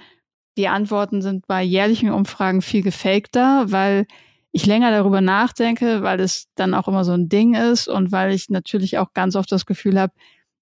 die 0.57 0.67
Antworten 0.67 1.21
sind 1.21 1.47
bei 1.47 1.63
jährlichen 1.63 2.11
Umfragen 2.11 2.61
viel 2.61 2.83
gefakter, 2.83 3.71
weil 3.71 4.05
ich 4.51 4.65
länger 4.65 4.91
darüber 4.91 5.21
nachdenke, 5.21 6.03
weil 6.03 6.19
es 6.19 6.47
dann 6.55 6.73
auch 6.73 6.87
immer 6.87 7.05
so 7.05 7.13
ein 7.13 7.29
Ding 7.29 7.55
ist 7.55 7.87
und 7.87 8.11
weil 8.11 8.33
ich 8.33 8.49
natürlich 8.49 8.97
auch 8.97 9.13
ganz 9.13 9.35
oft 9.35 9.51
das 9.51 9.65
Gefühl 9.65 9.99
habe, 9.99 10.13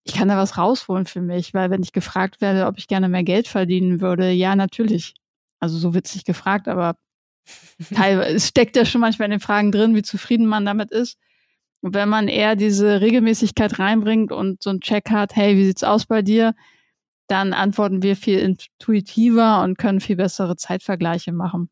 ich 0.03 0.13
kann 0.13 0.27
da 0.27 0.37
was 0.37 0.57
rausholen 0.57 1.05
für 1.05 1.21
mich, 1.21 1.53
weil 1.53 1.71
wenn 1.71 1.83
ich 1.83 1.91
gefragt 1.91 2.41
werde, 2.41 2.67
ob 2.67 2.77
ich 2.77 2.87
gerne 2.87 3.09
mehr 3.09 3.23
Geld 3.23 3.47
verdienen 3.47 4.01
würde, 4.01 4.31
ja, 4.31 4.55
natürlich. 4.55 5.15
Also 5.59 5.77
so 5.77 5.93
witzig 5.93 6.23
gefragt, 6.25 6.67
aber 6.67 6.95
teilweise 7.93 8.35
es 8.35 8.47
steckt 8.47 8.75
ja 8.75 8.85
schon 8.85 9.01
manchmal 9.01 9.27
in 9.27 9.31
den 9.31 9.39
Fragen 9.39 9.71
drin, 9.71 9.95
wie 9.95 10.01
zufrieden 10.01 10.45
man 10.45 10.65
damit 10.65 10.91
ist. 10.91 11.17
Und 11.81 11.93
wenn 11.93 12.09
man 12.09 12.27
eher 12.27 12.55
diese 12.55 13.01
Regelmäßigkeit 13.01 13.79
reinbringt 13.79 14.31
und 14.31 14.61
so 14.61 14.69
einen 14.69 14.81
Check 14.81 15.09
hat, 15.11 15.35
hey, 15.35 15.55
wie 15.55 15.65
sieht's 15.65 15.83
aus 15.83 16.05
bei 16.05 16.21
dir? 16.21 16.53
Dann 17.27 17.53
antworten 17.53 18.01
wir 18.01 18.15
viel 18.15 18.39
intuitiver 18.39 19.63
und 19.63 19.77
können 19.77 20.01
viel 20.01 20.17
bessere 20.17 20.55
Zeitvergleiche 20.55 21.31
machen. 21.31 21.69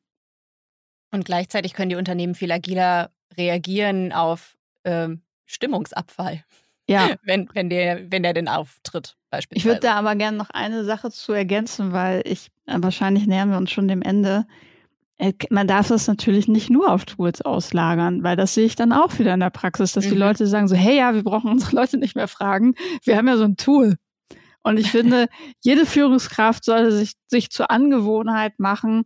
Und 1.12 1.26
gleichzeitig 1.26 1.74
können 1.74 1.90
die 1.90 1.96
Unternehmen 1.96 2.36
viel 2.36 2.52
agiler 2.52 3.12
reagieren 3.38 4.14
auf 4.14 4.56
ähm, 4.84 5.22
Stimmungsabfall. 5.46 6.44
Ja. 6.90 7.16
Wenn, 7.24 7.50
wenn, 7.54 7.70
der, 7.70 8.10
wenn 8.12 8.24
der 8.24 8.34
denn 8.34 8.48
auftritt, 8.48 9.18
beispielsweise. 9.30 9.58
Ich 9.58 9.66
würde 9.66 9.88
da 9.88 9.96
aber 9.96 10.16
gerne 10.16 10.38
noch 10.38 10.50
eine 10.52 10.86
Sache 10.86 11.12
zu 11.12 11.34
ergänzen, 11.34 11.92
weil 11.92 12.22
ich, 12.24 12.50
äh, 12.66 12.78
wahrscheinlich 12.78 13.28
nähern 13.28 13.50
wir 13.50 13.58
uns 13.58 13.72
schon 13.72 13.90
dem 13.90 14.02
Ende. 14.02 14.46
Äh, 15.18 15.34
man 15.50 15.68
darf 15.68 15.88
das 15.88 16.08
natürlich 16.08 16.48
nicht 16.48 16.70
nur 16.70 16.92
auf 16.92 17.06
Tools 17.06 17.42
auslagern, 17.42 18.24
weil 18.24 18.36
das 18.36 18.54
sehe 18.54 18.66
ich 18.66 18.76
dann 18.76 18.92
auch 18.94 19.18
wieder 19.20 19.34
in 19.34 19.40
der 19.40 19.50
Praxis, 19.50 19.94
dass 19.94 20.06
mhm. 20.06 20.10
die 20.12 20.18
Leute 20.18 20.48
sagen 20.48 20.68
so, 20.68 20.76
hey 20.76 20.98
ja, 20.98 21.14
wir 21.14 21.24
brauchen 21.24 21.52
unsere 21.52 21.76
Leute 21.76 21.98
nicht 21.98 22.16
mehr 22.16 22.28
fragen. 22.28 22.76
Wir 23.04 23.18
haben 23.18 23.28
ja 23.28 23.38
so 23.38 23.44
ein 23.44 23.58
Tool. 23.58 23.96
Und 24.64 24.78
ich 24.78 24.92
finde, 24.92 25.28
jede 25.64 25.86
Führungskraft 25.86 26.64
sollte 26.64 26.92
sich, 26.92 27.14
sich 27.28 27.50
zur 27.50 27.72
Angewohnheit 27.72 28.60
machen, 28.60 29.04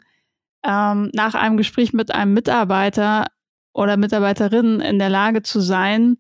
ähm, 0.63 1.09
nach 1.13 1.33
einem 1.33 1.57
Gespräch 1.57 1.93
mit 1.93 2.13
einem 2.13 2.33
Mitarbeiter 2.33 3.25
oder 3.73 3.97
Mitarbeiterin 3.97 4.79
in 4.79 4.99
der 4.99 5.09
Lage 5.09 5.43
zu 5.43 5.59
sein, 5.59 6.17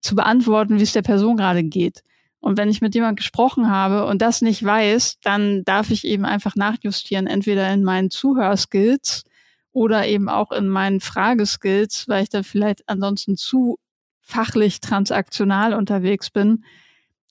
zu 0.00 0.16
beantworten, 0.16 0.78
wie 0.78 0.82
es 0.82 0.92
der 0.92 1.02
Person 1.02 1.36
gerade 1.36 1.62
geht. 1.62 2.02
Und 2.42 2.58
wenn 2.58 2.68
ich 2.68 2.80
mit 2.80 2.96
jemand 2.96 3.16
gesprochen 3.16 3.70
habe 3.70 4.04
und 4.04 4.20
das 4.20 4.42
nicht 4.42 4.64
weiß, 4.64 5.20
dann 5.22 5.64
darf 5.64 5.90
ich 5.90 6.04
eben 6.04 6.24
einfach 6.24 6.56
nachjustieren, 6.56 7.28
entweder 7.28 7.72
in 7.72 7.84
meinen 7.84 8.10
Zuhörskills 8.10 9.22
oder 9.70 10.08
eben 10.08 10.28
auch 10.28 10.50
in 10.50 10.68
meinen 10.68 10.98
Frageskills, 10.98 12.08
weil 12.08 12.24
ich 12.24 12.30
dann 12.30 12.42
vielleicht 12.42 12.88
ansonsten 12.88 13.36
zu 13.36 13.78
fachlich 14.20 14.80
transaktional 14.80 15.72
unterwegs 15.72 16.30
bin. 16.30 16.64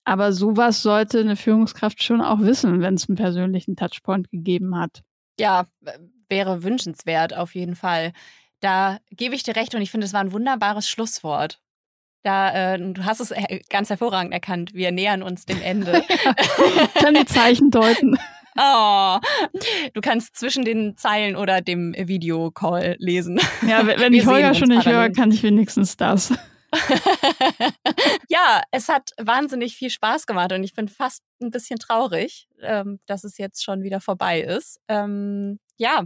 Aber 0.05 0.32
sowas 0.32 0.82
sollte 0.82 1.20
eine 1.20 1.36
Führungskraft 1.36 2.01
schon 2.01 2.22
auch 2.22 2.39
wissen, 2.39 2.80
wenn 2.80 2.93
es 2.93 3.09
einen 3.09 3.18
persönlichen 3.18 3.76
Touchpoint 3.76 4.32
gegeben 4.32 4.78
hat. 4.78 5.03
Ja, 5.38 5.68
wäre 6.30 6.64
wünschenswert 6.64 7.36
auf 7.36 7.53
jeden 7.53 7.76
Fall. 7.76 8.14
Da 8.62 8.99
gebe 9.09 9.36
ich 9.36 9.43
dir 9.43 9.57
recht 9.57 9.76
und 9.76 9.82
ich 9.82 9.91
finde, 9.91 10.05
es 10.05 10.14
war 10.14 10.22
ein 10.22 10.32
wunderbares 10.32 10.89
Schlusswort. 10.89 11.59
Da, 12.24 12.74
äh, 12.74 12.80
du 12.80 13.03
hast 13.03 13.19
es 13.19 13.34
ganz 13.69 13.89
hervorragend 13.89 14.34
erkannt. 14.34 14.74
Wir 14.74 14.91
nähern 14.91 15.24
uns 15.24 15.45
dem 15.45 15.61
Ende. 15.61 16.03
ich 16.09 16.93
kann 16.93 17.15
die 17.15 17.26
Zeichen 17.26 17.72
deuten. 17.72 18.17
Oh, 18.57 19.17
du 19.93 20.01
kannst 20.01 20.36
zwischen 20.36 20.65
den 20.65 20.97
Zeilen 20.97 21.36
oder 21.36 21.61
dem 21.61 21.95
Videocall 21.97 22.95
lesen. 22.99 23.39
Ja, 23.65 23.88
wenn 23.88 24.13
ich 24.13 24.26
Holger 24.26 24.53
schon 24.53 24.67
nicht 24.67 24.86
höre, 24.86 25.09
kann 25.09 25.32
ich 25.32 25.41
wenigstens 25.41 25.95
das. 25.95 26.34
ja, 28.30 28.61
es 28.72 28.89
hat 28.89 29.11
wahnsinnig 29.17 29.76
viel 29.76 29.89
Spaß 29.89 30.26
gemacht 30.26 30.51
und 30.53 30.63
ich 30.63 30.74
bin 30.74 30.88
fast 30.88 31.24
ein 31.41 31.51
bisschen 31.51 31.80
traurig, 31.80 32.47
ähm, 32.61 32.99
dass 33.07 33.24
es 33.24 33.38
jetzt 33.38 33.63
schon 33.63 33.84
wieder 33.84 33.99
vorbei 33.99 34.41
ist. 34.41 34.80
Ähm, 34.88 35.59
ja, 35.78 36.03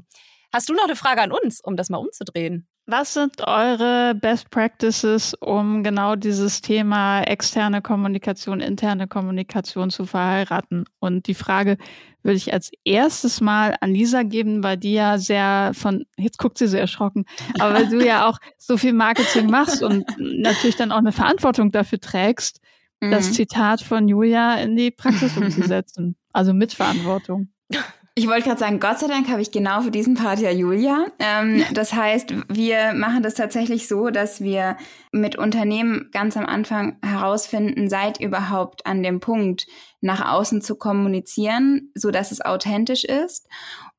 hast 0.51 0.69
du 0.69 0.73
noch 0.73 0.85
eine 0.85 0.95
Frage 0.95 1.21
an 1.21 1.31
uns, 1.31 1.61
um 1.61 1.75
das 1.75 1.89
mal 1.89 1.97
umzudrehen? 1.97 2.67
Was 2.87 3.15
sind 3.15 3.41
eure 3.41 4.13
Best 4.13 4.51
Practices, 4.51 5.33
um 5.33 5.83
genau 5.83 6.15
dieses 6.15 6.61
Thema 6.61 7.21
externe 7.21 7.81
Kommunikation, 7.81 8.59
interne 8.59 9.07
Kommunikation 9.07 9.89
zu 9.89 10.05
verheiraten? 10.05 10.85
Und 10.99 11.25
die 11.25 11.33
Frage 11.33 11.77
würde 12.21 12.37
ich 12.37 12.53
als 12.53 12.69
erstes 12.83 13.41
mal 13.41 13.75
an 13.81 13.91
Lisa 13.91 14.21
geben, 14.21 14.63
weil 14.63 14.77
die 14.77 14.93
ja 14.93 15.17
sehr 15.17 15.71
von, 15.73 16.05
jetzt 16.15 16.37
guckt 16.37 16.59
sie 16.59 16.67
so 16.67 16.77
erschrocken, 16.77 17.25
aber 17.59 17.73
weil 17.73 17.89
du 17.89 18.05
ja 18.05 18.27
auch 18.29 18.37
so 18.59 18.77
viel 18.77 18.93
Marketing 18.93 19.49
machst 19.49 19.81
und 19.81 20.05
natürlich 20.19 20.75
dann 20.75 20.91
auch 20.91 20.99
eine 20.99 21.11
Verantwortung 21.11 21.71
dafür 21.71 21.99
trägst, 21.99 22.61
mhm. 23.01 23.09
das 23.09 23.33
Zitat 23.33 23.81
von 23.81 24.07
Julia 24.07 24.55
in 24.55 24.75
die 24.75 24.91
Praxis 24.91 25.35
umzusetzen. 25.37 26.15
Also 26.33 26.53
mit 26.53 26.73
Verantwortung. 26.73 27.49
Ich 28.17 28.27
wollte 28.27 28.43
gerade 28.43 28.59
sagen, 28.61 28.79
Gott 28.79 28.99
sei 28.99 29.07
Dank 29.07 29.27
habe 29.27 29.41
ich 29.41 29.51
genau 29.51 29.81
für 29.81 29.91
diesen 29.91 30.13
Part 30.15 30.39
ja 30.39 30.49
Julia. 30.49 31.05
Ähm, 31.19 31.65
das 31.73 31.91
heißt, 31.91 32.33
wir 32.47 32.93
machen 32.93 33.23
das 33.23 33.33
tatsächlich 33.33 33.89
so, 33.89 34.09
dass 34.09 34.39
wir 34.39 34.77
mit 35.11 35.35
Unternehmen 35.35 36.11
ganz 36.13 36.37
am 36.37 36.45
Anfang 36.45 36.97
herausfinden, 37.03 37.89
seid 37.89 38.21
überhaupt 38.21 38.85
an 38.85 39.03
dem 39.03 39.19
Punkt, 39.19 39.67
nach 39.99 40.31
außen 40.31 40.61
zu 40.61 40.77
kommunizieren, 40.77 41.91
so 41.93 42.09
dass 42.09 42.31
es 42.31 42.39
authentisch 42.39 43.03
ist. 43.03 43.49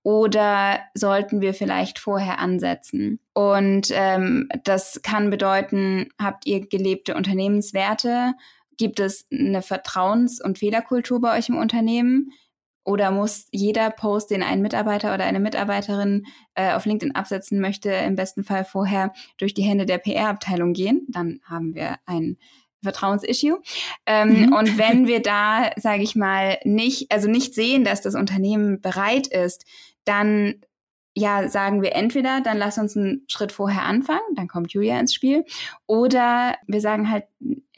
Oder 0.02 0.80
sollten 0.94 1.42
wir 1.42 1.52
vielleicht 1.52 1.98
vorher 1.98 2.38
ansetzen? 2.38 3.20
Und 3.34 3.88
ähm, 3.92 4.48
das 4.64 5.00
kann 5.02 5.28
bedeuten, 5.28 6.08
habt 6.18 6.46
ihr 6.46 6.66
gelebte 6.66 7.16
Unternehmenswerte? 7.16 8.32
Gibt 8.78 8.98
es 8.98 9.26
eine 9.30 9.60
Vertrauens- 9.60 10.42
und 10.42 10.58
Fehlerkultur 10.58 11.20
bei 11.20 11.36
euch 11.36 11.50
im 11.50 11.58
Unternehmen? 11.58 12.30
Oder 12.86 13.10
muss 13.10 13.48
jeder 13.50 13.90
Post, 13.90 14.30
den 14.30 14.44
ein 14.44 14.62
Mitarbeiter 14.62 15.12
oder 15.12 15.24
eine 15.24 15.40
Mitarbeiterin 15.40 16.24
äh, 16.54 16.72
auf 16.72 16.86
LinkedIn 16.86 17.16
absetzen 17.16 17.60
möchte, 17.60 17.90
im 17.90 18.14
besten 18.14 18.44
Fall 18.44 18.64
vorher 18.64 19.12
durch 19.38 19.54
die 19.54 19.62
Hände 19.62 19.86
der 19.86 19.98
PR-Abteilung 19.98 20.72
gehen? 20.72 21.04
Dann 21.08 21.40
haben 21.44 21.74
wir 21.74 21.96
ein 22.06 22.38
Vertrauensissue. 22.84 23.60
Ähm, 24.06 24.46
mhm. 24.46 24.52
Und 24.52 24.78
wenn 24.78 25.08
wir 25.08 25.20
da, 25.20 25.72
sage 25.76 26.04
ich 26.04 26.14
mal, 26.14 26.58
nicht, 26.62 27.10
also 27.10 27.28
nicht 27.28 27.54
sehen, 27.54 27.82
dass 27.82 28.02
das 28.02 28.14
Unternehmen 28.14 28.80
bereit 28.80 29.26
ist, 29.26 29.64
dann 30.04 30.60
ja, 31.18 31.48
sagen 31.48 31.80
wir 31.82 31.96
entweder, 31.96 32.42
dann 32.42 32.58
lass 32.58 32.76
uns 32.76 32.94
einen 32.94 33.24
Schritt 33.26 33.50
vorher 33.50 33.84
anfangen, 33.84 34.34
dann 34.34 34.48
kommt 34.48 34.74
Julia 34.74 35.00
ins 35.00 35.14
Spiel, 35.14 35.46
oder 35.86 36.56
wir 36.66 36.82
sagen 36.82 37.10
halt, 37.10 37.24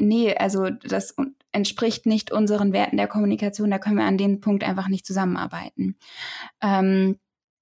nee, 0.00 0.34
also 0.34 0.70
das 0.70 1.14
entspricht 1.58 2.06
nicht 2.06 2.32
unseren 2.32 2.72
Werten 2.72 2.96
der 2.96 3.08
Kommunikation, 3.08 3.70
da 3.70 3.78
können 3.78 3.98
wir 3.98 4.04
an 4.04 4.16
dem 4.16 4.40
Punkt 4.40 4.64
einfach 4.64 4.88
nicht 4.88 5.04
zusammenarbeiten. 5.04 5.96
Ähm, 6.62 7.18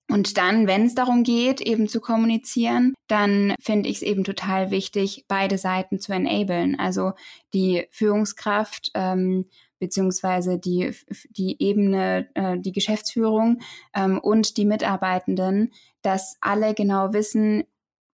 und 0.08 0.38
dann, 0.38 0.68
wenn 0.68 0.86
es 0.86 0.94
darum 0.94 1.24
geht, 1.24 1.60
eben 1.60 1.88
zu 1.88 2.00
kommunizieren, 2.00 2.94
dann 3.08 3.54
finde 3.60 3.88
ich 3.88 3.96
es 3.96 4.02
eben 4.02 4.22
total 4.22 4.70
wichtig, 4.70 5.24
beide 5.26 5.58
Seiten 5.58 5.98
zu 5.98 6.12
enablen. 6.12 6.78
Also 6.78 7.12
die 7.52 7.88
Führungskraft 7.90 8.92
ähm, 8.94 9.46
beziehungsweise 9.78 10.58
die, 10.58 10.92
die 11.30 11.60
Ebene, 11.60 12.28
äh, 12.34 12.58
die 12.58 12.72
Geschäftsführung 12.72 13.60
ähm, 13.94 14.18
und 14.18 14.56
die 14.56 14.64
Mitarbeitenden, 14.64 15.72
dass 16.02 16.36
alle 16.40 16.74
genau 16.74 17.12
wissen, 17.12 17.64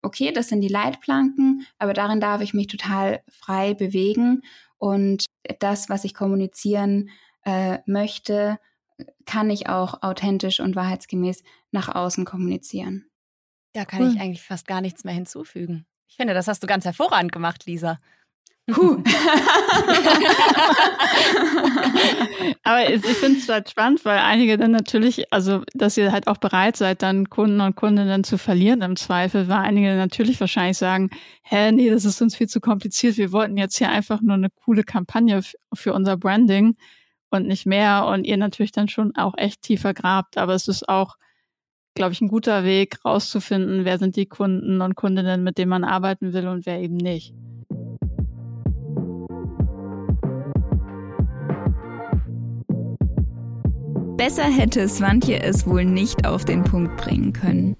okay, 0.01 0.31
das 0.33 0.49
sind 0.49 0.61
die 0.61 0.67
Leitplanken, 0.67 1.65
aber 1.77 1.93
darin 1.93 2.19
darf 2.19 2.41
ich 2.41 2.53
mich 2.53 2.67
total 2.67 3.21
frei 3.29 3.73
bewegen 3.73 4.41
und 4.83 5.27
das, 5.59 5.87
was 5.87 6.03
ich 6.03 6.13
kommunizieren 6.13 7.09
äh, 7.45 7.77
möchte, 7.85 8.59
kann 9.25 9.49
ich 9.49 9.69
auch 9.69 10.03
authentisch 10.03 10.59
und 10.59 10.75
wahrheitsgemäß 10.75 11.41
nach 11.71 11.87
außen 11.87 12.25
kommunizieren. 12.25 13.05
Da 13.71 13.85
kann 13.85 14.01
hm. 14.01 14.09
ich 14.09 14.19
eigentlich 14.19 14.43
fast 14.43 14.67
gar 14.67 14.81
nichts 14.81 15.05
mehr 15.05 15.13
hinzufügen. 15.13 15.85
Ich 16.09 16.17
finde, 16.17 16.33
das 16.33 16.49
hast 16.49 16.63
du 16.63 16.67
ganz 16.67 16.83
hervorragend 16.83 17.31
gemacht, 17.31 17.65
Lisa. 17.65 17.97
Huh. 18.71 19.03
Aber 22.63 22.89
ich 22.89 23.01
finde 23.01 23.39
es 23.39 23.49
halt 23.49 23.69
spannend, 23.69 24.05
weil 24.05 24.19
einige 24.19 24.57
dann 24.57 24.71
natürlich, 24.71 25.33
also 25.33 25.63
dass 25.73 25.97
ihr 25.97 26.13
halt 26.13 26.27
auch 26.27 26.37
bereit 26.37 26.77
seid, 26.77 27.01
dann 27.01 27.29
Kunden 27.29 27.59
und 27.59 27.75
Kundinnen 27.75 28.23
zu 28.23 28.37
verlieren 28.37 28.81
im 28.81 28.95
Zweifel, 28.95 29.49
weil 29.49 29.57
einige 29.57 29.93
natürlich 29.95 30.39
wahrscheinlich 30.39 30.77
sagen, 30.77 31.09
hä, 31.43 31.73
nee, 31.73 31.89
das 31.89 32.05
ist 32.05 32.21
uns 32.21 32.37
viel 32.37 32.47
zu 32.47 32.61
kompliziert. 32.61 33.17
Wir 33.17 33.33
wollten 33.33 33.57
jetzt 33.57 33.77
hier 33.77 33.89
einfach 33.89 34.21
nur 34.21 34.35
eine 34.35 34.49
coole 34.49 34.83
Kampagne 34.83 35.41
für 35.73 35.93
unser 35.93 36.15
Branding 36.15 36.77
und 37.29 37.47
nicht 37.47 37.65
mehr. 37.65 38.05
Und 38.05 38.23
ihr 38.23 38.37
natürlich 38.37 38.71
dann 38.71 38.87
schon 38.87 39.13
auch 39.17 39.33
echt 39.37 39.61
tiefer 39.61 39.93
grabt. 39.93 40.37
Aber 40.37 40.53
es 40.53 40.69
ist 40.69 40.87
auch, 40.87 41.17
glaube 41.95 42.13
ich, 42.13 42.21
ein 42.21 42.29
guter 42.29 42.63
Weg, 42.63 43.03
rauszufinden, 43.03 43.83
wer 43.83 43.99
sind 43.99 44.15
die 44.15 44.25
Kunden 44.25 44.79
und 44.81 44.95
Kundinnen, 44.95 45.43
mit 45.43 45.57
denen 45.57 45.69
man 45.69 45.83
arbeiten 45.83 46.31
will 46.31 46.47
und 46.47 46.65
wer 46.65 46.79
eben 46.79 46.95
nicht. 46.95 47.33
Besser 54.23 54.45
hätte 54.45 54.87
Swantje 54.87 55.43
es 55.43 55.67
wohl 55.67 55.83
nicht 55.83 56.25
auf 56.25 56.45
den 56.45 56.63
Punkt 56.63 56.95
bringen 56.95 57.33
können. 57.33 57.75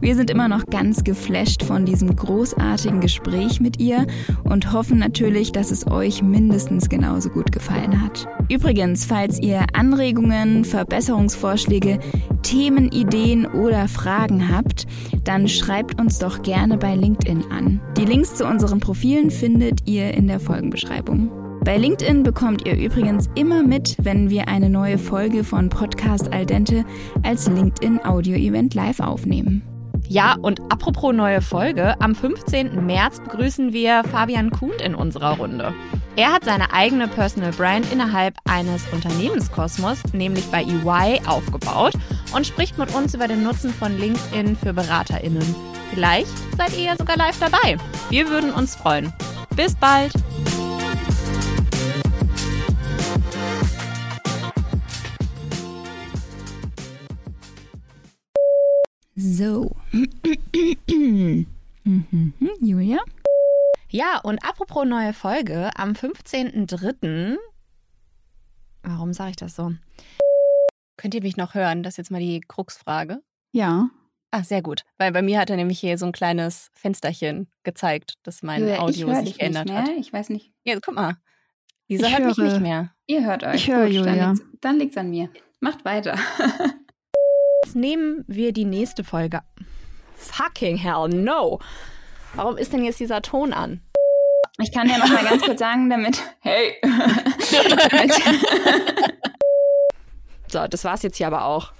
Wir 0.00 0.16
sind 0.16 0.30
immer 0.30 0.48
noch 0.48 0.64
ganz 0.64 1.04
geflasht 1.04 1.62
von 1.62 1.84
diesem 1.84 2.16
großartigen 2.16 3.02
Gespräch 3.02 3.60
mit 3.60 3.78
ihr 3.78 4.06
und 4.44 4.72
hoffen 4.72 4.98
natürlich, 4.98 5.52
dass 5.52 5.70
es 5.70 5.86
euch 5.86 6.22
mindestens 6.22 6.88
genauso 6.88 7.28
gut 7.28 7.52
gefallen 7.52 8.00
hat. 8.00 8.26
Übrigens, 8.48 9.04
falls 9.04 9.38
ihr 9.38 9.66
Anregungen, 9.74 10.64
Verbesserungsvorschläge, 10.64 11.98
Themenideen 12.42 13.44
oder 13.44 13.86
Fragen 13.86 14.56
habt, 14.56 14.86
dann 15.24 15.48
schreibt 15.48 16.00
uns 16.00 16.18
doch 16.18 16.40
gerne 16.40 16.78
bei 16.78 16.94
LinkedIn 16.94 17.44
an. 17.50 17.82
Die 17.98 18.06
Links 18.06 18.34
zu 18.36 18.46
unseren 18.46 18.80
Profilen 18.80 19.30
findet 19.30 19.86
ihr 19.86 20.14
in 20.14 20.28
der 20.28 20.40
Folgenbeschreibung. 20.40 21.43
Bei 21.64 21.78
LinkedIn 21.78 22.22
bekommt 22.22 22.66
ihr 22.66 22.76
übrigens 22.76 23.30
immer 23.34 23.62
mit, 23.62 23.96
wenn 24.02 24.28
wir 24.28 24.48
eine 24.48 24.68
neue 24.68 24.98
Folge 24.98 25.44
von 25.44 25.70
Podcast 25.70 26.30
Al 26.30 26.44
Dente 26.44 26.84
als 27.22 27.48
LinkedIn 27.48 28.04
Audio 28.04 28.36
Event 28.36 28.74
live 28.74 29.00
aufnehmen. 29.00 29.62
Ja, 30.06 30.36
und 30.42 30.60
apropos 30.70 31.14
neue 31.14 31.40
Folge, 31.40 31.98
am 32.02 32.14
15. 32.14 32.84
März 32.84 33.18
begrüßen 33.20 33.72
wir 33.72 34.04
Fabian 34.04 34.50
Kuhn 34.50 34.74
in 34.84 34.94
unserer 34.94 35.38
Runde. 35.38 35.72
Er 36.16 36.34
hat 36.34 36.44
seine 36.44 36.70
eigene 36.74 37.08
Personal 37.08 37.52
Brand 37.52 37.90
innerhalb 37.90 38.34
eines 38.44 38.82
Unternehmenskosmos, 38.92 40.02
nämlich 40.12 40.44
bei 40.50 40.64
EY, 40.64 41.22
aufgebaut 41.26 41.94
und 42.34 42.46
spricht 42.46 42.76
mit 42.76 42.94
uns 42.94 43.14
über 43.14 43.26
den 43.26 43.42
Nutzen 43.42 43.70
von 43.70 43.98
LinkedIn 43.98 44.54
für 44.54 44.74
BeraterInnen. 44.74 45.54
Vielleicht 45.94 46.28
seid 46.58 46.76
ihr 46.76 46.84
ja 46.84 46.96
sogar 46.96 47.16
live 47.16 47.38
dabei. 47.40 47.78
Wir 48.10 48.28
würden 48.28 48.52
uns 48.52 48.76
freuen. 48.76 49.14
Bis 49.56 49.74
bald! 49.74 50.12
So. 59.26 59.74
Julia? 62.60 62.98
Ja, 63.88 64.20
und 64.22 64.44
apropos 64.44 64.84
neue 64.86 65.14
Folge, 65.14 65.70
am 65.76 65.92
15.03. 65.92 67.36
Warum 68.82 69.14
sage 69.14 69.30
ich 69.30 69.36
das 69.36 69.56
so? 69.56 69.72
Könnt 70.98 71.14
ihr 71.14 71.22
mich 71.22 71.38
noch 71.38 71.54
hören? 71.54 71.82
Das 71.82 71.94
ist 71.94 71.96
jetzt 71.98 72.10
mal 72.10 72.20
die 72.20 72.40
Kruxfrage. 72.40 73.22
Ja. 73.52 73.88
Ah, 74.30 74.42
sehr 74.42 74.60
gut. 74.60 74.82
Weil 74.98 75.10
bei 75.12 75.22
mir 75.22 75.38
hat 75.40 75.48
er 75.48 75.56
nämlich 75.56 75.80
hier 75.80 75.96
so 75.96 76.04
ein 76.04 76.12
kleines 76.12 76.68
Fensterchen 76.74 77.48
gezeigt, 77.62 78.14
dass 78.24 78.42
mein 78.42 78.60
Julia, 78.60 78.80
Audio 78.80 79.08
höre 79.08 79.24
sich 79.24 79.38
geändert 79.38 79.64
nicht 79.64 79.72
mehr. 79.74 79.82
hat. 79.84 79.90
Ich 79.98 80.12
weiß 80.12 80.28
nicht. 80.28 80.52
Ja, 80.64 80.78
guck 80.84 80.94
mal. 80.96 81.16
Lisa 81.88 82.06
Ich 82.08 82.12
hört 82.18 82.26
mich 82.26 82.36
höre- 82.36 82.44
nicht 82.50 82.60
mehr. 82.60 82.90
Ihr 83.06 83.24
hört 83.24 83.42
euch. 83.42 83.54
Ich 83.54 83.68
höre 83.70 83.86
Julia. 83.86 84.14
Dann 84.34 84.40
dann 84.60 84.78
liegt's 84.78 84.98
an 84.98 85.08
mir. 85.08 85.30
Macht 85.60 85.86
weiter. 85.86 86.18
Jetzt 87.64 87.76
nehmen 87.76 88.26
wir 88.26 88.52
die 88.52 88.66
nächste 88.66 89.04
Folge. 89.04 89.40
Fucking 90.16 90.76
hell, 90.76 91.08
no. 91.08 91.60
Warum 92.34 92.58
ist 92.58 92.74
denn 92.74 92.84
jetzt 92.84 93.00
dieser 93.00 93.22
Ton 93.22 93.54
an? 93.54 93.80
Ich 94.58 94.70
kann 94.70 94.86
ja 94.86 94.98
noch 94.98 95.08
mal 95.08 95.24
ganz 95.24 95.42
kurz 95.42 95.60
sagen, 95.60 95.88
damit. 95.88 96.22
Hey! 96.40 96.74
So, 100.46 100.68
das 100.68 100.84
war's 100.84 101.02
jetzt 101.02 101.16
hier 101.16 101.26
aber 101.26 101.46
auch. 101.46 101.72